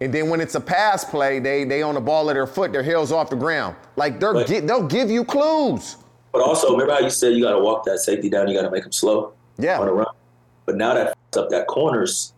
And 0.00 0.12
then 0.12 0.28
when 0.28 0.40
it's 0.40 0.54
a 0.54 0.60
pass 0.60 1.04
play, 1.04 1.38
they 1.38 1.64
they 1.64 1.82
on 1.82 1.94
the 1.94 2.00
ball 2.00 2.28
of 2.28 2.34
their 2.34 2.46
foot, 2.46 2.72
their 2.72 2.82
heels 2.82 3.12
off 3.12 3.30
the 3.30 3.36
ground. 3.36 3.76
Like 3.96 4.20
they're 4.20 4.32
but, 4.32 4.46
they'll 4.46 4.86
give 4.86 5.10
you 5.10 5.24
clues. 5.24 5.96
But 6.32 6.42
also, 6.42 6.72
remember 6.72 6.92
how 6.92 7.00
you 7.00 7.10
said 7.10 7.34
you 7.34 7.42
got 7.42 7.52
to 7.52 7.58
walk 7.58 7.84
that 7.84 7.98
safety 7.98 8.28
down, 8.30 8.48
you 8.48 8.54
got 8.54 8.62
to 8.62 8.70
make 8.70 8.82
them 8.82 8.92
slow. 8.92 9.32
Yeah. 9.58 9.80
On 9.80 9.88
a 9.88 9.92
run. 9.92 10.06
But 10.66 10.76
now 10.76 10.94
that 10.94 11.16
up 11.36 11.50
that 11.50 11.66
corners 11.66 12.32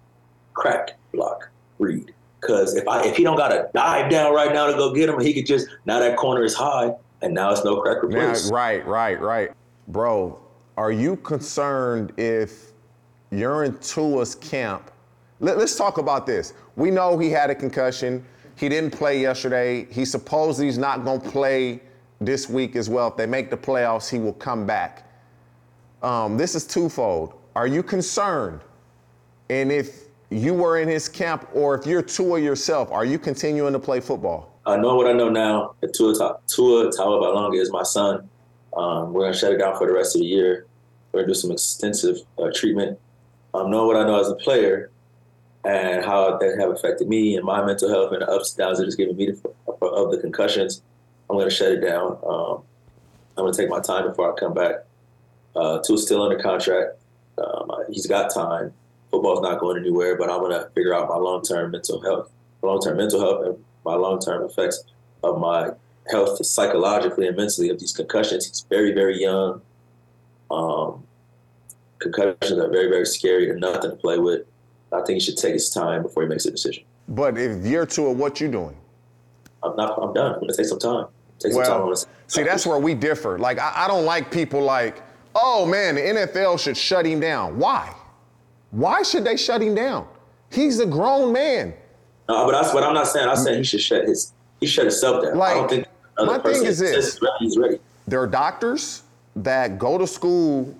crack 0.55 0.99
block 1.13 1.51
read. 1.79 2.13
Because 2.41 2.75
if 2.75 2.89
I 2.89 3.05
if 3.05 3.17
he 3.17 3.25
don't 3.25 3.37
got 3.37 3.49
to 3.49 3.69
dive 3.75 4.11
down 4.11 4.35
right 4.35 4.53
now 4.53 4.67
to 4.67 4.73
go 4.73 4.95
get 4.95 5.11
him, 5.11 5.21
he 5.21 5.35
could 5.35 5.47
just 5.47 5.67
now 5.85 5.99
that 5.99 6.17
corner 6.17 6.43
is 6.43 6.55
high 6.55 6.95
and 7.23 7.35
now 7.35 7.51
it's 7.51 7.65
no 7.65 7.81
crack 7.81 8.03
replace. 8.03 8.49
Now, 8.49 8.57
right, 8.57 8.87
right, 8.87 9.21
right, 9.21 9.51
bro. 9.89 10.39
are 10.77 10.93
you 10.93 11.17
concerned 11.17 12.13
if 12.17 12.73
you're 13.31 13.65
in 13.65 13.77
Tua's 13.79 14.35
camp? 14.35 14.91
Let, 15.41 15.57
us 15.57 15.77
talk 15.77 15.99
about 15.99 16.27
this. 16.27 16.53
We 16.77 16.91
know 16.91 17.19
he 17.19 17.31
had 17.31 17.51
a 17.51 17.55
concussion. 17.55 18.25
He 18.57 18.69
didn't 18.69 18.91
play 18.91 19.21
yesterday. 19.21 19.87
He 19.91 20.05
supposedly 20.05 20.67
he's 20.67 20.79
not 20.79 21.05
going 21.05 21.21
to 21.21 21.31
play 21.31 21.81
this 22.21 22.49
week 22.49 22.77
as 22.77 22.91
well. 22.91 23.09
If 23.09 23.17
they 23.17 23.27
make 23.27 23.51
the 23.51 23.57
playoffs, 23.57 24.11
he 24.11 24.19
will 24.19 24.35
come 24.35 24.67
back. 24.67 25.07
Um, 26.03 26.37
this 26.37 26.55
is 26.55 26.67
twofold. 26.67 27.35
Are 27.57 27.67
you 27.67 27.83
concerned? 27.83 28.61
And 29.49 29.73
if 29.73 30.05
you 30.31 30.55
were 30.55 30.79
in 30.79 30.89
his 30.89 31.09
camp, 31.09 31.49
or 31.55 31.75
if 31.75 31.87
you're 31.87 32.03
Tua 32.03 32.39
yourself, 32.39 32.93
are 32.93 33.05
you 33.05 33.19
continuing 33.19 33.73
to 33.73 33.79
play 33.79 34.01
football? 34.01 34.60
I 34.67 34.77
know 34.77 34.95
what 34.95 35.07
I 35.07 35.13
know 35.13 35.29
now. 35.29 35.75
Tua, 35.93 36.15
Tua 36.47 36.91
Tagovailoa 36.91 37.57
is 37.61 37.71
my 37.71 37.83
son. 37.83 38.29
Um, 38.77 39.13
we're 39.13 39.23
gonna 39.23 39.37
shut 39.37 39.53
it 39.53 39.59
down 39.59 39.77
for 39.77 39.87
the 39.87 39.93
rest 39.93 40.15
of 40.15 40.21
the 40.21 40.27
year. 40.27 40.67
We're 41.13 41.21
gonna 41.21 41.33
do 41.33 41.35
some 41.35 41.51
extensive 41.51 42.19
uh, 42.39 42.51
treatment. 42.55 42.99
Um, 43.55 43.71
knowing 43.71 43.87
what 43.87 43.97
I 43.97 44.05
know 44.05 44.21
as 44.21 44.29
a 44.29 44.37
player 44.37 44.91
and 45.65 46.05
how 46.05 46.37
that 46.39 46.59
have 46.59 46.71
affected 46.71 47.09
me 47.09 47.37
and 47.37 47.45
my 47.45 47.65
mental 47.65 47.89
health 47.89 48.13
and 48.13 48.23
the 48.23 48.31
ups 48.31 48.53
and 48.53 48.59
downs 48.59 48.79
that 48.79 48.87
it's 48.87 48.95
given 48.95 49.17
me 49.17 49.27
to, 49.27 49.55
of 49.83 50.11
the 50.11 50.19
concussions, 50.19 50.83
I'm 51.29 51.37
gonna 51.37 51.51
shut 51.51 51.73
it 51.73 51.81
down. 51.81 52.19
Um, 52.25 52.63
I'm 53.37 53.45
gonna 53.45 53.53
take 53.53 53.71
my 53.71 53.81
time 53.81 54.07
before 54.07 54.33
I 54.33 54.39
come 54.39 54.55
back. 54.55 54.85
Uh, 55.57 55.81
Tua's 55.81 56.05
still 56.05 56.23
under 56.23 56.39
contract. 56.39 56.99
Um, 57.39 57.71
he's 57.89 58.07
got 58.07 58.33
time. 58.33 58.73
Football's 59.11 59.43
not 59.43 59.59
going 59.59 59.79
anywhere, 59.79 60.17
but 60.17 60.31
I'm 60.31 60.41
gonna 60.41 60.69
figure 60.75 60.95
out 60.95 61.09
my 61.09 61.17
long-term 61.17 61.73
mental 61.73 62.01
health, 62.03 62.31
long-term 62.63 62.97
mental 62.97 63.21
health, 63.21 63.47
and 63.47 63.65
my 63.85 63.95
long-term 63.95 64.45
effects 64.45 64.85
of 65.23 65.39
my 65.39 65.71
health 66.11 66.45
psychologically 66.45 67.27
and 67.27 67.37
mentally 67.37 67.69
of 67.71 67.79
these 67.79 67.93
concussions. 67.93 68.47
He's 68.47 68.67
very, 68.69 68.93
very 68.93 69.21
young. 69.21 69.61
Um, 70.51 71.05
concussions 71.99 72.59
are 72.59 72.69
very, 72.69 72.89
very 72.89 73.07
scary 73.07 73.51
and 73.51 73.61
nothing 73.61 73.91
to 73.91 73.97
play 73.97 74.19
with. 74.19 74.43
I 74.93 75.03
think 75.03 75.11
he 75.11 75.21
should 75.21 75.37
take 75.37 75.53
his 75.53 75.71
time 75.71 76.03
before 76.03 76.25
he 76.25 76.29
makes 76.29 76.47
a 76.47 76.51
decision. 76.51 76.85
But 77.09 77.39
if 77.39 77.65
you're 77.65 77.87
Tua, 77.87 78.13
what 78.13 78.41
you 78.41 78.51
doing? 78.51 78.77
I'm 79.63 79.77
not. 79.77 79.99
I'm 80.03 80.13
done. 80.13 80.35
I'm 80.35 80.41
gonna 80.41 80.55
take 80.55 80.67
some 80.67 80.79
time. 80.79 81.07
Take 81.39 81.55
well, 81.55 81.95
some 81.95 82.09
time. 82.09 82.15
See, 82.27 82.43
that's 82.43 82.67
where 82.67 82.79
we 82.79 82.95
differ. 82.95 83.39
Like, 83.39 83.59
I, 83.59 83.85
I 83.85 83.89
don't 83.89 84.05
like 84.05 84.31
people 84.31 84.63
like, 84.63 85.03
oh 85.35 85.67
man, 85.67 85.95
the 85.97 86.01
NFL 86.01 86.59
should 86.59 86.77
shut 86.77 87.07
him 87.07 87.21
down. 87.21 87.59
Why? 87.59 87.95
Why 88.71 89.03
should 89.03 89.25
they 89.25 89.37
shut 89.37 89.63
him 89.63 89.75
down? 89.75 90.07
He's 90.51 90.81
a 90.81 90.87
grown 90.87 91.33
man. 91.33 91.75
No, 92.31 92.47
but 92.47 92.53
that's 92.53 92.73
what 92.73 92.85
I'm 92.85 92.95
not 92.95 93.09
saying. 93.09 93.29
I'm 93.29 93.37
saying 93.37 93.59
he 93.59 93.65
should 93.65 93.81
shut 93.81 94.07
his 94.07 94.33
he 94.61 94.67
shut 94.67 94.85
himself 94.85 95.25
down. 95.25 95.37
Like, 95.37 95.51
I 95.51 95.55
don't 95.55 95.69
think 95.69 95.87
my 96.19 96.39
thing 96.39 96.65
is 96.65 96.79
this: 96.79 97.19
he's 97.41 97.59
ready. 97.59 97.81
There 98.07 98.23
are 98.23 98.27
doctors 98.29 99.03
that 99.35 99.81
go 99.81 99.99
to 99.99 100.07
school 100.07 100.73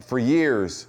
for 0.00 0.20
years 0.20 0.86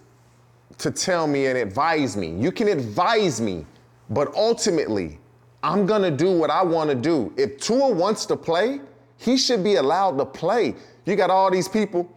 to 0.78 0.92
tell 0.92 1.26
me 1.26 1.48
and 1.48 1.58
advise 1.58 2.16
me. 2.16 2.36
You 2.36 2.52
can 2.52 2.68
advise 2.68 3.42
me, 3.42 3.66
but 4.12 4.32
ultimately, 4.36 5.18
I'm 5.64 5.88
gonna 5.88 6.12
do 6.12 6.32
what 6.32 6.52
I 6.52 6.62
want 6.62 6.92
to 6.92 6.96
do. 6.96 7.34
If 7.36 7.58
Tua 7.60 7.90
wants 7.90 8.28
to 8.28 8.36
play, 8.36 8.82
he 9.18 9.36
should 9.36 9.64
be 9.64 9.78
allowed 9.78 10.20
to 10.20 10.26
play. 10.26 10.76
You 11.06 11.16
got 11.16 11.32
all 11.32 11.50
these 11.50 11.68
people, 11.68 12.08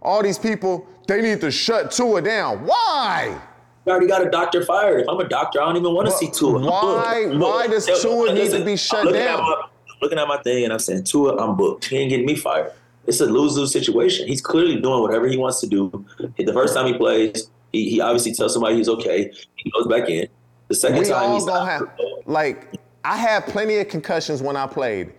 all 0.00 0.22
these 0.22 0.38
people. 0.38 0.86
They 1.06 1.20
need 1.20 1.42
to 1.42 1.50
shut 1.50 1.90
Tua 1.90 2.22
down. 2.22 2.64
Why? 2.64 3.38
I 3.86 3.90
already 3.90 4.06
got 4.06 4.26
a 4.26 4.30
doctor 4.30 4.64
fired. 4.64 5.00
If 5.00 5.08
I'm 5.08 5.18
a 5.20 5.28
doctor, 5.28 5.60
I 5.60 5.66
don't 5.66 5.76
even 5.76 5.94
want 5.94 6.08
to 6.08 6.12
see 6.12 6.30
Tua. 6.30 6.58
Why? 6.58 7.26
Why 7.26 7.66
does 7.66 7.86
Tua 8.02 8.32
need 8.32 8.50
to 8.50 8.64
be 8.64 8.76
shut 8.76 9.12
down? 9.12 9.40
My, 9.40 9.62
looking 10.00 10.18
at 10.18 10.26
my 10.26 10.38
thing 10.42 10.64
and 10.64 10.72
I'm 10.72 10.78
saying, 10.78 11.04
Tua, 11.04 11.36
I'm 11.36 11.56
booked. 11.56 11.86
He 11.86 11.98
ain't 11.98 12.10
getting 12.10 12.26
me 12.26 12.36
fired. 12.36 12.72
It's 13.06 13.20
a 13.20 13.26
lose 13.26 13.56
lose 13.56 13.72
situation. 13.72 14.26
He's 14.26 14.40
clearly 14.40 14.80
doing 14.80 15.02
whatever 15.02 15.26
he 15.28 15.36
wants 15.36 15.60
to 15.60 15.66
do. 15.66 16.04
The 16.38 16.52
first 16.52 16.74
time 16.74 16.86
he 16.86 16.94
plays, 16.94 17.50
he, 17.72 17.90
he 17.90 18.00
obviously 18.00 18.32
tells 18.32 18.54
somebody 18.54 18.76
he's 18.76 18.88
okay. 18.88 19.30
He 19.56 19.70
goes 19.70 19.86
back 19.86 20.08
in. 20.08 20.26
The 20.68 20.74
second 20.74 21.00
we 21.00 21.04
time 21.04 21.30
all 21.30 21.34
he's 21.34 21.44
gonna 21.44 21.70
have 21.70 21.82
like 22.24 22.80
I 23.04 23.18
had 23.18 23.46
plenty 23.46 23.76
of 23.76 23.88
concussions 23.88 24.40
when 24.42 24.56
I 24.56 24.66
played. 24.66 25.12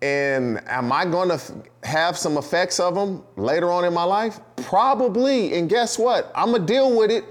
And 0.00 0.60
am 0.68 0.92
I 0.92 1.04
going 1.04 1.28
to 1.28 1.34
f- 1.34 1.52
have 1.84 2.18
some 2.18 2.36
effects 2.36 2.80
of 2.80 2.94
them 2.96 3.22
later 3.36 3.70
on 3.70 3.84
in 3.84 3.94
my 3.94 4.02
life? 4.02 4.40
Probably. 4.56 5.54
And 5.54 5.68
guess 5.68 5.96
what? 5.96 6.32
I'm 6.34 6.50
going 6.50 6.66
to 6.66 6.72
deal 6.72 6.96
with 6.96 7.10
it. 7.12 7.24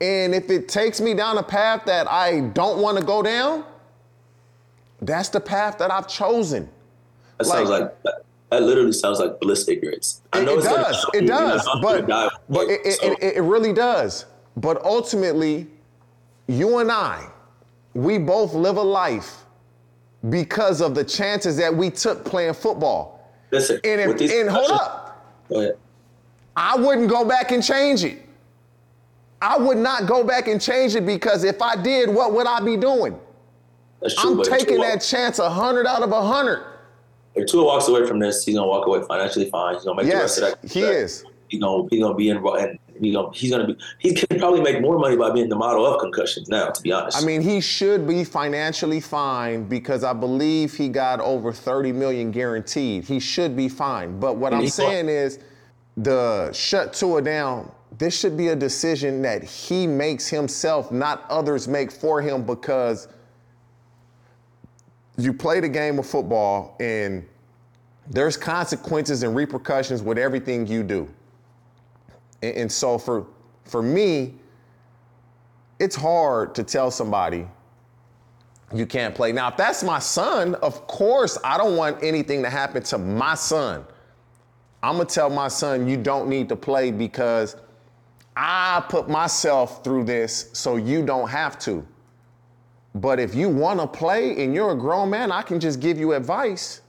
And 0.00 0.34
if 0.34 0.50
it 0.50 0.68
takes 0.68 1.00
me 1.00 1.14
down 1.14 1.38
a 1.38 1.42
path 1.42 1.84
that 1.86 2.08
I 2.08 2.40
don't 2.40 2.80
want 2.80 2.98
to 2.98 3.04
go 3.04 3.22
down, 3.22 3.64
that's 5.02 5.28
the 5.28 5.40
path 5.40 5.78
that 5.78 5.90
I've 5.90 6.08
chosen. 6.08 6.68
That 7.38 7.46
like, 7.46 7.56
sounds 7.56 7.70
like 7.70 8.02
that, 8.50 8.62
literally 8.62 8.92
sounds 8.92 9.18
like 9.18 9.40
bliss 9.40 9.68
ignorance. 9.68 10.22
I 10.32 10.44
know 10.44 10.58
it, 10.58 10.60
it 10.60 10.62
does. 10.64 11.06
It 11.14 11.26
does. 11.26 11.68
But, 11.82 12.06
but 12.48 12.68
it, 12.68 12.94
so. 12.94 13.12
it, 13.12 13.36
it 13.36 13.42
really 13.42 13.72
does. 13.72 14.26
But 14.56 14.84
ultimately, 14.84 15.66
you 16.46 16.78
and 16.78 16.90
I, 16.90 17.28
we 17.94 18.18
both 18.18 18.54
live 18.54 18.76
a 18.76 18.82
life 18.82 19.44
because 20.30 20.80
of 20.80 20.94
the 20.94 21.04
chances 21.04 21.56
that 21.56 21.74
we 21.74 21.90
took 21.90 22.24
playing 22.24 22.54
football. 22.54 23.32
Listen, 23.50 23.80
and, 23.84 24.00
if, 24.00 24.32
and 24.32 24.50
hold 24.50 24.70
up. 24.70 25.26
Go 25.48 25.60
ahead. 25.60 25.78
I 26.56 26.76
wouldn't 26.76 27.08
go 27.08 27.24
back 27.24 27.52
and 27.52 27.62
change 27.62 28.04
it. 28.04 28.27
I 29.40 29.56
would 29.56 29.78
not 29.78 30.06
go 30.06 30.24
back 30.24 30.48
and 30.48 30.60
change 30.60 30.94
it 30.94 31.06
because 31.06 31.44
if 31.44 31.62
I 31.62 31.80
did, 31.80 32.10
what 32.10 32.32
would 32.32 32.46
I 32.46 32.60
be 32.60 32.76
doing? 32.76 33.18
That's 34.00 34.14
true, 34.14 34.40
I'm 34.40 34.42
taking 34.42 34.80
that 34.80 34.98
chance 34.98 35.38
a 35.38 35.50
hundred 35.50 35.86
out 35.86 36.02
of 36.02 36.12
a 36.12 36.22
hundred. 36.22 36.64
If 37.34 37.46
Tua 37.46 37.64
walks 37.64 37.88
away 37.88 38.06
from 38.06 38.18
this, 38.18 38.44
he's 38.44 38.56
gonna 38.56 38.66
walk 38.66 38.86
away 38.86 39.00
financially 39.02 39.50
fine. 39.50 39.74
He's 39.74 39.84
gonna 39.84 40.02
make 40.02 40.10
yes, 40.10 40.36
the 40.36 40.42
rest 40.42 40.54
of 40.54 40.62
that. 40.62 40.72
He 40.72 40.80
is. 40.80 41.24
He's 41.48 41.60
gonna 41.60 41.88
he's 41.90 42.00
gonna 42.00 42.14
be 42.14 42.30
involved, 42.30 42.62
and 42.62 42.78
he's 43.00 43.14
gonna 43.14 43.32
he's 43.32 43.50
gonna 43.50 43.66
be 43.66 43.76
he 43.98 44.14
can 44.14 44.38
probably 44.38 44.60
make 44.60 44.80
more 44.80 44.98
money 44.98 45.16
by 45.16 45.30
being 45.30 45.48
the 45.48 45.56
model 45.56 45.86
of 45.86 46.00
concussions 46.00 46.48
now. 46.48 46.70
To 46.70 46.82
be 46.82 46.92
honest, 46.92 47.20
I 47.20 47.24
mean 47.24 47.42
he 47.42 47.60
should 47.60 48.06
be 48.06 48.24
financially 48.24 49.00
fine 49.00 49.64
because 49.64 50.04
I 50.04 50.12
believe 50.12 50.74
he 50.74 50.88
got 50.88 51.20
over 51.20 51.52
thirty 51.52 51.92
million 51.92 52.30
guaranteed. 52.30 53.04
He 53.04 53.20
should 53.20 53.56
be 53.56 53.68
fine. 53.68 54.18
But 54.18 54.36
what 54.36 54.52
and 54.52 54.62
I'm 54.62 54.68
saying 54.68 55.08
is, 55.08 55.38
the 55.96 56.52
shut 56.52 56.92
Tua 56.92 57.22
down 57.22 57.70
this 57.96 58.18
should 58.18 58.36
be 58.36 58.48
a 58.48 58.56
decision 58.56 59.22
that 59.22 59.42
he 59.42 59.86
makes 59.86 60.28
himself, 60.28 60.92
not 60.92 61.24
others 61.30 61.66
make 61.66 61.90
for 61.90 62.20
him, 62.20 62.44
because 62.44 63.08
you 65.16 65.32
play 65.32 65.60
the 65.60 65.68
game 65.68 65.98
of 65.98 66.06
football 66.06 66.76
and 66.80 67.26
there's 68.10 68.36
consequences 68.36 69.22
and 69.22 69.34
repercussions 69.34 70.02
with 70.02 70.18
everything 70.18 70.66
you 70.66 70.82
do. 70.82 71.08
And, 72.42 72.56
and 72.56 72.72
so 72.72 72.98
for 72.98 73.26
for 73.64 73.82
me, 73.82 74.34
it's 75.78 75.94
hard 75.94 76.54
to 76.54 76.64
tell 76.64 76.90
somebody 76.90 77.46
you 78.74 78.86
can't 78.86 79.14
play. 79.14 79.32
Now, 79.32 79.48
if 79.48 79.56
that's 79.56 79.82
my 79.82 79.98
son, 79.98 80.54
of 80.56 80.86
course, 80.86 81.38
I 81.44 81.58
don't 81.58 81.76
want 81.76 82.02
anything 82.02 82.42
to 82.42 82.50
happen 82.50 82.82
to 82.84 82.98
my 82.98 83.34
son. 83.34 83.84
I'm 84.82 84.96
gonna 84.96 85.06
tell 85.06 85.30
my 85.30 85.48
son 85.48 85.88
you 85.88 85.96
don't 85.96 86.28
need 86.28 86.48
to 86.50 86.56
play 86.56 86.90
because 86.90 87.56
I 88.40 88.84
put 88.88 89.08
myself 89.08 89.82
through 89.82 90.04
this 90.04 90.50
so 90.52 90.76
you 90.76 91.04
don't 91.04 91.28
have 91.28 91.58
to. 91.60 91.84
But 92.94 93.18
if 93.18 93.34
you 93.34 93.48
want 93.48 93.80
to 93.80 93.86
play 93.88 94.44
and 94.44 94.54
you're 94.54 94.70
a 94.70 94.76
grown 94.76 95.10
man, 95.10 95.32
I 95.32 95.42
can 95.42 95.58
just 95.58 95.80
give 95.80 95.98
you 95.98 96.12
advice. 96.12 96.82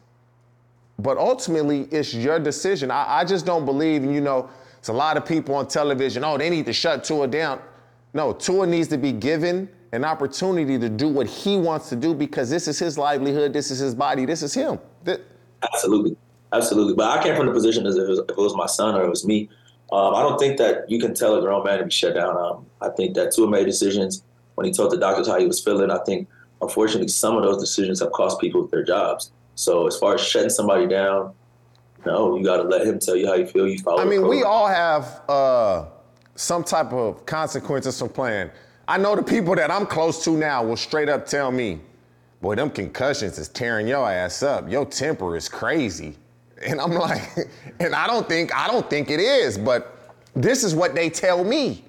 But 1.00 1.18
ultimately, 1.18 1.88
it's 1.92 2.14
your 2.14 2.40
decision. 2.40 2.92
I, 2.92 3.22
I 3.22 3.26
just 3.26 3.48
don't 3.48 3.66
believe, 3.66 4.04
and 4.04 4.14
you 4.14 4.22
know, 4.22 4.48
it's 4.78 4.90
a 4.90 4.94
lot 4.94 5.18
of 5.18 5.26
people 5.26 5.56
on 5.56 5.68
television, 5.68 6.24
oh, 6.24 6.38
they 6.38 6.52
need 6.52 6.68
to 6.68 6.74
shut 6.74 7.04
Tua 7.04 7.28
down. 7.28 7.60
No, 8.14 8.32
Tua 8.32 8.68
needs 8.68 8.88
to 8.90 8.98
be 8.98 9.12
given 9.12 9.68
an 9.92 10.06
opportunity 10.06 10.78
to 10.78 10.88
do 10.88 11.08
what 11.08 11.26
he 11.26 11.58
wants 11.58 11.90
to 11.90 11.96
do 11.96 12.14
because 12.14 12.52
this 12.52 12.68
is 12.68 12.78
his 12.78 12.96
livelihood, 12.96 13.54
this 13.54 13.72
is 13.72 13.80
his 13.80 13.96
body, 13.96 14.26
this 14.26 14.44
is 14.44 14.54
him. 14.54 14.78
Absolutely. 15.64 16.16
Absolutely. 16.54 16.94
But 16.94 17.18
I 17.18 17.24
came 17.24 17.36
from 17.36 17.48
the 17.48 17.52
position 17.52 17.88
as 17.88 17.98
if 17.98 18.04
it 18.04 18.10
was, 18.10 18.20
if 18.20 18.30
it 18.30 18.38
was 18.38 18.56
my 18.56 18.68
son 18.68 18.94
or 18.94 19.04
it 19.04 19.10
was 19.10 19.26
me. 19.26 19.50
Um, 19.92 20.14
I 20.14 20.22
don't 20.22 20.38
think 20.38 20.58
that 20.58 20.90
you 20.90 21.00
can 21.00 21.14
tell 21.14 21.36
a 21.36 21.42
grown 21.42 21.64
man 21.64 21.80
to 21.80 21.86
be 21.86 21.92
shut 21.92 22.14
down. 22.14 22.38
Um, 22.38 22.66
I 22.82 22.90
think 22.90 23.16
that 23.16 23.34
Tua 23.34 23.50
made 23.50 23.66
decisions 23.66 24.24
when 24.56 24.66
he 24.66 24.72
told 24.72 24.92
the 24.92 24.98
doctors 24.98 25.28
how 25.28 25.40
he 25.40 25.48
was 25.48 25.64
feeling. 25.64 25.90
I 25.90 25.98
think, 26.06 26.28
unfortunately, 26.62 27.08
some 27.08 27.36
of 27.38 27.44
those 27.44 27.60
decisions 27.60 28.00
have 28.02 28.12
cost 28.12 28.40
people 28.40 28.68
their 28.68 28.84
jobs. 28.84 29.32
So 29.56 29.88
as 29.88 29.98
far 29.98 30.16
as 30.16 30.22
shutting 30.22 30.50
somebody 30.50 30.88
down, 30.88 31.34
no, 32.06 32.38
you 32.38 32.44
got 32.44 32.58
to 32.58 32.64
let 32.64 32.86
him 32.86 33.00
tell 33.00 33.16
you 33.16 33.28
how 33.28 33.34
you 33.34 33.46
feel. 33.46 33.68
You 33.68 33.80
follow. 33.80 34.02
I 34.02 34.06
mean, 34.06 34.28
we 34.28 34.44
all 34.44 34.68
have 34.68 35.22
uh, 35.28 35.86
some 36.36 36.64
type 36.64 36.94
of 36.94 37.26
consequences 37.26 38.00
from 38.00 38.10
playing. 38.10 38.52
I 38.88 38.98
know 38.98 39.16
the 39.16 39.24
people 39.24 39.56
that 39.56 39.70
I'm 39.70 39.86
close 39.86 40.24
to 40.24 40.32
now 40.32 40.64
will 40.64 40.78
straight 40.78 41.10
up 41.10 41.26
tell 41.26 41.52
me, 41.52 41.82
"Boy, 42.42 42.56
them 42.56 42.70
concussions 42.70 43.38
is 43.38 43.50
tearing 43.50 43.88
your 43.88 44.10
ass 44.10 44.44
up. 44.44 44.70
Your 44.70 44.86
temper 44.86 45.36
is 45.36 45.50
crazy." 45.50 46.16
And 46.66 46.80
I'm 46.80 46.92
like, 46.92 47.22
and 47.80 47.96
I 47.96 48.08
don't 48.08 48.28
think 48.28 48.54
I 48.56 48.68
don't 48.68 48.90
think 48.90 49.10
it 49.10 49.20
is, 49.20 49.58
but 49.58 50.16
this 50.36 50.64
is 50.64 50.76
what 50.76 50.96
they 50.96 51.10
tell 51.10 51.44
me. 51.44 51.84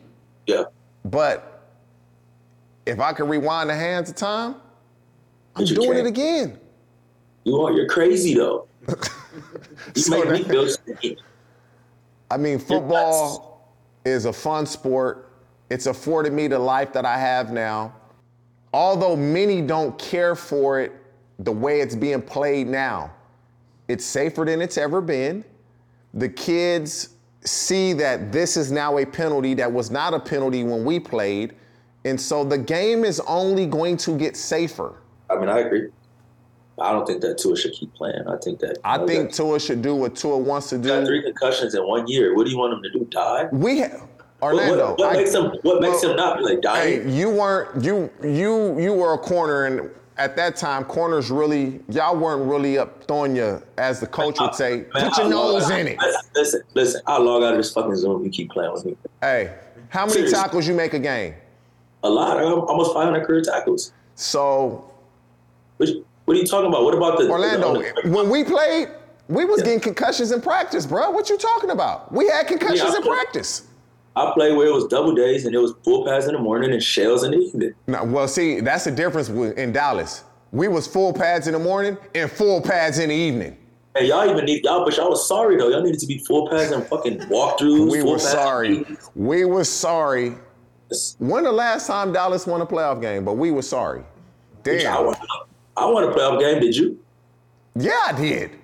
Yeah. 0.46 0.64
But 1.04 1.68
if 2.86 3.00
I 3.00 3.12
could 3.12 3.28
rewind 3.28 3.70
the 3.70 3.74
hands 3.74 4.10
of 4.10 4.16
time, 4.16 4.56
I'm 5.56 5.64
doing 5.64 5.98
it 5.98 6.06
again. 6.06 6.58
You 7.44 7.60
are 7.62 7.72
you're 7.72 7.88
crazy 7.88 8.34
though. 8.34 8.66
you 8.88 10.02
so 10.02 10.24
make 10.24 10.46
me 10.46 10.68
feel 11.00 11.16
I 12.30 12.36
mean, 12.36 12.58
football 12.58 13.74
is 14.04 14.24
a 14.24 14.32
fun 14.32 14.66
sport. 14.66 15.32
It's 15.68 15.86
afforded 15.86 16.32
me 16.32 16.46
the 16.46 16.58
life 16.58 16.92
that 16.92 17.04
I 17.04 17.18
have 17.18 17.52
now. 17.52 17.94
Although 18.72 19.16
many 19.16 19.62
don't 19.62 19.98
care 19.98 20.36
for 20.36 20.80
it 20.80 20.92
the 21.40 21.50
way 21.50 21.80
it's 21.80 21.96
being 21.96 22.22
played 22.22 22.68
now, 22.68 23.10
it's 23.90 24.04
safer 24.04 24.44
than 24.44 24.62
it's 24.62 24.78
ever 24.78 25.00
been. 25.00 25.44
The 26.14 26.28
kids 26.28 27.10
see 27.42 27.92
that 27.94 28.30
this 28.30 28.56
is 28.56 28.70
now 28.70 28.98
a 28.98 29.06
penalty 29.06 29.54
that 29.54 29.70
was 29.70 29.90
not 29.90 30.14
a 30.14 30.20
penalty 30.20 30.62
when 30.62 30.84
we 30.84 31.00
played. 31.00 31.54
And 32.04 32.20
so 32.20 32.44
the 32.44 32.58
game 32.58 33.04
is 33.04 33.20
only 33.20 33.66
going 33.66 33.96
to 33.98 34.16
get 34.16 34.36
safer. 34.36 34.94
I 35.28 35.36
mean, 35.36 35.48
I 35.48 35.60
agree. 35.60 35.88
I 36.78 36.92
don't 36.92 37.06
think 37.06 37.20
that 37.20 37.36
Tua 37.36 37.56
should 37.56 37.72
keep 37.72 37.92
playing. 37.94 38.26
I 38.26 38.36
think 38.38 38.60
that. 38.60 38.78
I 38.84 39.04
think 39.04 39.32
Tua 39.32 39.60
should 39.60 39.82
do 39.82 39.94
what 39.94 40.16
Tua 40.16 40.38
wants 40.38 40.70
to 40.70 40.78
do. 40.78 40.88
Got 40.88 41.06
three 41.06 41.22
concussions 41.22 41.74
in 41.74 41.86
one 41.86 42.06
year. 42.06 42.34
What 42.34 42.44
do 42.44 42.50
you 42.50 42.58
want 42.58 42.72
him 42.72 42.82
to 42.82 42.90
do? 42.90 43.04
Die? 43.10 43.48
We 43.52 43.78
have 43.80 44.06
Orlando. 44.40 44.90
What, 44.90 44.98
what, 44.98 44.98
what 44.98 45.16
I, 45.16 45.18
makes 45.18 45.34
him? 45.34 45.44
What 45.62 45.82
makes 45.82 46.02
well, 46.02 46.12
him 46.12 46.16
not 46.16 46.38
be 46.38 46.44
like 46.44 46.62
dying? 46.62 47.02
Hey, 47.02 47.10
you 47.10 47.28
weren't 47.28 47.84
you 47.84 48.10
you 48.22 48.80
you 48.80 48.94
were 48.94 49.12
a 49.12 49.18
corner, 49.18 49.66
and 49.66 49.90
at 50.20 50.36
that 50.36 50.54
time, 50.54 50.84
corners 50.84 51.30
really 51.30 51.80
y'all 51.88 52.14
weren't 52.16 52.48
really 52.48 52.76
up 52.76 53.04
throwing 53.08 53.34
you, 53.34 53.60
as 53.78 54.00
the 54.00 54.06
coach 54.06 54.38
would 54.38 54.54
say, 54.54 54.84
Man, 54.94 55.08
put 55.08 55.16
your 55.16 55.26
I 55.26 55.30
nose 55.30 55.70
in 55.70 55.88
it. 55.88 55.98
Listen, 56.34 56.62
listen. 56.74 57.00
I'll 57.06 57.22
log 57.24 57.42
out 57.42 57.52
of 57.52 57.56
this 57.56 57.72
fucking 57.72 57.92
if 57.94 58.02
you 58.02 58.30
keep 58.30 58.50
playing 58.50 58.70
with 58.72 58.84
me. 58.84 58.96
Hey, 59.22 59.54
how 59.88 60.02
many 60.02 60.12
Seriously. 60.12 60.38
tackles 60.38 60.68
you 60.68 60.74
make 60.74 60.92
a 60.92 60.98
game? 60.98 61.34
A 62.02 62.10
lot. 62.10 62.36
I 62.36 62.42
almost 62.44 62.92
500 62.92 63.26
career 63.26 63.40
tackles. 63.40 63.92
So 64.14 64.84
What, 65.78 65.88
what 66.26 66.36
are 66.36 66.40
you 66.40 66.46
talking 66.46 66.68
about? 66.68 66.84
What 66.84 66.94
about 66.94 67.18
the 67.18 67.28
Orlando, 67.30 67.72
the- 67.80 68.10
when 68.10 68.28
we 68.28 68.44
played, 68.44 68.88
we 69.28 69.46
was 69.46 69.60
Yeah. 69.60 69.64
getting 69.64 69.80
concussions 69.80 70.32
in 70.32 70.42
practice, 70.42 70.84
bro. 70.84 71.10
What 71.10 71.30
you 71.30 71.38
talking 71.38 71.70
about? 71.70 72.12
We 72.12 72.28
had 72.28 72.46
concussions 72.46 72.80
Yeah, 72.92 72.96
in 72.98 73.02
I- 73.04 73.06
practice. 73.06 73.62
I 74.16 74.32
played 74.34 74.56
where 74.56 74.66
it 74.66 74.74
was 74.74 74.86
double 74.86 75.14
days 75.14 75.46
and 75.46 75.54
it 75.54 75.58
was 75.58 75.74
full 75.84 76.04
pads 76.04 76.26
in 76.26 76.32
the 76.32 76.40
morning 76.40 76.72
and 76.72 76.82
shells 76.82 77.22
in 77.22 77.30
the 77.30 77.38
evening. 77.38 77.74
No, 77.86 78.04
well, 78.04 78.28
see, 78.28 78.60
that's 78.60 78.84
the 78.84 78.90
difference 78.90 79.28
in 79.28 79.72
Dallas. 79.72 80.24
We 80.52 80.68
was 80.68 80.86
full 80.86 81.12
pads 81.12 81.46
in 81.46 81.52
the 81.52 81.58
morning 81.60 81.96
and 82.14 82.30
full 82.30 82.60
pads 82.60 82.98
in 82.98 83.10
the 83.10 83.14
evening. 83.14 83.56
And 83.94 84.06
y'all 84.06 84.28
even 84.28 84.44
need 84.44 84.64
y'all, 84.64 84.84
but 84.84 84.96
y'all 84.96 85.10
was 85.10 85.26
sorry 85.26 85.56
though. 85.56 85.68
Y'all 85.68 85.82
needed 85.82 86.00
to 86.00 86.06
be 86.06 86.18
full 86.18 86.48
pads 86.48 86.72
and 86.72 86.84
fucking 86.86 87.18
walkthroughs. 87.20 87.90
We 87.90 88.02
were 88.02 88.18
sorry. 88.18 88.84
We 89.14 89.44
were 89.44 89.64
sorry. 89.64 90.34
When 91.18 91.44
the 91.44 91.52
last 91.52 91.86
time 91.86 92.12
Dallas 92.12 92.46
won 92.46 92.60
a 92.60 92.66
playoff 92.66 93.00
game? 93.00 93.24
But 93.24 93.34
we 93.34 93.50
were 93.50 93.62
sorry. 93.62 94.00
I 94.00 94.62
Damn. 94.62 95.06
won, 95.06 95.16
I 95.76 95.86
won 95.86 96.04
a 96.04 96.08
playoff 96.08 96.40
game. 96.40 96.60
Did 96.60 96.76
you? 96.76 96.98
Yeah, 97.76 97.98
I 98.06 98.12
did. 98.12 98.59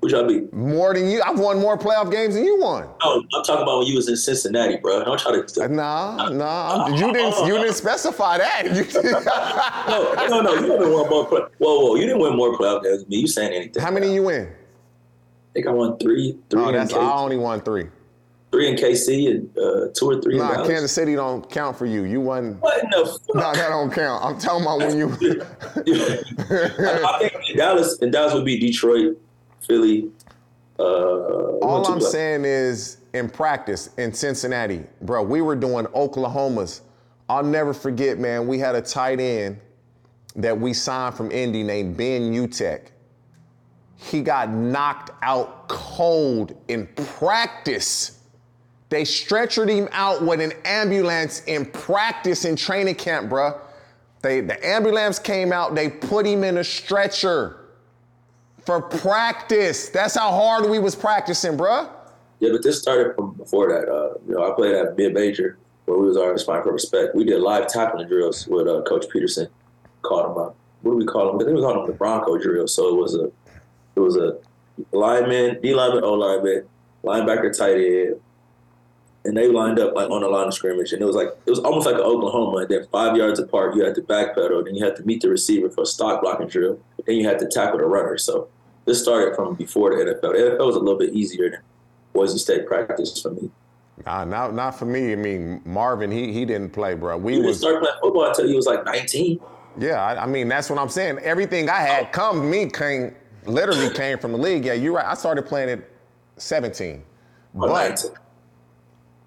Which 0.00 0.12
y'all 0.12 0.26
be? 0.28 0.42
More 0.52 0.94
than 0.94 1.08
you. 1.10 1.20
I've 1.22 1.40
won 1.40 1.58
more 1.58 1.76
playoff 1.76 2.10
games 2.12 2.34
than 2.36 2.44
you 2.44 2.60
won. 2.60 2.88
No, 3.04 3.14
I'm 3.34 3.42
talking 3.44 3.62
about 3.62 3.78
when 3.78 3.86
you 3.88 3.96
was 3.96 4.08
in 4.08 4.16
Cincinnati, 4.16 4.76
bro. 4.76 5.04
Don't 5.04 5.18
try 5.18 5.32
to. 5.40 5.68
Nah, 5.68 6.28
nah. 6.28 6.84
I'm- 6.84 6.94
You 6.94 7.12
didn't. 7.12 7.46
You 7.48 7.54
didn't 7.58 7.74
specify 7.84 8.38
that. 8.38 8.62
No, 10.28 10.28
no, 10.28 10.40
no. 10.42 10.54
You 10.54 10.70
haven't 10.72 10.92
won 10.92 11.08
more. 11.10 11.26
Play- 11.26 11.40
whoa, 11.58 11.80
whoa. 11.80 11.94
You 11.96 12.02
didn't 12.02 12.20
win 12.20 12.36
more 12.36 12.56
playoff 12.56 12.84
games 12.84 13.00
than 13.00 13.08
me. 13.08 13.16
You 13.18 13.26
saying 13.26 13.52
anything? 13.52 13.82
How 13.82 13.90
many 13.90 14.14
you 14.14 14.22
win? 14.24 14.46
I 14.46 15.52
think 15.54 15.66
I 15.66 15.70
won 15.70 15.98
three. 15.98 16.38
Three. 16.50 16.62
in 16.68 16.72
that's. 16.74 16.92
I 16.94 17.16
only 17.18 17.36
won 17.36 17.60
three. 17.62 17.86
three 18.52 18.68
in 18.68 18.76
KC 18.76 19.30
and 19.30 19.58
uh, 19.58 19.88
two 19.94 20.10
or 20.10 20.20
three 20.22 20.34
in 20.34 20.40
Nah, 20.40 20.52
Dallas. 20.54 20.68
Kansas 20.68 20.92
City 20.92 21.16
don't 21.16 21.50
count 21.50 21.76
for 21.76 21.86
you. 21.86 22.04
You 22.04 22.20
won. 22.20 22.60
What 22.60 22.84
in 22.84 22.90
the 22.90 23.04
fuck? 23.26 23.34
No, 23.34 23.52
that 23.52 23.68
don't 23.68 23.92
count. 23.92 24.24
I'm 24.24 24.38
talking 24.38 24.62
about 24.62 24.78
when 24.78 24.96
you. 24.96 25.08
I 25.76 27.16
think 27.18 27.56
Dallas, 27.56 27.98
and 28.00 28.12
Dallas 28.12 28.34
would 28.34 28.44
be 28.44 28.58
Detroit, 28.60 29.16
Philly. 29.66 30.10
Uh, 30.78 30.82
All 31.58 31.86
I'm 31.86 31.98
like- 31.98 32.10
saying 32.12 32.44
is, 32.44 32.98
in 33.14 33.28
practice 33.28 33.90
in 33.98 34.12
Cincinnati, 34.12 34.84
bro, 35.02 35.22
we 35.22 35.40
were 35.40 35.56
doing 35.56 35.86
Oklahomas. 35.86 36.80
I'll 37.28 37.42
never 37.42 37.74
forget, 37.74 38.18
man. 38.18 38.46
We 38.46 38.58
had 38.58 38.74
a 38.74 38.82
tight 38.82 39.20
end 39.20 39.58
that 40.36 40.58
we 40.58 40.72
signed 40.72 41.14
from 41.14 41.30
Indy 41.32 41.62
named 41.62 41.96
Ben 41.96 42.32
Utecht. 42.32 42.88
He 43.96 44.20
got 44.22 44.50
knocked 44.50 45.10
out 45.22 45.68
cold 45.68 46.54
in 46.68 46.86
practice. 47.18 48.20
They 48.90 49.02
stretchered 49.02 49.68
him 49.68 49.88
out 49.92 50.22
with 50.22 50.40
an 50.40 50.52
ambulance 50.64 51.42
in 51.46 51.66
practice 51.66 52.44
in 52.44 52.56
training 52.56 52.94
camp, 52.94 53.30
bruh. 53.30 53.58
They, 54.22 54.40
the 54.40 54.64
ambulance 54.66 55.18
came 55.18 55.52
out, 55.52 55.74
they 55.74 55.88
put 55.90 56.24
him 56.26 56.44
in 56.44 56.58
a 56.58 56.64
stretcher 56.64 57.67
for 58.68 58.82
practice. 58.82 59.88
That's 59.88 60.14
how 60.14 60.30
hard 60.30 60.68
we 60.68 60.78
was 60.78 60.94
practicing, 60.94 61.56
bruh. 61.56 61.88
Yeah, 62.38 62.50
but 62.52 62.62
this 62.62 62.82
started 62.82 63.14
from 63.14 63.32
before 63.32 63.66
that. 63.70 63.88
Uh, 63.90 64.18
you 64.28 64.34
know, 64.34 64.46
I 64.46 64.54
played 64.54 64.74
at 64.74 64.94
mid 64.94 65.14
major 65.14 65.56
where 65.86 65.96
we 65.96 66.06
was 66.06 66.18
already 66.18 66.38
spine 66.38 66.62
for 66.62 66.70
respect. 66.70 67.14
We 67.14 67.24
did 67.24 67.40
live 67.40 67.66
tackling 67.66 68.08
drills 68.08 68.46
with 68.46 68.68
uh, 68.68 68.82
Coach 68.82 69.06
Petersen. 69.10 69.48
Called 70.02 70.26
them 70.26 70.36
up. 70.36 70.56
What 70.82 70.92
do 70.92 70.98
we 70.98 71.06
call 71.06 71.28
them? 71.28 71.40
I 71.40 71.44
think 71.44 71.56
we 71.56 71.62
called 71.62 71.78
them 71.78 71.86
the 71.86 71.96
Bronco 71.96 72.36
drill. 72.36 72.68
So 72.68 72.88
it 72.88 73.00
was 73.00 73.14
a, 73.14 73.32
it 73.96 74.00
was 74.00 74.16
a 74.16 74.36
lineman, 74.92 75.62
D 75.62 75.74
lineman, 75.74 76.04
O 76.04 76.12
lineman, 76.12 76.66
linebacker, 77.02 77.56
tight 77.56 77.76
end, 77.76 78.20
and 79.24 79.34
they 79.34 79.48
lined 79.48 79.78
up 79.78 79.94
like 79.94 80.10
on 80.10 80.20
the 80.20 80.28
line 80.28 80.46
of 80.46 80.52
scrimmage, 80.52 80.92
and 80.92 81.00
it 81.00 81.06
was 81.06 81.16
like 81.16 81.28
it 81.46 81.50
was 81.50 81.60
almost 81.60 81.86
like 81.86 81.94
an 81.94 82.02
Oklahoma. 82.02 82.58
And 82.58 82.68
then 82.68 82.86
five 82.92 83.16
yards 83.16 83.40
apart, 83.40 83.74
you 83.74 83.82
had 83.82 83.94
to 83.94 84.02
backpedal, 84.02 84.66
then 84.66 84.74
you 84.74 84.84
had 84.84 84.94
to 84.96 85.02
meet 85.04 85.22
the 85.22 85.30
receiver 85.30 85.70
for 85.70 85.84
a 85.84 85.86
stock 85.86 86.20
blocking 86.20 86.48
drill, 86.48 86.78
then 87.06 87.16
you 87.16 87.26
had 87.26 87.38
to 87.38 87.46
tackle 87.46 87.78
the 87.78 87.86
runner. 87.86 88.18
So 88.18 88.48
this 88.88 89.02
started 89.02 89.36
from 89.36 89.54
before 89.54 89.90
the 89.90 89.96
NFL. 89.96 90.32
The 90.32 90.56
NFL 90.56 90.66
was 90.66 90.76
a 90.76 90.80
little 90.80 90.98
bit 90.98 91.12
easier 91.12 91.50
than 91.50 91.60
Boise 92.12 92.38
State 92.38 92.66
practice 92.66 93.20
for 93.20 93.30
me. 93.30 93.50
Nah, 94.06 94.24
not, 94.24 94.54
not 94.54 94.78
for 94.78 94.86
me. 94.86 95.12
I 95.12 95.16
mean, 95.16 95.60
Marvin, 95.64 96.10
he 96.10 96.32
he 96.32 96.44
didn't 96.44 96.70
play, 96.70 96.94
bro. 96.94 97.16
We 97.16 97.32
didn't 97.32 97.46
was 97.46 97.58
start 97.58 97.80
playing 97.80 97.96
football 98.00 98.26
until 98.26 98.48
you 98.48 98.56
was 98.56 98.66
like 98.66 98.84
19. 98.84 99.40
yeah. 99.78 100.02
I, 100.02 100.22
I 100.22 100.26
mean, 100.26 100.48
that's 100.48 100.70
what 100.70 100.78
I'm 100.78 100.88
saying. 100.88 101.18
Everything 101.18 101.68
I 101.68 101.80
had 101.80 102.12
come 102.12 102.50
me 102.50 102.70
came 102.70 103.14
literally 103.44 103.90
came 103.90 104.18
from 104.18 104.32
the 104.32 104.38
league. 104.38 104.64
Yeah, 104.64 104.74
you're 104.74 104.94
right. 104.94 105.06
I 105.06 105.14
started 105.14 105.46
playing 105.46 105.70
at 105.70 105.80
17, 106.36 107.02
but 107.54 108.04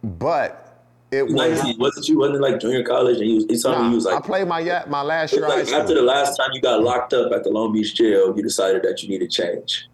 but 0.03 0.70
it 1.11 1.23
was. 1.23 1.33
19. 1.33 1.77
Wasn't 1.77 2.07
you? 2.07 2.17
Wasn't 2.19 2.41
like 2.41 2.59
junior 2.59 2.83
college? 2.83 3.17
And 3.19 3.27
you 3.29 3.39
told 3.59 3.75
me 3.77 3.81
Nah, 3.83 3.89
you 3.89 3.95
was 3.95 4.05
like. 4.05 4.15
I 4.15 4.19
played 4.21 4.47
my 4.47 4.83
my 4.87 5.01
last 5.01 5.33
year 5.33 5.41
was 5.45 5.51
of 5.51 5.67
high 5.67 5.71
like 5.73 5.81
after 5.81 5.93
the 5.93 6.01
last 6.01 6.37
time 6.37 6.49
you 6.53 6.61
got 6.61 6.81
locked 6.81 7.13
up 7.13 7.31
at 7.31 7.43
the 7.43 7.49
Long 7.49 7.73
Beach 7.73 7.93
jail, 7.95 8.33
you 8.35 8.41
decided 8.41 8.83
that 8.83 9.03
you 9.03 9.09
needed 9.09 9.29
change, 9.29 9.87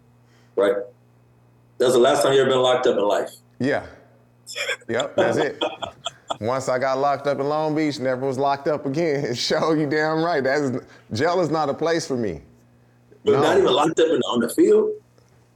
right? 0.56 0.76
That 1.78 1.84
was 1.86 1.94
the 1.94 2.00
last 2.00 2.22
time 2.22 2.32
you 2.32 2.40
ever 2.40 2.50
been 2.50 2.60
locked 2.60 2.86
up 2.86 2.96
in 2.96 3.04
life. 3.04 3.30
Yeah. 3.58 3.86
Yep, 4.88 5.16
that's 5.16 5.36
it. 5.36 5.62
Once 6.40 6.68
I 6.68 6.78
got 6.78 6.98
locked 6.98 7.26
up 7.26 7.38
in 7.38 7.46
Long 7.48 7.74
Beach, 7.74 7.98
never 8.00 8.26
was 8.26 8.38
locked 8.38 8.68
up 8.68 8.86
again. 8.86 9.34
Show 9.34 9.72
you 9.72 9.88
damn 9.88 10.22
right. 10.22 10.42
That's 10.42 10.78
jail 11.12 11.40
is 11.40 11.50
not 11.50 11.68
a 11.68 11.74
place 11.74 12.06
for 12.06 12.16
me. 12.16 12.40
But 13.24 13.32
No. 13.32 13.40
not 13.42 13.58
even 13.58 13.72
locked 13.72 13.98
up 13.98 14.06
in, 14.08 14.20
on 14.22 14.40
the 14.40 14.48
field. 14.48 14.92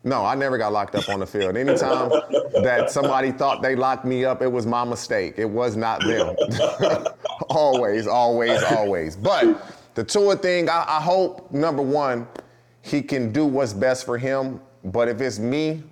No, 0.04 0.24
I 0.24 0.34
never 0.34 0.58
got 0.58 0.72
locked 0.72 0.96
up 0.96 1.08
on 1.08 1.20
the 1.20 1.26
field. 1.26 1.56
Anytime 1.56 2.10
that 2.62 2.90
somebody 2.90 3.30
thought 3.30 3.62
they 3.62 3.76
locked 3.76 4.04
me 4.04 4.24
up, 4.24 4.42
it 4.42 4.50
was 4.50 4.66
my 4.66 4.84
mistake. 4.84 5.34
It 5.36 5.48
was 5.48 5.76
not 5.76 6.00
them. 6.04 6.34
always, 7.48 8.08
always, 8.08 8.62
always. 8.64 9.14
But 9.14 9.64
the 9.94 10.02
Tua 10.02 10.36
thing, 10.36 10.68
I, 10.68 10.84
I 10.88 11.00
hope 11.00 11.52
number 11.52 11.82
one, 11.82 12.26
he 12.82 13.00
can 13.00 13.32
do 13.32 13.46
what's 13.46 13.72
best 13.72 14.04
for 14.04 14.18
him. 14.18 14.60
But 14.84 15.08
if 15.08 15.20
it's 15.20 15.38
me, 15.38 15.84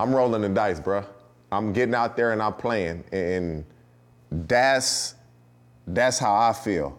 I'm 0.00 0.14
rolling 0.14 0.42
the 0.42 0.48
dice, 0.48 0.80
bruh. 0.80 1.04
I'm 1.52 1.72
getting 1.72 1.94
out 1.94 2.16
there 2.16 2.32
and 2.32 2.42
I'm 2.42 2.54
playing, 2.54 3.04
and 3.12 3.64
that's 4.30 5.14
that's 5.86 6.18
how 6.18 6.34
I 6.34 6.52
feel. 6.52 6.98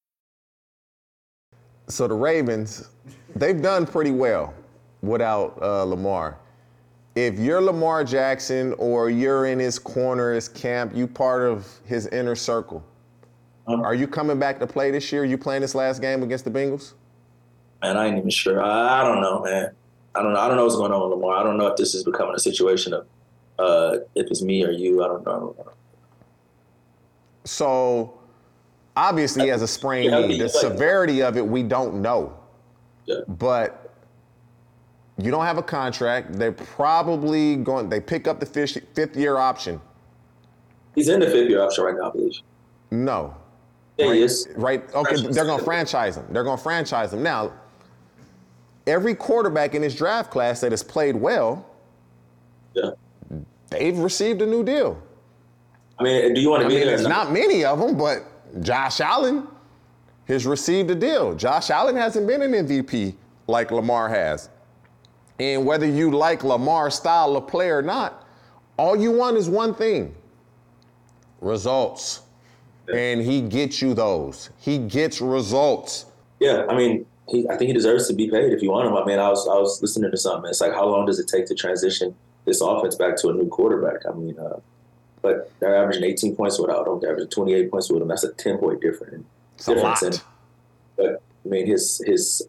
So 1.91 2.07
the 2.07 2.13
Ravens, 2.15 2.87
they've 3.35 3.61
done 3.61 3.85
pretty 3.85 4.11
well 4.11 4.53
without 5.01 5.61
uh, 5.61 5.83
Lamar. 5.83 6.37
If 7.15 7.37
you're 7.37 7.59
Lamar 7.59 8.05
Jackson 8.05 8.73
or 8.77 9.09
you're 9.09 9.45
in 9.47 9.59
his 9.59 9.77
corner, 9.77 10.33
his 10.33 10.47
camp, 10.47 10.95
you 10.95 11.05
part 11.05 11.43
of 11.43 11.67
his 11.85 12.07
inner 12.07 12.35
circle. 12.35 12.81
Are 13.67 13.93
you 13.93 14.07
coming 14.07 14.39
back 14.39 14.57
to 14.59 14.67
play 14.67 14.89
this 14.89 15.11
year? 15.11 15.23
Are 15.23 15.25
You 15.25 15.37
playing 15.37 15.61
this 15.61 15.75
last 15.75 16.01
game 16.01 16.23
against 16.23 16.45
the 16.45 16.51
Bengals? 16.51 16.93
Man, 17.81 17.97
I 17.97 18.07
ain't 18.07 18.17
even 18.17 18.29
sure. 18.29 18.63
I, 18.63 19.01
I 19.01 19.03
don't 19.03 19.21
know, 19.21 19.41
man. 19.41 19.71
I 20.15 20.23
don't 20.23 20.33
know. 20.33 20.39
I 20.39 20.47
don't 20.47 20.55
know 20.55 20.63
what's 20.63 20.77
going 20.77 20.93
on 20.93 21.09
with 21.09 21.19
Lamar. 21.19 21.35
I 21.35 21.43
don't 21.43 21.57
know 21.57 21.67
if 21.67 21.75
this 21.75 21.93
is 21.93 22.05
becoming 22.05 22.35
a 22.35 22.39
situation 22.39 22.93
of 22.93 23.05
Uh, 23.59 23.97
if 24.15 24.27
it's 24.31 24.41
me 24.41 24.63
or 24.63 24.71
you, 24.71 25.03
I 25.03 25.07
don't 25.07 25.25
know. 25.25 25.33
I 25.33 25.39
don't 25.39 25.57
know. 25.57 25.73
So 27.43 28.20
obviously, 28.95 29.43
he 29.43 29.49
has 29.49 29.61
a 29.61 29.67
sprained 29.67 30.11
Yeah, 30.11 30.25
knee. 30.27 30.37
The 30.37 30.45
like- 30.45 30.53
severity 30.53 31.21
of 31.21 31.37
it, 31.37 31.45
we 31.45 31.63
don't 31.63 32.01
know. 32.01 32.33
Yeah. 33.05 33.17
But 33.27 33.93
you 35.17 35.31
don't 35.31 35.45
have 35.45 35.57
a 35.57 35.63
contract. 35.63 36.33
They're 36.33 36.51
probably 36.51 37.57
going. 37.57 37.89
They 37.89 37.99
pick 37.99 38.27
up 38.27 38.39
the 38.39 38.45
fifth, 38.45 38.77
fifth 38.93 39.15
year 39.15 39.37
option. 39.37 39.81
He's 40.95 41.09
in 41.09 41.19
the 41.19 41.27
fifth 41.27 41.49
year 41.49 41.61
option 41.63 41.83
right 41.83 41.95
now, 41.95 42.09
I 42.09 42.11
believe. 42.11 42.33
No. 42.91 43.35
Yeah, 43.97 44.07
right, 44.07 44.15
he 44.15 44.21
is. 44.23 44.47
Right. 44.55 44.83
Okay. 44.93 45.15
Franchise. 45.15 45.35
They're 45.35 45.45
going 45.45 45.59
to 45.59 45.65
franchise 45.65 46.17
him. 46.17 46.25
They're 46.29 46.43
going 46.43 46.57
to 46.57 46.63
franchise 46.63 47.13
him. 47.13 47.23
Now, 47.23 47.53
every 48.87 49.15
quarterback 49.15 49.75
in 49.75 49.81
this 49.81 49.95
draft 49.95 50.31
class 50.31 50.61
that 50.61 50.71
has 50.71 50.83
played 50.83 51.15
well, 51.15 51.65
Yeah. 52.73 52.91
they've 53.69 53.97
received 53.97 54.41
a 54.41 54.45
new 54.45 54.63
deal. 54.63 54.97
I 55.99 56.03
mean, 56.03 56.33
do 56.33 56.41
you 56.41 56.49
want 56.49 56.61
I 56.61 56.63
to 56.63 56.69
be 56.69 56.75
mean, 56.77 56.87
there? 56.87 57.07
not 57.07 57.31
many 57.31 57.63
of 57.63 57.79
them, 57.79 57.97
but 57.97 58.23
Josh 58.59 58.99
Allen 58.99 59.47
has 60.25 60.45
received 60.45 60.91
a 60.91 60.95
deal. 60.95 61.33
Josh 61.35 61.69
Allen 61.69 61.95
hasn't 61.95 62.27
been 62.27 62.41
an 62.41 62.51
MVP 62.51 63.15
like 63.47 63.71
Lamar 63.71 64.09
has. 64.09 64.49
And 65.39 65.65
whether 65.65 65.85
you 65.85 66.11
like 66.11 66.43
Lamar's 66.43 66.95
style 66.95 67.35
of 67.35 67.47
play 67.47 67.69
or 67.69 67.81
not, 67.81 68.27
all 68.77 68.95
you 68.95 69.11
want 69.11 69.37
is 69.37 69.49
one 69.49 69.73
thing 69.73 70.15
results. 71.39 72.21
And 72.93 73.21
he 73.21 73.41
gets 73.41 73.81
you 73.81 73.93
those. 73.93 74.49
He 74.59 74.77
gets 74.77 75.21
results. 75.21 76.05
Yeah, 76.39 76.65
I 76.69 76.75
mean, 76.75 77.05
he, 77.29 77.47
I 77.47 77.55
think 77.55 77.69
he 77.69 77.73
deserves 77.73 78.07
to 78.07 78.13
be 78.13 78.29
paid 78.29 78.51
if 78.51 78.61
you 78.61 78.71
want 78.71 78.87
him. 78.87 78.95
I 78.95 79.05
mean, 79.05 79.19
I 79.19 79.29
was 79.29 79.47
I 79.47 79.53
was 79.53 79.81
listening 79.81 80.11
to 80.11 80.17
something. 80.17 80.49
It's 80.49 80.61
like, 80.61 80.73
how 80.73 80.87
long 80.87 81.05
does 81.05 81.19
it 81.19 81.27
take 81.27 81.45
to 81.47 81.55
transition 81.55 82.13
this 82.45 82.61
offense 82.61 82.95
back 82.95 83.15
to 83.17 83.29
a 83.29 83.33
new 83.33 83.47
quarterback? 83.47 84.05
I 84.05 84.13
mean, 84.13 84.37
uh, 84.37 84.59
but 85.21 85.51
they're 85.59 85.75
averaging 85.75 86.03
18 86.03 86.35
points 86.35 86.59
without 86.59 86.87
him. 86.87 86.99
They're 86.99 87.11
averaging 87.11 87.29
28 87.29 87.71
points 87.71 87.91
with 87.91 88.01
him. 88.01 88.07
That's 88.07 88.23
a 88.23 88.33
10 88.33 88.57
point 88.57 88.81
difference. 88.81 89.25
It's 89.55 89.67
a 89.67 89.75
difference. 89.75 90.01
lot. 90.01 90.13
And, 90.13 90.23
but 90.97 91.21
I 91.45 91.49
mean, 91.49 91.67
his 91.67 92.01
his 92.05 92.47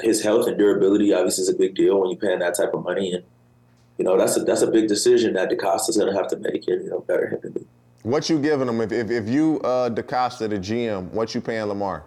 his 0.00 0.22
health 0.22 0.46
and 0.46 0.56
durability 0.58 1.12
obviously 1.12 1.42
is 1.42 1.48
a 1.48 1.54
big 1.54 1.74
deal 1.74 2.00
when 2.00 2.10
you're 2.10 2.20
paying 2.20 2.38
that 2.38 2.56
type 2.56 2.74
of 2.74 2.84
money, 2.84 3.12
and 3.12 3.24
you 3.96 4.04
know 4.04 4.16
that's 4.16 4.36
a 4.36 4.40
that's 4.40 4.62
a 4.62 4.70
big 4.70 4.88
decision 4.88 5.34
that 5.34 5.50
DeCosta's 5.50 5.96
going 5.96 6.12
to 6.12 6.16
have 6.18 6.28
to 6.28 6.36
make. 6.36 6.66
And 6.68 6.84
you 6.84 6.90
know, 6.90 7.00
better 7.00 7.28
him 7.28 7.40
than 7.42 7.52
me. 7.54 7.64
What 8.02 8.30
you 8.30 8.38
giving 8.38 8.68
him? 8.68 8.80
If, 8.80 8.92
if, 8.92 9.10
if 9.10 9.28
you, 9.28 9.60
uh, 9.60 9.90
DeCosta, 9.90 10.48
the 10.48 10.58
GM, 10.58 11.10
what 11.10 11.34
you 11.34 11.40
paying 11.40 11.64
Lamar? 11.64 12.04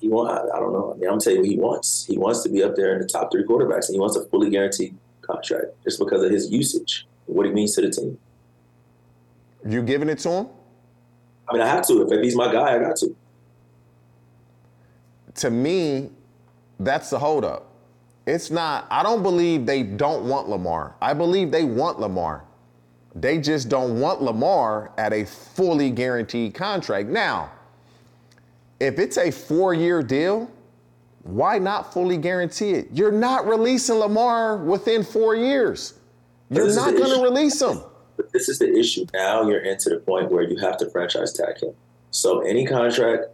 He 0.00 0.08
want 0.08 0.30
I, 0.30 0.56
I 0.56 0.60
don't 0.60 0.72
know. 0.72 0.92
I 0.94 0.98
mean, 0.98 1.08
I'm 1.08 1.20
telling 1.20 1.36
you 1.36 1.42
what 1.42 1.50
he 1.50 1.56
wants. 1.56 2.06
He 2.06 2.18
wants 2.18 2.42
to 2.42 2.48
be 2.48 2.62
up 2.62 2.74
there 2.74 2.94
in 2.94 3.00
the 3.00 3.06
top 3.06 3.30
three 3.30 3.44
quarterbacks, 3.44 3.86
and 3.86 3.94
he 3.94 4.00
wants 4.00 4.16
a 4.16 4.24
fully 4.26 4.50
guaranteed 4.50 4.96
contract 5.22 5.66
just 5.84 5.98
because 5.98 6.22
of 6.22 6.30
his 6.30 6.50
usage, 6.50 7.06
what 7.26 7.46
he 7.46 7.52
means 7.52 7.74
to 7.76 7.82
the 7.82 7.90
team. 7.90 8.18
You 9.66 9.82
giving 9.82 10.08
it 10.08 10.18
to 10.20 10.30
him? 10.30 10.46
I 11.48 11.52
mean, 11.54 11.62
I 11.62 11.66
have 11.66 11.86
to. 11.88 12.02
If, 12.02 12.22
he's 12.22 12.36
my 12.36 12.52
guy, 12.52 12.76
I 12.76 12.78
got 12.78 12.96
to. 12.96 13.16
to 15.36 15.50
me, 15.50 16.10
that's 16.78 17.10
the 17.10 17.18
holdup. 17.18 17.66
It's 18.26 18.50
not, 18.50 18.86
I 18.90 19.02
don't 19.02 19.22
believe 19.22 19.66
they 19.66 19.82
don't 19.82 20.28
want 20.28 20.48
Lamar. 20.48 20.94
I 21.00 21.14
believe 21.14 21.50
they 21.50 21.64
want 21.64 21.98
Lamar. 21.98 22.44
They 23.14 23.38
just 23.38 23.68
don't 23.68 24.00
want 24.00 24.22
Lamar 24.22 24.92
at 24.96 25.12
a 25.12 25.24
fully 25.24 25.90
guaranteed 25.90 26.54
contract. 26.54 27.08
Now, 27.08 27.50
if 28.78 28.98
it's 28.98 29.18
a 29.18 29.30
four 29.30 29.74
year 29.74 30.02
deal, 30.02 30.48
why 31.24 31.58
not 31.58 31.92
fully 31.92 32.16
guarantee 32.16 32.70
it? 32.72 32.88
You're 32.92 33.12
not 33.12 33.46
releasing 33.46 33.96
Lamar 33.96 34.56
within 34.56 35.02
four 35.02 35.34
years. 35.34 35.94
You're 36.50 36.74
not 36.74 36.96
going 36.96 37.14
to 37.16 37.22
release 37.22 37.60
him. 37.60 37.80
This 38.32 38.48
is 38.48 38.58
the 38.58 38.72
issue. 38.72 39.06
Now 39.12 39.46
you're 39.48 39.60
into 39.60 39.90
the 39.90 39.98
point 39.98 40.30
where 40.30 40.42
you 40.42 40.56
have 40.58 40.76
to 40.78 40.90
franchise 40.90 41.32
tag 41.32 41.60
him. 41.60 41.74
So 42.10 42.40
any 42.40 42.66
contract 42.66 43.26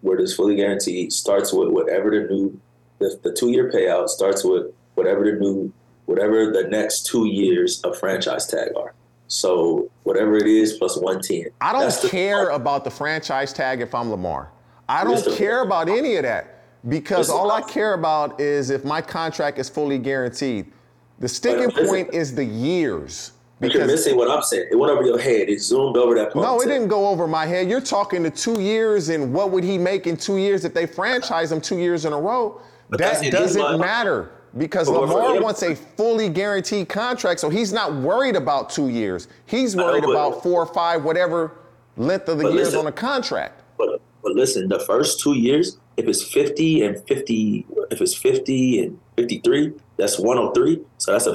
where 0.00 0.18
it's 0.18 0.34
fully 0.34 0.56
guaranteed 0.56 1.12
starts 1.12 1.52
with 1.52 1.68
whatever 1.68 2.10
the 2.10 2.32
new, 2.32 2.60
the, 2.98 3.18
the 3.22 3.32
two 3.32 3.50
year 3.50 3.70
payout 3.70 4.08
starts 4.08 4.44
with 4.44 4.72
whatever 4.94 5.24
the 5.24 5.32
new, 5.38 5.72
whatever 6.06 6.52
the 6.52 6.64
next 6.68 7.06
two 7.06 7.26
years 7.26 7.80
of 7.82 7.98
franchise 7.98 8.46
tag 8.46 8.70
are. 8.76 8.94
So 9.26 9.90
whatever 10.04 10.36
it 10.36 10.46
is 10.46 10.74
plus 10.74 10.96
110. 10.96 11.52
I 11.60 11.72
don't 11.72 11.82
That's 11.82 12.00
the- 12.00 12.08
care 12.08 12.48
about 12.50 12.84
the 12.84 12.90
franchise 12.90 13.52
tag 13.52 13.80
if 13.80 13.94
I'm 13.94 14.10
Lamar. 14.10 14.50
I 14.88 15.04
don't 15.04 15.14
Listen. 15.14 15.34
care 15.36 15.62
about 15.62 15.88
any 15.88 16.16
of 16.16 16.22
that 16.22 16.62
because 16.88 17.28
all 17.28 17.50
I 17.50 17.60
care 17.60 17.92
about 17.92 18.40
is 18.40 18.70
if 18.70 18.84
my 18.84 19.02
contract 19.02 19.58
is 19.58 19.68
fully 19.68 19.98
guaranteed. 19.98 20.72
The 21.18 21.28
sticking 21.28 21.70
point 21.70 22.14
is 22.14 22.34
the 22.34 22.44
years. 22.44 23.32
But 23.60 23.74
you're 23.74 23.86
missing 23.86 24.16
what 24.16 24.30
I'm 24.30 24.42
saying. 24.42 24.68
It 24.70 24.76
went 24.76 24.92
over 24.92 25.02
your 25.04 25.18
head. 25.18 25.48
It 25.48 25.60
zoomed 25.60 25.96
over 25.96 26.14
that 26.14 26.32
part. 26.32 26.44
No, 26.44 26.60
it 26.60 26.66
didn't 26.66 26.88
go 26.88 27.08
over 27.08 27.26
my 27.26 27.44
head. 27.44 27.68
You're 27.68 27.80
talking 27.80 28.22
to 28.22 28.30
two 28.30 28.60
years 28.60 29.08
and 29.08 29.32
what 29.32 29.50
would 29.50 29.64
he 29.64 29.78
make 29.78 30.06
in 30.06 30.16
two 30.16 30.36
years 30.38 30.64
if 30.64 30.74
they 30.74 30.86
franchise 30.86 31.50
him 31.50 31.60
two 31.60 31.78
years 31.78 32.04
in 32.04 32.12
a 32.12 32.18
row? 32.20 32.60
But 32.88 33.00
that 33.00 33.30
doesn't 33.32 33.60
mind. 33.60 33.80
matter 33.80 34.30
because 34.56 34.88
But 34.88 35.00
Lamar 35.00 35.40
wants 35.42 35.62
a 35.62 35.74
fully 35.74 36.28
guaranteed 36.28 36.88
contract, 36.88 37.40
so 37.40 37.50
he's 37.50 37.72
not 37.72 37.94
worried 37.94 38.36
about 38.36 38.70
two 38.70 38.88
years. 38.88 39.28
He's 39.46 39.74
know, 39.74 39.84
worried 39.86 40.04
but- 40.04 40.10
about 40.10 40.42
four 40.42 40.62
or 40.62 40.66
five, 40.66 41.04
whatever 41.04 41.52
length 41.96 42.28
of 42.28 42.38
the 42.38 42.44
years 42.44 42.68
listen. 42.68 42.78
on 42.78 42.84
the 42.86 42.92
contract. 42.92 43.62
But 43.76 44.00
but 44.22 44.32
listen, 44.32 44.68
the 44.68 44.80
first 44.80 45.20
two 45.20 45.34
years, 45.36 45.78
if 45.96 46.06
it's 46.06 46.22
50 46.22 46.82
and 46.82 47.02
50, 47.06 47.66
if 47.90 48.00
it's 48.00 48.14
50 48.14 48.84
and 48.84 48.98
53, 49.16 49.72
that's 49.96 50.18
103. 50.18 50.80
So 50.98 51.12
that's 51.12 51.26
a 51.26 51.34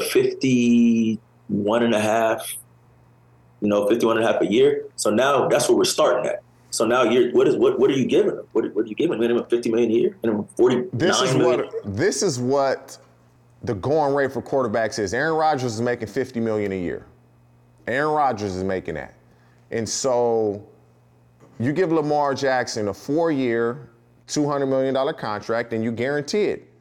51 1.53 1.83
and 1.83 1.93
a 1.93 1.99
half, 1.99 2.55
you 3.61 3.67
know, 3.67 3.87
51 3.87 4.17
and 4.17 4.25
a 4.25 4.31
half 4.31 4.41
a 4.41 4.51
year. 4.51 4.85
So 4.95 5.09
now 5.09 5.47
that's 5.47 5.69
where 5.69 5.77
we're 5.77 5.83
starting 5.83 6.25
at. 6.25 6.41
So 6.71 6.85
now 6.85 7.03
you're 7.03 7.31
what 7.33 7.47
is 7.47 7.55
what 7.55 7.79
what 7.79 7.91
are 7.91 7.93
you 7.93 8.05
giving 8.05 8.35
them? 8.35 8.47
What, 8.53 8.73
what 8.73 8.85
are 8.85 8.87
you 8.87 8.95
giving 8.95 9.19
minimum 9.19 9.45
50 9.45 9.69
million 9.69 9.91
a 9.91 9.93
year? 9.93 10.17
Minimum 10.23 10.47
49 10.57 10.89
This 10.91 11.21
is 11.21 11.35
million? 11.35 11.67
what 11.67 11.95
this 11.95 12.23
is 12.23 12.39
what 12.39 12.97
the 13.63 13.75
going 13.75 14.15
rate 14.15 14.31
for 14.31 14.41
quarterbacks 14.41 14.97
is. 14.97 15.13
Aaron 15.13 15.35
Rodgers 15.35 15.75
is 15.75 15.81
making 15.81 16.07
50 16.07 16.39
million 16.39 16.71
a 16.71 16.81
year. 16.81 17.05
Aaron 17.87 18.13
Rodgers 18.13 18.55
is 18.55 18.63
making 18.63 18.95
that. 18.95 19.13
And 19.69 19.87
so 19.87 20.65
you 21.59 21.71
give 21.73 21.91
Lamar 21.91 22.33
Jackson 22.33 22.87
a 22.87 22.93
four-year, 22.93 23.89
$200 24.27 24.67
million 24.67 25.13
contract 25.13 25.73
and 25.73 25.83
you 25.83 25.91
guarantee 25.91 26.45
it. 26.45 26.72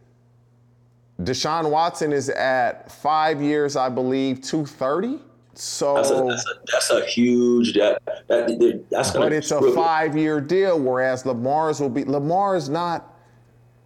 Deshaun 1.25 1.71
Watson 1.71 2.13
is 2.13 2.29
at 2.31 2.91
five 2.91 3.41
years, 3.41 3.77
I 3.77 3.89
believe, 3.89 4.41
230. 4.41 5.19
So 5.55 5.95
That's 5.95 6.11
a, 6.11 6.15
that's 6.25 6.47
a, 6.47 6.55
that's 6.73 6.91
a 6.91 7.05
huge 7.05 7.75
that, 7.75 8.01
that 8.29 8.85
that's 8.91 9.11
gonna 9.11 9.27
but 9.27 9.33
it's 9.35 9.51
a 9.51 9.73
five-year 9.73 10.41
deal, 10.41 10.81
whereas 10.81 11.27
Lamar's 11.27 11.79
will 11.79 11.91
be 11.91 12.05
Lamar's 12.05 12.71
not. 12.71 13.15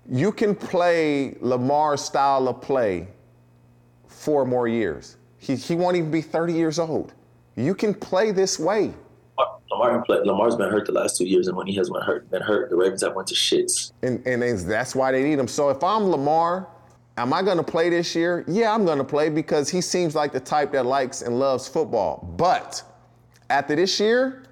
You 0.09 0.31
can 0.31 0.55
play 0.55 1.37
Lamar's 1.41 2.03
style 2.03 2.47
of 2.47 2.61
play 2.61 3.09
four 4.07 4.45
more 4.45 4.69
years. 4.69 5.17
He, 5.39 5.57
he 5.57 5.75
won't 5.75 5.97
even 5.97 6.11
be 6.11 6.23
30 6.23 6.53
years 6.53 6.79
old. 6.79 7.15
You 7.57 7.75
can 7.75 7.93
play 7.93 8.31
this 8.31 8.61
way. 8.61 8.95
Lamar, 9.71 10.05
Lamar's 10.09 10.55
been 10.55 10.71
hurt 10.71 10.87
the 10.87 10.93
last 10.93 11.17
two 11.17 11.27
years, 11.27 11.49
and 11.49 11.57
when 11.57 11.67
he 11.67 11.75
has 11.75 11.91
been 11.91 12.03
hurt, 12.03 12.31
been 12.31 12.43
hurt, 12.43 12.71
the 12.71 12.77
Ravens 12.77 13.03
have 13.03 13.15
went 13.15 13.29
to 13.29 13.35
shits. 13.35 13.93
And, 14.03 14.25
and 14.27 14.43
that's 14.61 14.95
why 14.95 15.11
they 15.13 15.23
need 15.23 15.39
him. 15.39 15.49
So 15.49 15.71
if 15.71 15.83
I'm 15.83 16.05
Lamar, 16.05 16.69
am 17.17 17.33
I 17.33 17.43
going 17.43 17.57
to 17.57 17.63
play 17.63 17.91
this 17.91 18.15
year? 18.15 18.45
Yeah, 18.47 18.73
I'm 18.73 18.85
going 18.85 18.99
to 18.99 19.05
play 19.05 19.29
because 19.29 19.69
he 19.69 19.81
seems 19.81 20.15
like 20.15 20.33
the 20.33 20.41
type 20.41 20.73
that 20.73 20.87
likes 20.87 21.23
and 21.23 21.39
loves 21.39 21.67
football. 21.69 22.35
But 22.37 22.83
after 23.51 23.77
this 23.77 23.99
year, 24.01 24.45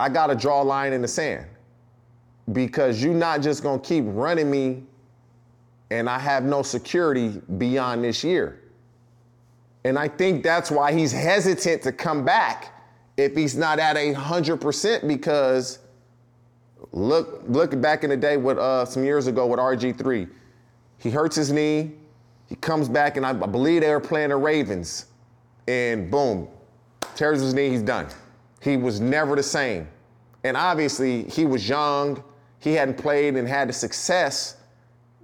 I 0.00 0.08
got 0.08 0.28
to 0.28 0.34
draw 0.34 0.62
a 0.62 0.64
line 0.64 0.92
in 0.92 1.02
the 1.02 1.08
sand 1.08 1.46
because 2.52 3.02
you're 3.02 3.14
not 3.14 3.42
just 3.42 3.62
going 3.62 3.80
to 3.80 3.86
keep 3.86 4.04
running 4.06 4.50
me 4.50 4.84
and 5.90 6.08
I 6.08 6.18
have 6.18 6.44
no 6.44 6.62
security 6.62 7.40
beyond 7.56 8.04
this 8.04 8.22
year. 8.22 8.60
And 9.84 9.98
I 9.98 10.08
think 10.08 10.42
that's 10.42 10.70
why 10.70 10.92
he's 10.92 11.12
hesitant 11.12 11.82
to 11.82 11.92
come 11.92 12.24
back 12.24 12.74
if 13.16 13.34
he's 13.34 13.56
not 13.56 13.78
at 13.78 13.96
a 13.96 14.14
100% 14.14 15.08
because 15.08 15.78
look 16.92 17.42
look 17.48 17.80
back 17.80 18.04
in 18.04 18.10
the 18.10 18.16
day 18.16 18.36
with 18.36 18.56
uh, 18.58 18.84
some 18.84 19.04
years 19.04 19.26
ago 19.26 19.46
with 19.46 19.58
RG3. 19.58 20.28
He 20.98 21.10
hurts 21.10 21.36
his 21.36 21.52
knee, 21.52 21.92
he 22.46 22.56
comes 22.56 22.88
back, 22.88 23.16
and 23.16 23.24
I, 23.24 23.32
believe 23.32 23.82
they 23.82 23.90
were 23.90 24.00
playing 24.00 24.30
the 24.30 24.36
Ravens, 24.36 25.06
and 25.66 26.10
boom, 26.10 26.48
tears 27.14 27.40
his 27.40 27.54
knee, 27.54 27.70
he's 27.70 27.82
done. 27.82 28.06
He 28.60 28.76
was 28.76 29.00
never 29.00 29.36
the 29.36 29.42
same. 29.42 29.88
And 30.44 30.56
obviously, 30.56 31.24
he 31.24 31.44
was 31.44 31.68
young, 31.68 32.22
he 32.58 32.72
hadn't 32.72 32.96
played 32.98 33.36
and 33.36 33.46
had 33.46 33.68
the 33.68 33.72
success 33.72 34.56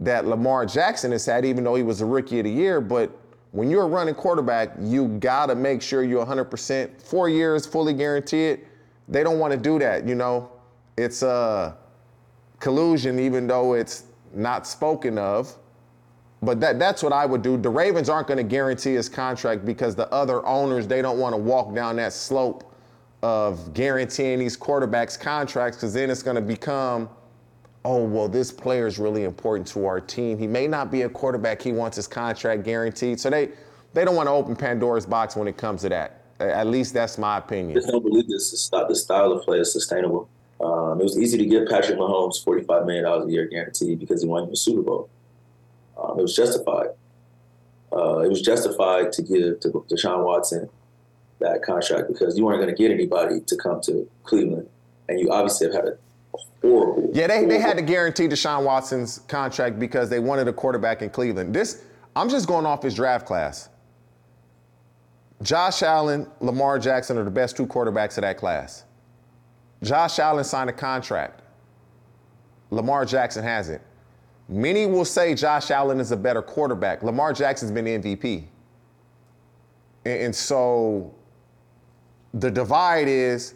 that 0.01 0.27
Lamar 0.27 0.67
Jackson 0.67 1.13
has 1.13 1.27
had, 1.27 1.45
even 1.45 1.65
though 1.65 1.75
he 1.75 1.83
was 1.83 2.01
a 2.01 2.07
rookie 2.07 2.41
of 2.41 2.45
the 2.45 2.51
year. 2.51 2.81
But 2.81 3.11
when 3.53 3.71
you're 3.71 3.85
a 3.85 3.89
running 3.89 4.15
quarterback, 4.15 4.73
you 4.81 5.09
gotta 5.09 5.55
make 5.55 5.83
sure 5.83 6.03
you're 6.03 6.25
100%. 6.25 7.01
Four 7.01 7.29
years, 7.29 7.67
fully 7.67 7.93
guaranteed. 7.93 8.67
They 9.09 9.23
don't 9.23 9.39
want 9.39 9.53
to 9.53 9.59
do 9.59 9.79
that, 9.79 10.07
you 10.07 10.15
know. 10.15 10.51
It's 10.97 11.23
a 11.23 11.77
collusion, 12.61 13.19
even 13.19 13.47
though 13.47 13.75
it's 13.75 14.05
not 14.33 14.67
spoken 14.67 15.19
of. 15.19 15.57
But 16.43 16.61
that, 16.61 16.79
that's 16.79 17.03
what 17.03 17.13
I 17.13 17.25
would 17.27 17.43
do. 17.43 17.57
The 17.57 17.71
Ravens 17.71 18.09
aren't 18.09 18.29
going 18.29 18.39
to 18.39 18.45
guarantee 18.45 18.95
his 18.95 19.09
contract 19.09 19.65
because 19.65 19.95
the 19.95 20.13
other 20.13 20.45
owners, 20.47 20.87
they 20.87 21.01
don't 21.01 21.19
want 21.19 21.33
to 21.33 21.39
walk 21.39 21.75
down 21.75 21.97
that 21.97 22.13
slope 22.13 22.71
of 23.23 23.73
guaranteeing 23.73 24.39
these 24.39 24.57
quarterbacks 24.57 25.19
contracts 25.19 25.79
because 25.79 25.95
then 25.95 26.11
it's 26.11 26.23
going 26.23 26.37
to 26.37 26.43
become, 26.43 27.09
oh, 27.87 28.05
well, 28.05 28.29
this 28.29 28.53
player 28.53 28.87
is 28.87 28.99
really 28.99 29.25
important 29.25 29.67
to 29.69 29.87
our 29.87 30.01
team. 30.01 30.39
He 30.39 30.47
may 30.47 30.67
not 30.67 30.91
be 30.91 31.03
a 31.03 31.09
quarterback. 31.09 31.63
He 31.63 31.73
wants 31.73 31.97
his 31.97 32.07
contract 32.07 32.65
guaranteed. 32.65 33.19
So 33.19 33.31
they, 33.31 33.51
they 33.95 34.05
don't 34.05 34.17
want 34.17 34.27
to 34.27 34.33
open 34.33 34.55
Pandora's 34.55 35.07
box 35.07 35.37
when 35.37 35.49
it 35.49 35.57
comes 35.57 35.81
to 35.83 35.89
that. 35.89 36.21
At 36.41 36.67
least 36.67 36.93
that's 36.93 37.17
my 37.17 37.39
opinion. 37.39 37.71
I 37.71 37.81
just 37.81 37.89
don't 37.89 38.03
believe 38.03 38.29
this, 38.29 38.51
this 38.51 39.03
style 39.03 39.33
of 39.33 39.43
play 39.45 39.61
is 39.61 39.73
sustainable. 39.73 40.29
Um, 40.61 41.01
it 41.01 41.05
was 41.05 41.19
easy 41.19 41.39
to 41.39 41.47
give 41.47 41.69
Patrick 41.69 41.99
Mahomes 41.99 42.45
$45 42.45 42.87
million 42.87 43.05
a 43.05 43.27
year 43.27 43.47
guaranteed 43.47 43.99
because 43.99 44.23
he 44.23 44.29
won 44.29 44.51
the 44.51 44.57
Super 44.57 44.83
Bowl. 44.83 45.09
Um, 45.97 46.19
it 46.19 46.23
was 46.23 46.35
justified. 46.35 46.89
Uh, 47.93 48.19
it 48.21 48.29
was 48.29 48.43
justified 48.43 49.13
to 49.13 49.23
give 49.23 49.61
to 49.61 49.69
Deshaun 49.69 50.25
Watson 50.25 50.69
that 51.41 51.63
contract 51.63 52.09
because 52.09 52.37
you 52.37 52.45
weren't 52.45 52.61
going 52.61 52.75
to 52.75 52.81
get 52.81 52.91
anybody 52.91 53.41
to 53.41 53.57
come 53.57 53.81
to 53.83 54.09
Cleveland, 54.25 54.69
and 55.09 55.21
you 55.21 55.31
obviously 55.31 55.67
have 55.67 55.75
had 55.75 55.85
a 55.85 55.99
horrible. 56.63 57.11
Yeah, 57.13 57.27
they, 57.27 57.35
horrible. 57.35 57.49
they 57.49 57.61
had 57.61 57.77
to 57.77 57.83
guarantee 57.83 58.27
Deshaun 58.27 58.65
Watson's 58.65 59.21
contract 59.29 59.79
because 59.79 60.11
they 60.11 60.19
wanted 60.19 60.49
a 60.49 60.53
quarterback 60.53 61.03
in 61.03 61.11
Cleveland. 61.11 61.55
This 61.55 61.85
I'm 62.17 62.29
just 62.29 62.47
going 62.47 62.67
off 62.67 62.83
his 62.83 62.95
draft 62.95 63.27
class. 63.27 63.69
Josh 65.43 65.83
Allen, 65.83 66.27
Lamar 66.41 66.79
Jackson 66.79 67.19
are 67.19 67.25
the 67.25 67.31
best 67.31 67.57
two 67.57 67.67
quarterbacks 67.67 68.17
of 68.17 68.23
that 68.23 68.39
class. 68.39 68.85
Josh 69.83 70.19
Allen 70.19 70.45
signed 70.45 70.71
a 70.71 70.73
contract. 70.73 71.43
Lamar 72.71 73.05
Jackson 73.05 73.45
hasn't. 73.45 73.83
Many 74.49 74.87
will 74.87 75.05
say 75.05 75.35
Josh 75.35 75.71
Allen 75.71 76.01
is 76.01 76.13
a 76.13 76.17
better 76.17 76.43
quarterback. 76.43 77.03
Lamar 77.03 77.33
Jackson's 77.33 77.73
been 77.73 77.87
MVP. 77.87 78.45
And, 80.05 80.21
and 80.21 80.37
so 80.37 81.15
the 82.35 82.51
divide 82.51 83.09
is 83.09 83.55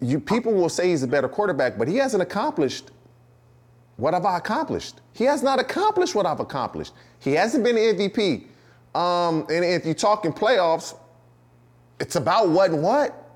you 0.00 0.20
people 0.20 0.52
will 0.52 0.68
say 0.68 0.90
he's 0.90 1.02
a 1.02 1.08
better 1.08 1.28
quarterback, 1.28 1.78
but 1.78 1.88
he 1.88 1.96
hasn't 1.96 2.22
accomplished 2.22 2.90
what 3.96 4.14
have 4.14 4.26
I 4.26 4.38
accomplished? 4.38 5.00
He 5.12 5.24
has 5.24 5.42
not 5.42 5.60
accomplished 5.60 6.14
what 6.14 6.26
I've 6.26 6.40
accomplished. 6.40 6.94
He 7.20 7.32
hasn't 7.32 7.62
been 7.62 7.76
MVP. 7.76 8.46
Um, 8.94 9.46
and 9.50 9.64
if 9.64 9.84
you're 9.84 9.94
talking 9.94 10.32
playoffs, 10.32 10.96
it's 12.00 12.16
about 12.16 12.48
what 12.48 12.70
and 12.70 12.82
what. 12.82 13.30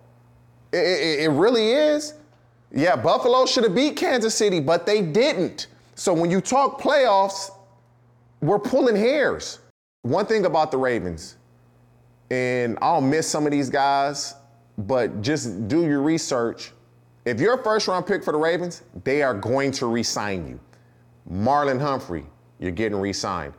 It, 0.73 0.79
it, 0.79 1.21
it 1.21 1.29
really 1.31 1.71
is. 1.71 2.15
Yeah, 2.73 2.97
Buffalo 2.97 3.47
should 3.47 3.65
have 3.65 3.75
beat 3.75 3.97
Kansas 3.97 4.35
City, 4.35 4.61
but 4.61 4.85
they 4.85 5.01
didn't. 5.01 5.69
So 5.99 6.15
when 6.15 6.31
you 6.31 6.41
talk 6.41 6.81
playoffs, 6.81 7.51
we're 8.41 8.61
pulling 8.61 8.95
hairs. 8.95 9.59
One 10.03 10.27
thing 10.27 10.47
about 10.47 10.71
the 10.71 10.77
Ravens, 10.77 11.39
and 12.31 12.79
I'll 12.81 13.01
miss 13.01 13.27
some 13.27 13.47
of 13.47 13.51
these 13.51 13.69
guys, 13.69 14.37
but 14.79 15.23
just 15.23 15.67
do 15.67 15.85
your 15.85 16.01
research. 16.01 16.71
If 17.25 17.41
you're 17.41 17.55
a 17.55 17.63
first 17.65 17.89
round 17.89 18.07
pick 18.07 18.23
for 18.23 18.31
the 18.33 18.39
Ravens, 18.39 18.85
they 19.03 19.23
are 19.23 19.35
going 19.35 19.73
to 19.73 19.87
re 19.87 20.05
sign 20.05 20.47
you. 20.47 20.61
Marlon 21.29 21.81
Humphrey, 21.81 22.25
you're 22.61 22.71
getting 22.71 23.01
re 23.01 23.13
signed. 23.13 23.55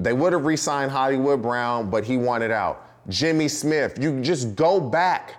They 0.00 0.14
would 0.14 0.32
have 0.32 0.46
re 0.46 0.56
signed 0.56 0.90
Hollywood 0.90 1.42
Brown, 1.42 1.90
but 1.90 2.04
he 2.04 2.16
wanted 2.16 2.50
out. 2.50 2.86
Jimmy 3.10 3.48
Smith, 3.48 3.98
you 4.00 4.22
just 4.22 4.54
go 4.54 4.80
back 4.80 5.34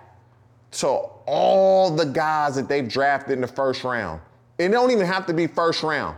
to 0.70 0.86
all 0.86 1.90
the 1.90 2.06
guys 2.06 2.54
that 2.54 2.68
they've 2.68 2.88
drafted 2.88 3.32
in 3.32 3.40
the 3.40 3.48
first 3.48 3.82
round. 3.82 4.20
It 4.58 4.68
don't 4.68 4.90
even 4.90 5.06
have 5.06 5.26
to 5.26 5.34
be 5.34 5.46
first 5.46 5.82
round. 5.82 6.16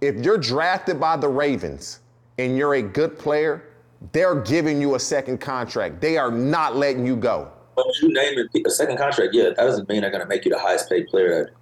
If 0.00 0.16
you're 0.24 0.38
drafted 0.38 1.00
by 1.00 1.16
the 1.16 1.28
Ravens 1.28 2.00
and 2.38 2.56
you're 2.56 2.74
a 2.74 2.82
good 2.82 3.18
player, 3.18 3.64
they're 4.12 4.40
giving 4.40 4.80
you 4.80 4.94
a 4.94 5.00
second 5.00 5.38
contract. 5.38 6.00
They 6.00 6.16
are 6.16 6.30
not 6.30 6.76
letting 6.76 7.04
you 7.04 7.16
go. 7.16 7.50
But 7.74 7.86
you 8.00 8.12
name 8.12 8.38
it 8.38 8.66
a 8.66 8.70
second 8.70 8.96
contract, 8.98 9.34
yeah, 9.34 9.44
that 9.44 9.56
doesn't 9.56 9.88
mean 9.88 10.02
they're 10.02 10.10
going 10.10 10.22
to 10.22 10.28
make 10.28 10.44
you 10.44 10.50
the 10.50 10.58
highest 10.58 10.88
paid 10.88 11.08
player 11.08 11.52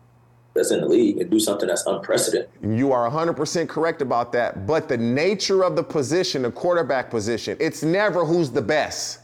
that's 0.55 0.71
in 0.71 0.81
the 0.81 0.89
league 0.89 1.19
and 1.19 1.31
do 1.31 1.39
something 1.39 1.69
that's 1.69 1.85
unprecedented. 1.87 2.49
You 2.63 2.93
are 2.93 3.11
100% 3.11 3.69
correct 3.69 4.01
about 4.01 4.33
that. 4.33 4.67
But 4.67 4.89
the 4.89 4.97
nature 4.97 5.63
of 5.65 5.77
the 5.77 5.83
position, 5.83 6.43
the 6.43 6.51
quarterback 6.51 7.11
position, 7.11 7.57
it's 7.61 7.83
never 7.83 8.25
who's 8.25 8.51
the 8.51 8.63
best. 8.63 9.21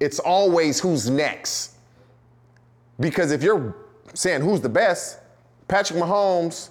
It's 0.00 0.18
always 0.18 0.80
who's 0.80 1.08
next. 1.08 1.76
Because 2.98 3.30
if 3.30 3.42
you're 3.42 3.76
saying 4.14 4.42
who's 4.42 4.60
the 4.60 4.68
best, 4.68 5.20
Patrick 5.68 5.98
Mahomes 5.98 6.70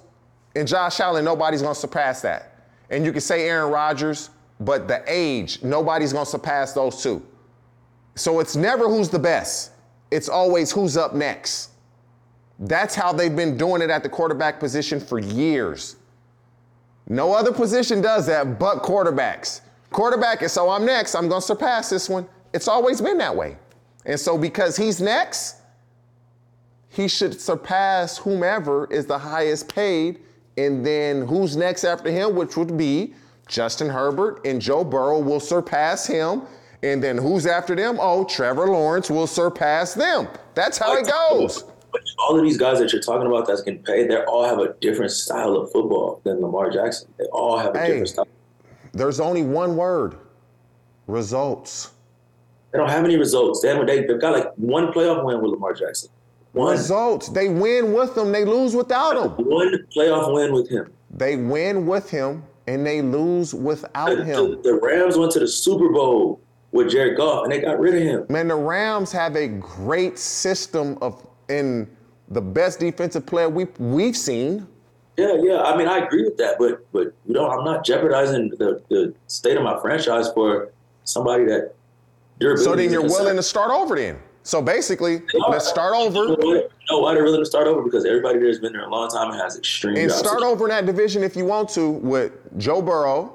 and 0.56 0.68
Josh 0.68 1.00
Allen, 1.00 1.26
nobody's 1.26 1.62
going 1.62 1.74
to 1.74 1.80
surpass 1.80 2.22
that. 2.22 2.60
And 2.90 3.06
you 3.06 3.12
can 3.12 3.22
say 3.22 3.48
Aaron 3.48 3.72
Rodgers, 3.72 4.30
but 4.60 4.88
the 4.88 5.04
age, 5.08 5.62
nobody's 5.64 6.14
going 6.14 6.26
to 6.26 6.32
surpass 6.32 6.74
those 6.74 7.02
two. 7.02 7.26
So 8.16 8.40
it's 8.40 8.56
never 8.56 8.88
who's 8.88 9.10
the 9.10 9.20
best. 9.20 9.72
It's 10.12 10.30
always 10.30 10.72
who's 10.72 10.96
up 10.96 11.14
next. 11.14 11.72
That's 12.60 12.96
how 12.96 13.12
they've 13.12 13.36
been 13.36 13.58
doing 13.58 13.82
it 13.82 13.90
at 13.90 14.04
the 14.04 14.10
quarterback 14.10 14.60
position 14.60 15.00
for 15.00 15.20
years. 15.20 15.98
No 17.08 17.34
other 17.34 17.52
position 17.52 18.02
does 18.02 18.26
that 18.28 18.58
but 18.58 18.82
quarterbacks. 18.82 19.62
Quarterback 19.92 20.42
is 20.42 20.54
so 20.54 20.70
I'm 20.70 20.86
next, 20.86 21.16
I'm 21.16 21.28
going 21.28 21.42
to 21.42 21.46
surpass 21.46 21.90
this 21.90 22.10
one. 22.10 22.28
It's 22.54 22.68
always 22.68 23.02
been 23.02 23.18
that 23.18 23.36
way. 23.36 23.58
And 24.06 24.20
so 24.20 24.38
because 24.38 24.78
he's 24.78 25.02
next, 25.02 25.58
he 26.96 27.10
should 27.10 27.40
surpass 27.42 28.18
whomever 28.18 28.86
is 28.90 29.06
the 29.06 29.18
highest 29.18 29.68
paid. 29.74 30.20
And 30.58 30.86
then 30.86 31.28
who's 31.28 31.58
next 31.58 31.84
after 31.84 32.10
him, 32.10 32.36
which 32.36 32.56
would 32.56 32.78
be 32.78 33.14
Justin 33.50 33.90
Herbert 33.90 34.40
and 34.46 34.62
Joe 34.62 34.86
Burrow 34.86 35.20
will 35.20 35.42
surpass 35.42 36.08
him. 36.08 36.44
And 36.84 37.04
then 37.04 37.18
who's 37.18 37.46
after 37.46 37.76
them? 37.76 37.98
Oh, 38.00 38.24
Trevor 38.24 38.68
Lawrence 38.68 39.10
will 39.10 39.28
surpass 39.28 39.94
them. 39.94 40.30
That's 40.54 40.78
how 40.78 40.96
it 40.96 41.06
goes. 41.08 41.64
But 41.92 42.02
all 42.20 42.38
of 42.38 42.44
these 42.44 42.58
guys 42.58 42.80
that 42.80 42.94
you're 42.94 43.02
talking 43.02 43.28
about 43.28 43.46
that's 43.48 43.62
getting 43.62 43.84
paid, 43.84 44.10
they 44.10 44.24
all 44.24 44.46
have 44.46 44.60
a 44.60 44.74
different 44.80 45.12
style 45.12 45.58
of 45.58 45.72
football 45.74 46.22
than 46.24 46.40
Lamar 46.40 46.70
Jackson. 46.70 47.12
They 47.18 47.26
all 47.26 47.58
have 47.58 47.76
a 47.76 47.80
Hey. 47.80 47.88
different 47.88 48.10
style. 48.10 48.28
There's 48.94 49.20
only 49.20 49.44
one 49.44 49.76
word 49.76 50.16
results. 51.08 51.92
They 52.72 52.78
don't 52.80 52.90
have 52.90 53.04
any 53.04 53.18
results. 53.18 53.62
They 53.62 53.68
haven't. 53.70 53.86
They, 53.88 54.06
they've 54.06 54.20
got 54.20 54.34
like 54.34 54.54
one 54.56 54.94
playoff 54.94 55.24
win 55.26 55.42
with 55.42 55.52
Lamar 55.52 55.74
Jackson. 55.74 56.10
One, 56.56 56.72
Results. 56.72 57.28
They 57.30 57.50
win 57.50 57.92
with 57.94 58.16
them, 58.16 58.32
they 58.32 58.46
lose 58.46 58.76
without 58.76 59.18
him. 59.18 59.46
one 59.46 59.86
playoff 59.96 60.34
win 60.34 60.54
with 60.54 60.70
him. 60.70 60.90
They 61.12 61.36
win 61.36 61.86
with 61.86 62.10
him 62.10 62.44
and 62.68 62.86
they 62.86 63.02
lose 63.02 63.54
without 63.54 64.16
The, 64.16 64.24
him. 64.24 64.62
the 64.64 64.80
Rams 64.82 65.18
went 65.18 65.32
to 65.34 65.40
the 65.40 65.48
Super 65.48 65.90
Bowl 65.90 66.40
with 66.72 66.90
Jared 66.90 67.16
Goff, 67.18 67.44
and 67.44 67.52
they 67.52 67.60
got 67.60 67.80
rid 67.80 67.96
of 67.96 68.02
him. 68.02 68.26
Man, 68.30 68.48
the 68.48 68.56
Rams 68.56 69.12
have 69.12 69.36
a 69.36 69.48
great 69.48 70.18
system 70.18 70.98
of 71.02 71.26
in 71.50 71.88
the 72.30 72.42
best 72.42 72.80
defensive 72.80 73.26
player 73.26 73.50
we 73.50 73.66
we've 73.78 74.18
seen. 74.18 74.66
Yeah, 75.18 75.36
yeah. 75.42 75.62
I 75.62 75.78
mean, 75.78 75.88
I 75.88 76.00
agree 76.00 76.24
with 76.24 76.38
that, 76.38 76.56
but 76.58 76.86
but 76.92 77.14
you 77.26 77.34
know, 77.34 77.50
I'm 77.50 77.64
not 77.64 77.86
jeopardizing 77.86 78.50
the, 78.58 78.82
the 78.90 79.14
state 79.28 79.58
of 79.58 79.64
my 79.64 79.80
franchise 79.80 80.32
for 80.34 80.72
somebody 81.04 81.46
that. 81.46 81.74
So 82.58 82.76
then 82.76 82.92
you're 82.92 83.04
willing 83.04 83.36
to 83.38 83.44
start 83.44 83.72
over 83.72 83.96
then. 83.96 84.20
So 84.46 84.62
basically, 84.62 85.24
let's 85.50 85.68
start 85.68 85.96
over 85.96 86.36
why- 86.36 86.54
you 86.54 86.70
know 86.92 87.00
why 87.00 87.16
they're 87.16 87.24
willing 87.24 87.42
to 87.42 87.46
start 87.48 87.66
over? 87.66 87.82
Because 87.82 88.06
everybody 88.06 88.38
there 88.38 88.48
has 88.48 88.60
been 88.60 88.74
there 88.74 88.86
a 88.86 88.90
long 88.90 89.10
time 89.10 89.32
and 89.32 89.42
has 89.42 89.58
extreme 89.58 89.98
and 89.98 90.12
start 90.12 90.44
over 90.44 90.66
in 90.66 90.70
that 90.70 90.86
division 90.86 91.24
if 91.24 91.36
you 91.36 91.46
want 91.46 91.68
to 91.70 91.90
with 91.90 92.32
Joe 92.60 92.80
Burrow, 92.80 93.34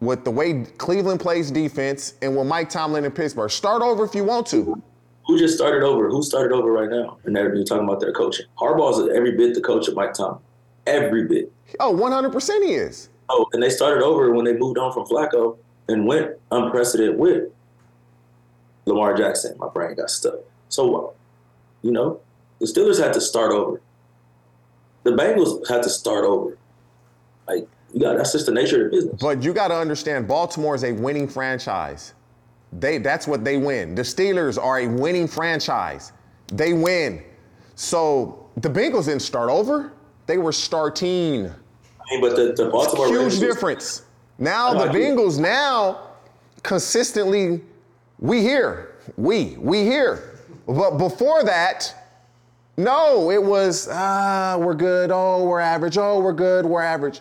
with 0.00 0.22
the 0.22 0.30
way 0.30 0.64
Cleveland 0.78 1.18
plays 1.18 1.50
defense, 1.50 2.14
and 2.22 2.36
with 2.36 2.46
Mike 2.46 2.68
Tomlin 2.70 3.04
in 3.04 3.10
Pittsburgh. 3.10 3.50
Start 3.50 3.82
over 3.82 4.04
if 4.04 4.14
you 4.14 4.22
want 4.22 4.46
to. 4.48 4.80
Who 5.26 5.36
just 5.36 5.56
started 5.56 5.82
over? 5.82 6.08
Who 6.08 6.22
started 6.22 6.52
over 6.54 6.70
right 6.70 6.88
now? 6.88 7.18
And 7.24 7.34
they're 7.34 7.52
you're 7.56 7.64
talking 7.64 7.84
about 7.84 7.98
their 7.98 8.12
coaching. 8.12 8.46
Harbaugh's 8.56 9.00
every 9.12 9.32
bit 9.36 9.54
the 9.54 9.60
coach 9.60 9.88
of 9.88 9.96
Mike 9.96 10.14
Tomlin. 10.14 10.38
Every 10.86 11.24
bit. 11.24 11.50
Oh, 11.80 11.92
100% 11.92 12.64
he 12.64 12.74
is. 12.74 13.08
Oh, 13.28 13.46
and 13.52 13.60
they 13.60 13.70
started 13.70 14.04
over 14.04 14.32
when 14.32 14.44
they 14.44 14.52
moved 14.52 14.78
on 14.78 14.92
from 14.92 15.06
Flacco 15.06 15.56
and 15.88 16.06
went 16.06 16.36
unprecedented 16.52 17.18
with 17.18 17.48
Lamar 18.86 19.14
Jackson. 19.16 19.56
My 19.58 19.68
brain 19.68 19.96
got 19.96 20.08
stuck. 20.10 20.34
So 20.72 20.86
what? 20.86 21.14
You 21.82 21.92
know, 21.92 22.20
the 22.58 22.66
Steelers 22.66 22.98
had 22.98 23.12
to 23.12 23.20
start 23.20 23.52
over. 23.52 23.82
The 25.04 25.10
Bengals 25.10 25.68
had 25.68 25.82
to 25.82 25.90
start 25.90 26.24
over. 26.24 26.56
Like 27.46 27.68
you 27.92 28.00
got 28.00 28.16
that's 28.16 28.32
just 28.32 28.46
the 28.46 28.52
nature 28.52 28.86
of 28.86 28.90
the 28.90 28.96
business. 28.96 29.20
But 29.20 29.42
you 29.42 29.52
got 29.52 29.68
to 29.68 29.74
understand, 29.74 30.26
Baltimore 30.26 30.74
is 30.74 30.84
a 30.84 30.92
winning 30.92 31.28
franchise. 31.28 32.14
They 32.72 32.96
that's 32.96 33.26
what 33.26 33.44
they 33.44 33.58
win. 33.58 33.94
The 33.94 34.02
Steelers 34.02 34.62
are 34.62 34.80
a 34.80 34.86
winning 34.86 35.28
franchise. 35.28 36.12
They 36.46 36.72
win. 36.72 37.22
So 37.74 38.48
the 38.56 38.70
Bengals 38.70 39.06
didn't 39.06 39.22
start 39.22 39.50
over. 39.50 39.92
They 40.24 40.38
were 40.38 40.52
starting. 40.52 41.48
I 41.48 42.10
mean, 42.10 42.20
but 42.22 42.34
the, 42.34 42.54
the 42.56 42.70
Baltimore 42.70 43.08
Huge 43.08 43.38
difference. 43.40 44.04
Now 44.38 44.72
the 44.72 44.86
Bengals 44.86 45.38
now 45.38 46.12
consistently 46.62 47.60
we 48.20 48.40
here. 48.40 48.96
We 49.18 49.56
we 49.58 49.82
here. 49.82 50.38
But 50.66 50.98
before 50.98 51.44
that, 51.44 51.94
no, 52.76 53.30
it 53.30 53.42
was 53.42 53.88
ah, 53.90 54.56
we're 54.58 54.74
good. 54.74 55.10
Oh, 55.12 55.44
we're 55.44 55.60
average. 55.60 55.98
Oh, 55.98 56.20
we're 56.20 56.32
good. 56.32 56.64
We're 56.64 56.82
average. 56.82 57.20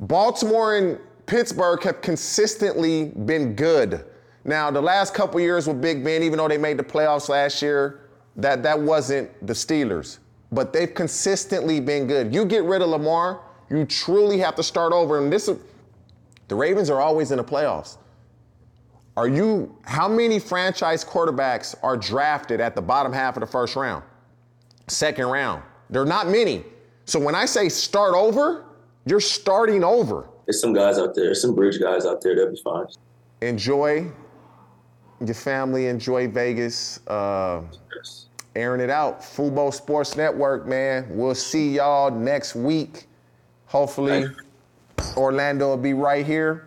Baltimore 0.00 0.76
and 0.76 0.98
Pittsburgh 1.26 1.82
have 1.84 2.00
consistently 2.00 3.06
been 3.06 3.54
good. 3.54 4.04
Now, 4.44 4.70
the 4.70 4.82
last 4.82 5.14
couple 5.14 5.38
years 5.40 5.68
with 5.68 5.80
Big 5.80 6.02
Ben, 6.02 6.22
even 6.22 6.38
though 6.38 6.48
they 6.48 6.58
made 6.58 6.76
the 6.76 6.84
playoffs 6.84 7.28
last 7.28 7.62
year, 7.62 8.00
that, 8.36 8.62
that 8.64 8.78
wasn't 8.78 9.46
the 9.46 9.52
Steelers. 9.52 10.18
But 10.50 10.72
they've 10.72 10.92
consistently 10.92 11.80
been 11.80 12.06
good. 12.06 12.34
You 12.34 12.44
get 12.44 12.64
rid 12.64 12.82
of 12.82 12.88
Lamar, 12.88 13.40
you 13.70 13.84
truly 13.84 14.38
have 14.38 14.56
to 14.56 14.62
start 14.62 14.92
over. 14.92 15.22
And 15.22 15.32
this 15.32 15.48
is, 15.48 15.58
the 16.48 16.54
Ravens 16.56 16.90
are 16.90 17.00
always 17.00 17.30
in 17.30 17.36
the 17.36 17.44
playoffs. 17.44 17.98
Are 19.16 19.28
you, 19.28 19.76
how 19.84 20.08
many 20.08 20.38
franchise 20.38 21.04
quarterbacks 21.04 21.74
are 21.82 21.96
drafted 21.96 22.60
at 22.60 22.74
the 22.74 22.80
bottom 22.82 23.12
half 23.12 23.36
of 23.36 23.40
the 23.40 23.46
first 23.46 23.76
round? 23.76 24.02
Second 24.88 25.26
round? 25.26 25.62
There 25.90 26.00
are 26.02 26.06
not 26.06 26.28
many. 26.28 26.64
So 27.04 27.18
when 27.20 27.34
I 27.34 27.44
say 27.44 27.68
start 27.68 28.14
over, 28.14 28.64
you're 29.04 29.20
starting 29.20 29.84
over. 29.84 30.28
There's 30.46 30.60
some 30.60 30.72
guys 30.72 30.98
out 30.98 31.14
there, 31.14 31.34
some 31.34 31.54
bridge 31.54 31.78
guys 31.80 32.06
out 32.06 32.22
there, 32.22 32.34
that'll 32.34 32.52
be 32.52 32.60
fine. 32.62 32.86
Enjoy 33.42 34.10
your 35.20 35.34
family, 35.34 35.86
enjoy 35.86 36.28
Vegas. 36.28 37.00
Uh, 37.06 37.62
Yes. 37.94 38.26
airing 38.56 38.80
it 38.80 38.90
out. 38.90 39.20
Fubo 39.20 39.72
Sports 39.72 40.16
Network, 40.16 40.66
man. 40.66 41.06
We'll 41.10 41.34
see 41.34 41.76
y'all 41.76 42.10
next 42.10 42.54
week. 42.54 43.06
Hopefully, 43.66 44.26
Orlando 45.16 45.68
will 45.68 45.76
be 45.76 45.94
right 45.94 46.24
here, 46.26 46.66